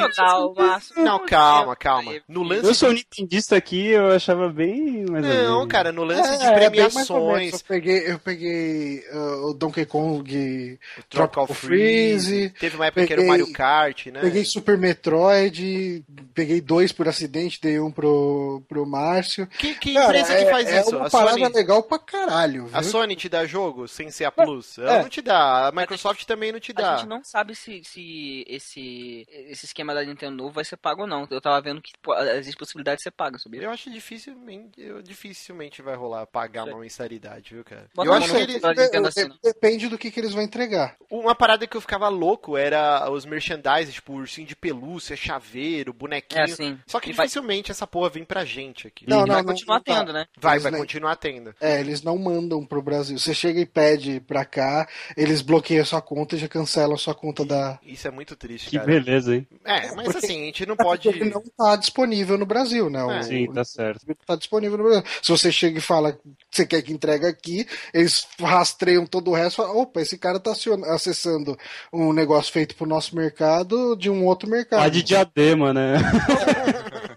[0.97, 2.13] Não, calma, calma.
[2.27, 2.65] No lance.
[2.65, 5.67] Eu sou nintendista aqui, eu achava bem mais ou Não, menos.
[5.71, 6.69] cara, no lance de É, é ou menos.
[6.69, 10.79] premiações, Eu peguei, eu peguei uh, o Donkey Kong,
[11.09, 14.21] Tropical Tropical Freeze, Freeze, teve uma época que era o peguei- Mario Kart, né?
[14.21, 15.98] peguei Super Metroid,
[16.33, 19.47] peguei dois por acidente, dei um pro, pro Márcio.
[19.47, 20.95] Que, que Cara, empresa é, que faz é isso?
[20.95, 22.77] uma A parada Sony, legal pra caralho, viu?
[22.77, 24.77] a Sony te dá jogo sem ser a Plus?
[24.77, 25.01] Ela É.
[25.01, 26.97] não te dá, a Microsoft também não te A dá.
[26.97, 31.07] gente não sabe se, se esse, esse esquema da Nintendo novo vai ser pago ou
[31.07, 31.27] não.
[31.29, 31.91] Eu tava vendo que
[32.37, 33.61] existe possibilidade de ser pago, sabia?
[33.63, 37.87] Eu acho dificilmente, eu- dificilmente vai rolar pagar uma mensalidade, viu, cara?
[37.95, 39.37] Bota eu a acho que eles, da Nintendo assim, não.
[39.43, 40.95] Depende do que, que eles vão entregar.
[41.09, 46.41] Uma parada que eu ficava louco era os merchandising, tipo, ursinho de pelúcia, chaveiro, bonequinho.
[46.41, 46.77] É assim.
[46.87, 49.05] Só que E vai- dificilmente essa porra vem pra gente aqui.
[49.07, 49.99] Não, E não, vai não, continuar não tá.
[49.99, 50.25] tendo, né?
[50.39, 51.55] Vai, Eles vai nem- continuar tendo.
[51.59, 53.17] É, eles não mandam pro Brasil.
[53.17, 54.87] Você chega e pede pra cá,
[55.17, 57.79] eles bloqueiam a sua conta e já cancelam a sua conta da.
[57.83, 58.87] Isso é muito triste, Que cara.
[58.91, 59.47] beleza, hein?
[59.65, 61.03] É, mas Porque- assim, a gente não É pode.
[61.03, 62.99] porque Ele não tá disponível no Brasil, né?
[62.99, 63.19] É.
[63.19, 64.05] O- Sim, tá certo.
[64.25, 65.03] tá disponível no Brasil.
[65.21, 66.19] Se você chega e fala que
[66.51, 70.39] você quer que entregue aqui, eles rastreiam todo o resto e falam, opa, esse cara
[70.39, 70.51] tá
[70.87, 71.57] acessando
[71.91, 74.79] um negócio feito pro nosso mercado de um outro mercado.
[74.79, 75.78] Lá de diadema, né?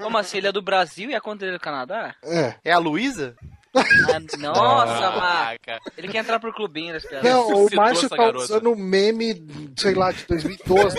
[0.02, 0.38] Como assim?
[0.38, 2.14] Ele é do Brasil e a conta dele é do Canadá?
[2.24, 2.54] É.
[2.64, 3.34] É a Luísa?
[3.74, 3.82] Ah,
[4.38, 5.58] nossa, Ah, Mar.
[5.60, 5.80] cara.
[5.96, 7.24] Ele quer entrar pro clubinho das piadas.
[7.30, 8.44] Não, o Márcio tá garota.
[8.44, 9.46] usando um meme,
[9.78, 10.98] sei lá, de 2012.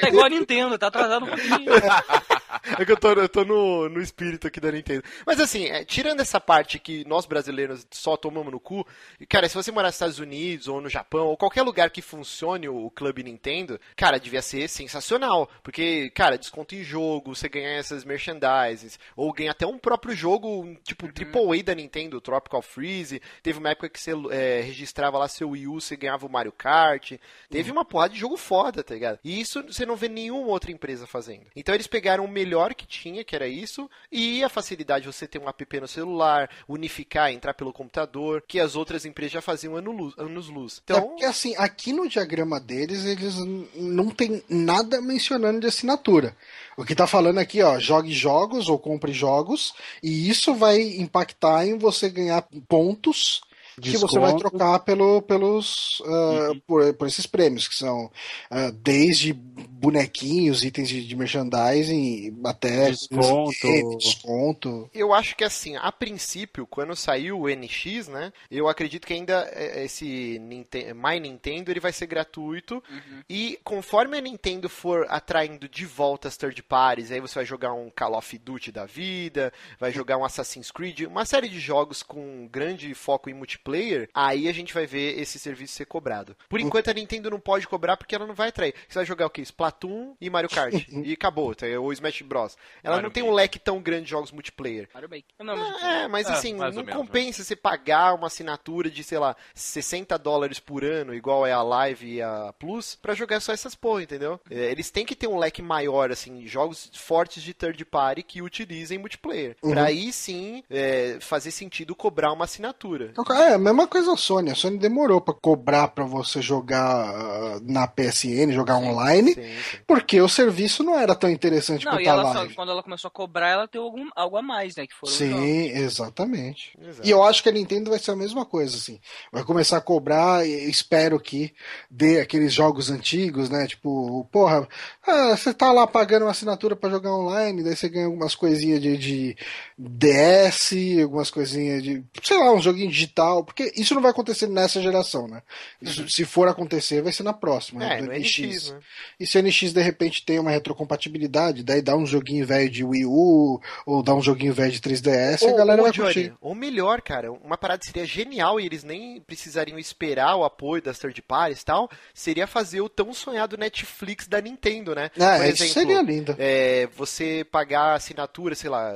[0.00, 1.72] É igual a Nintendo, tá atrasado um pouquinho.
[2.78, 5.02] É que eu tô, eu tô no, no espírito aqui da Nintendo.
[5.26, 8.86] Mas assim, é, tirando essa parte que nós brasileiros só tomamos no cu,
[9.28, 12.68] cara, se você morar nos Estados Unidos ou no Japão ou qualquer lugar que funcione
[12.68, 15.48] o, o Clube Nintendo, cara, devia ser sensacional.
[15.62, 20.76] Porque, cara, desconto em jogo, você ganha essas merchandises, ou ganha até um próprio jogo,
[20.82, 23.22] tipo, AAA da Nintendo, Tropical Freeze.
[23.42, 26.52] Teve uma época que você é, registrava lá seu Wii U, você ganhava o Mario
[26.52, 27.12] Kart.
[27.50, 29.18] Teve uma porrada de jogo foda, tá ligado?
[29.24, 31.46] E isso você não vê nenhuma outra empresa fazendo.
[31.54, 35.26] Então eles pegaram o melhor que tinha, que era isso, e a facilidade de você
[35.26, 39.76] ter um app no celular, unificar, entrar pelo computador, que as outras empresas já faziam
[39.76, 40.78] ano luz- anos luz.
[40.86, 43.36] É Então, porque assim, aqui no diagrama deles, eles
[43.74, 46.36] não tem nada mencionando de assinatura.
[46.76, 49.72] O que tá falando aqui, ó, jogue jogos ou compre jogos,
[50.02, 53.40] e isso vai impactar em você ganhar pontos
[53.80, 54.50] que você vai Desconto.
[54.50, 58.10] trocar pelo, pelos ah, por, por esses prêmios, que são
[58.50, 63.96] ah, desde bonequinhos, itens de, de merchandising, até Desconto.
[63.98, 64.90] desconto.
[64.94, 68.32] Eu acho que assim, a princípio, quando saiu o NX, né?
[68.50, 72.82] Eu acredito que ainda é, esse Ninten- My Nintendo ele vai ser gratuito.
[73.28, 77.72] E conforme a Nintendo for atraindo de volta as third parties, aí você vai jogar
[77.72, 82.02] um Call of Duty da vida, vai jogar um Assassin's Creed, uma série de jogos
[82.02, 83.63] com grande foco em multiplayer,
[84.12, 86.36] aí a gente vai ver esse serviço ser cobrado.
[86.48, 88.74] Por enquanto a Nintendo não pode cobrar porque ela não vai atrair.
[88.88, 89.42] Você vai jogar o quê?
[89.42, 90.74] Splatoon e Mario Kart.
[90.88, 91.66] e acabou, tá?
[91.80, 92.56] ou Smash Bros.
[92.82, 94.88] Ela Mario não tem um leque tão grande de jogos multiplayer.
[94.92, 95.24] Mario Maker.
[95.40, 98.90] Não, mas- É, mas É, assim, mais não ou menos, compensa você pagar uma assinatura
[98.90, 103.14] de, sei lá, 60 dólares por ano, igual é a Live e a Plus, pra
[103.14, 104.40] jogar só essas porra, entendeu?
[104.50, 108.42] É, eles têm que ter um leque maior, assim, jogos fortes de third party que
[108.42, 109.56] utilizem multiplayer.
[109.60, 113.08] Pra aí sim é, fazer sentido cobrar uma assinatura.
[113.12, 113.24] Então,
[113.54, 114.50] É, a mesma coisa a Sony.
[114.50, 119.78] A Sony demorou pra cobrar pra você jogar ah, na PSN, jogar online, Sim, sim.
[119.86, 122.54] porque o serviço não era tão interessante Não, quanto e a ela só, live.
[122.54, 124.86] quando ela começou a cobrar, ela deu algum, algo a mais, né?
[124.86, 125.12] Que foram.
[125.12, 126.76] Sim, exatamente.
[126.80, 127.06] Exato.
[127.06, 128.98] E eu acho que a Nintendo vai ser a mesma coisa, assim.
[129.32, 131.52] Vai começar a cobrar e espero que
[131.90, 133.66] dê aqueles jogos antigos, né?
[133.66, 134.66] Tipo, porra,
[135.06, 138.80] ah, você tá lá pagando uma assinatura pra jogar online, daí você ganha algumas coisinhas
[138.80, 139.36] de, de
[139.78, 140.72] DS,
[141.02, 145.28] algumas coisinhas de, sei lá, um joguinho digital porque isso não vai acontecer nessa geração,
[145.28, 145.42] né?
[145.80, 147.98] Isso, Se for acontecer, vai ser na próxima, né?
[147.98, 148.80] É, do no NX, né?
[149.20, 152.84] E se o NX de repente tem uma retrocompatibilidade, daí dá um joguinho velho de
[152.84, 156.34] Wii U, ou dá um joguinho velho de 3DS, a galera vai Johnny, curtir.
[156.40, 160.98] ou melhor, cara, uma parada seria genial e eles nem precisariam esperar o apoio das
[160.98, 165.10] third parties e tal, seria fazer o tão sonhado Netflix da Nintendo, né?
[165.18, 166.34] Ah, isso seria lindo.
[166.38, 168.94] é, você pagar assinatura, sei lá,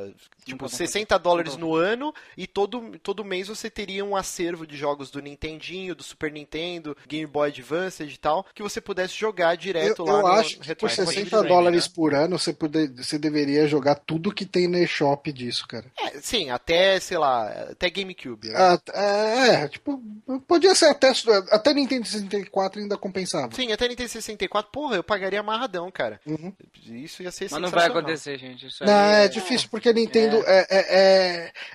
[0.49, 4.67] tipo, Nunca vou 60 dólares no ano e todo, todo mês você teria um acervo
[4.67, 9.15] de jogos do Nintendinho, do Super Nintendo, Game Boy Advance e tal, que você pudesse
[9.15, 11.31] jogar Eu, direto lá eu no acho que por retrocompatibilidade.
[11.31, 15.67] 60 dólares por ano você, poder, você deveria jogar tudo que tem no eShop disso,
[15.67, 15.87] cara.
[15.99, 18.49] É, sim, até, sei lá, até GameCube.
[18.49, 18.55] Né?
[18.57, 20.03] Ah, é, é, tipo,
[20.47, 21.13] podia ser até,
[21.51, 23.55] até Nintendo 64 ainda compensava.
[23.55, 26.21] Sim, até Nintendo 64, porra, eu pagaria amarradão, cara.
[26.27, 26.53] Uhum.
[26.87, 28.67] Isso ia ser Mas não vai acontecer, gente.
[28.67, 30.97] Isso Não, aí é difícil porque a Nintendo é, é,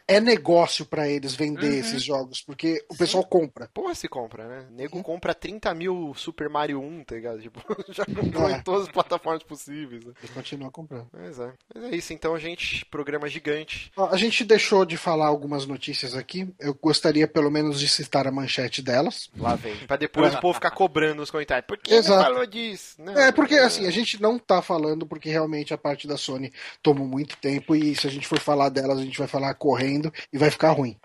[0.08, 3.70] é, é negócio pra eles vender esses jogos, porque o pessoal compra.
[3.74, 4.66] Porra, se compra, né?
[4.72, 7.42] Nego compra 30 mil Super Mario 1, tá ligado?
[7.42, 7.62] Tipo,
[7.92, 8.54] já comprou É.
[8.58, 10.04] em todas as plataformas possíveis.
[10.06, 10.14] Né?
[10.22, 11.08] Eles continuam comprando.
[11.14, 11.52] Mas é.
[11.74, 12.86] Mas é isso, então, gente.
[12.86, 13.92] Programa gigante.
[14.12, 16.48] A gente deixou de falar algumas notícias aqui.
[16.60, 19.30] Eu gostaria pelo menos de citar a manchete delas.
[19.38, 19.76] Lá vem.
[19.88, 21.66] Pra depois o povo ficar cobrando nos comentários.
[21.68, 22.24] Por que Exato.
[22.24, 22.96] falou disso?
[23.02, 26.52] Não, É, porque assim, a gente não tá falando porque realmente a parte da Sony
[26.82, 30.12] tomou muito tempo e se a gente for falar delas, a gente vai falar correndo
[30.32, 30.98] e vai ficar ruim.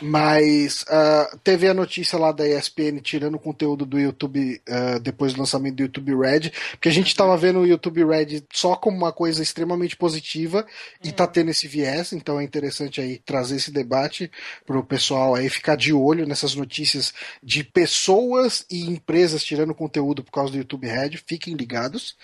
[0.00, 5.34] Mas ah, teve a notícia lá da ESPN tirando o conteúdo do YouTube ah, depois
[5.34, 8.96] do lançamento do YouTube Red, porque a gente tava vendo o YouTube Red só como
[8.96, 10.66] uma coisa extremamente positiva
[11.02, 14.30] e tá tendo esse viés, então é interessante aí trazer esse debate
[14.66, 17.12] pro pessoal aí ficar de olho nessas notícias
[17.42, 22.16] de pessoas e empresas tirando conteúdo por causa do YouTube Red, fiquem ligados.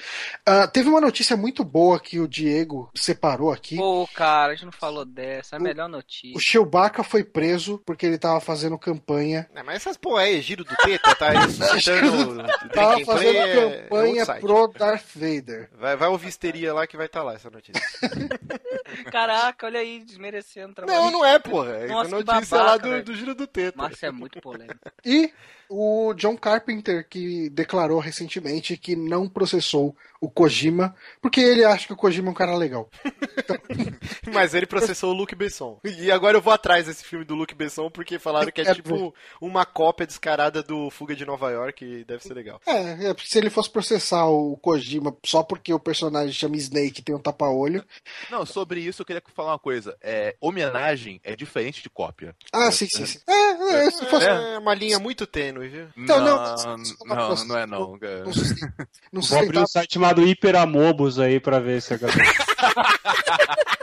[0.45, 3.77] Ah, teve uma notícia muito boa que o Diego separou aqui.
[3.77, 5.57] Pô, cara, a gente não falou dessa.
[5.57, 6.41] É a melhor O notícia.
[6.41, 9.49] Chewbacca foi preso porque ele tava fazendo campanha.
[9.55, 14.25] É, mas essas porra aí, giro do teta, tá ressuscitando Tava fazendo é- é campanha
[14.25, 14.41] site.
[14.41, 15.71] pro Darth Vader.
[15.79, 17.81] Vai, vai ouvir histeria lá que vai estar lá essa notícia.
[19.11, 20.99] Caraca, olha aí, desmerecendo o trabalho.
[20.99, 21.71] Não, não é, porra.
[21.73, 23.77] É Nossa, que notícia babaca, lá do, do giro do teta.
[23.77, 24.79] Márcio é muito polêmico.
[25.05, 25.33] E
[25.69, 31.93] o John Carpenter, que declarou recentemente que não processou o Kojima, porque ele acha que
[31.93, 32.89] o Kojima é um cara legal.
[34.33, 35.79] Mas ele processou o Luke Besson.
[35.85, 38.75] E agora eu vou atrás desse filme do Luke Besson porque falaram que é É,
[38.75, 42.61] tipo uma cópia descarada do Fuga de Nova York e deve ser legal.
[42.67, 47.05] É, é, se ele fosse processar o Kojima só porque o personagem chama Snake e
[47.05, 47.85] tem um tapa-olho.
[48.31, 49.97] Não, sobre isso eu queria falar uma coisa.
[50.01, 52.35] É, homenagem é diferente de cópia.
[52.53, 53.19] Ah, sim, sim, sim.
[53.27, 54.27] É, é, se fosse.
[54.27, 55.89] É uma linha muito tênue, viu?
[55.97, 56.77] Então, não, não,
[57.07, 57.81] não, não é não.
[57.81, 62.23] Não, Vou abrir sustentava um site chamado Hiperamobus aí pra ver se a galera.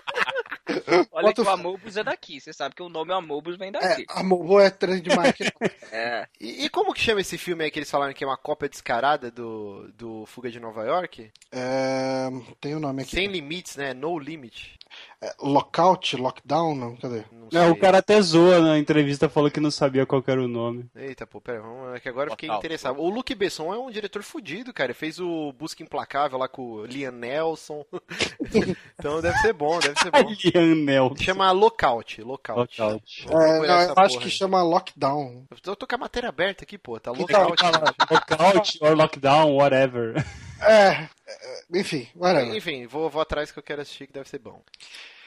[1.12, 2.40] Olha Bota que o- Amobus é daqui.
[2.40, 4.06] Você sabe que o nome Amobus vem É, daqui.
[4.10, 5.38] a Mobo é trademark.
[5.94, 6.26] É.
[6.40, 8.70] E, e como que chama esse filme aí que eles falaram que é uma cópia
[8.70, 11.30] descarada do, do Fuga de Nova York?
[11.52, 12.30] É,
[12.62, 13.12] tem o nome aqui.
[13.12, 13.94] Sem limites, né?
[13.94, 14.80] No Limit.
[15.24, 17.24] É, lockout, lockdown, não, cadê?
[17.32, 20.48] Não, Não, o cara até zoa na entrevista, falou que não sabia qual era o
[20.48, 20.90] nome.
[20.96, 22.60] Eita, pô, pera, vamos, é que agora eu fiquei Total.
[22.60, 23.00] interessado.
[23.00, 24.88] O Luke Besson é um diretor fudido, cara.
[24.88, 27.86] Ele fez o Busca Implacável lá com o Liam Nelson.
[28.98, 30.28] então deve ser bom, deve ser bom.
[30.44, 31.24] Liam Nelson.
[31.24, 32.20] Chama Lockout.
[32.24, 32.82] Lockout.
[32.82, 33.26] Lockout.
[33.30, 34.32] É, não, eu acho que aí.
[34.32, 35.46] chama lockdown.
[35.52, 37.00] Eu tô, tô com a matéria aberta aqui, pô.
[37.00, 37.62] Tá Lockout.
[38.10, 40.16] Lockout or lockdown, whatever.
[40.62, 42.56] É, é, enfim, whatever.
[42.56, 44.62] Enfim, vou, vou atrás que eu quero assistir que deve ser bom.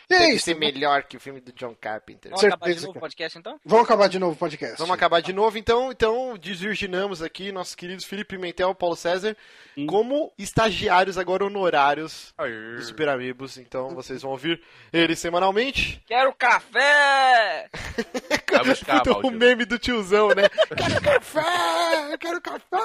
[0.08, 0.44] E é deve isso.
[0.44, 2.30] ser melhor que o filme do John Carpenter.
[2.30, 3.60] Vamos acabar de novo o podcast então?
[3.64, 4.78] Vamos acabar de novo o podcast.
[4.78, 5.90] Vamos acabar de novo, então.
[5.90, 9.36] Então, desvirginamos aqui nossos queridos Felipe Pimentel e Paulo César
[9.74, 9.86] Sim.
[9.86, 12.76] como estagiários agora honorários Aê.
[12.76, 13.56] do Super Amigos.
[13.56, 14.60] Então, vocês vão ouvir
[14.92, 16.02] eles semanalmente.
[16.06, 17.68] Quero café!
[18.54, 20.48] Vai buscar, Puta, o meme do tiozão, né?
[20.76, 22.16] quero café!
[22.20, 22.78] Quero café!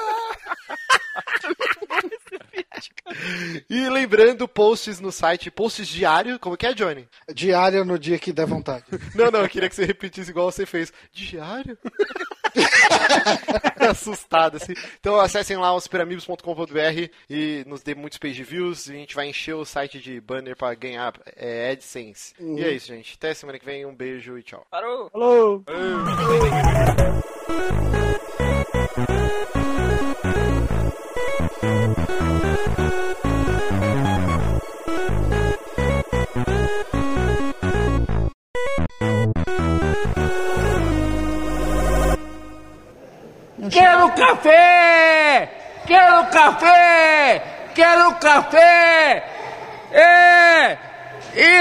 [3.70, 7.08] E lembrando, posts no site, posts diário, como que é, Johnny?
[7.34, 8.86] Diária no dia que der vontade.
[9.16, 10.92] Não, não, eu queria que você repetisse igual você fez.
[11.12, 11.78] Diário?
[13.90, 14.74] Assustado, assim.
[15.00, 18.88] Então acessem lá o superamigos.com.br e nos dê muitos page views.
[18.88, 22.34] E a gente vai encher o site de banner pra ganhar é, AdSense.
[22.40, 23.16] E é isso, gente.
[23.16, 23.86] Até semana que vem.
[23.86, 24.66] Um beijo e tchau.
[24.70, 25.10] Parou!
[25.10, 25.64] Falou!
[43.70, 45.50] Quero café!
[45.86, 47.44] Quero café!
[47.74, 49.24] Quero café!
[49.92, 50.78] É!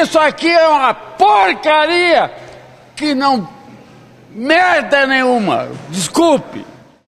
[0.03, 2.31] Isso aqui é uma porcaria
[2.97, 3.49] que não
[4.31, 5.69] Merda nenhuma!
[5.89, 6.65] Desculpe!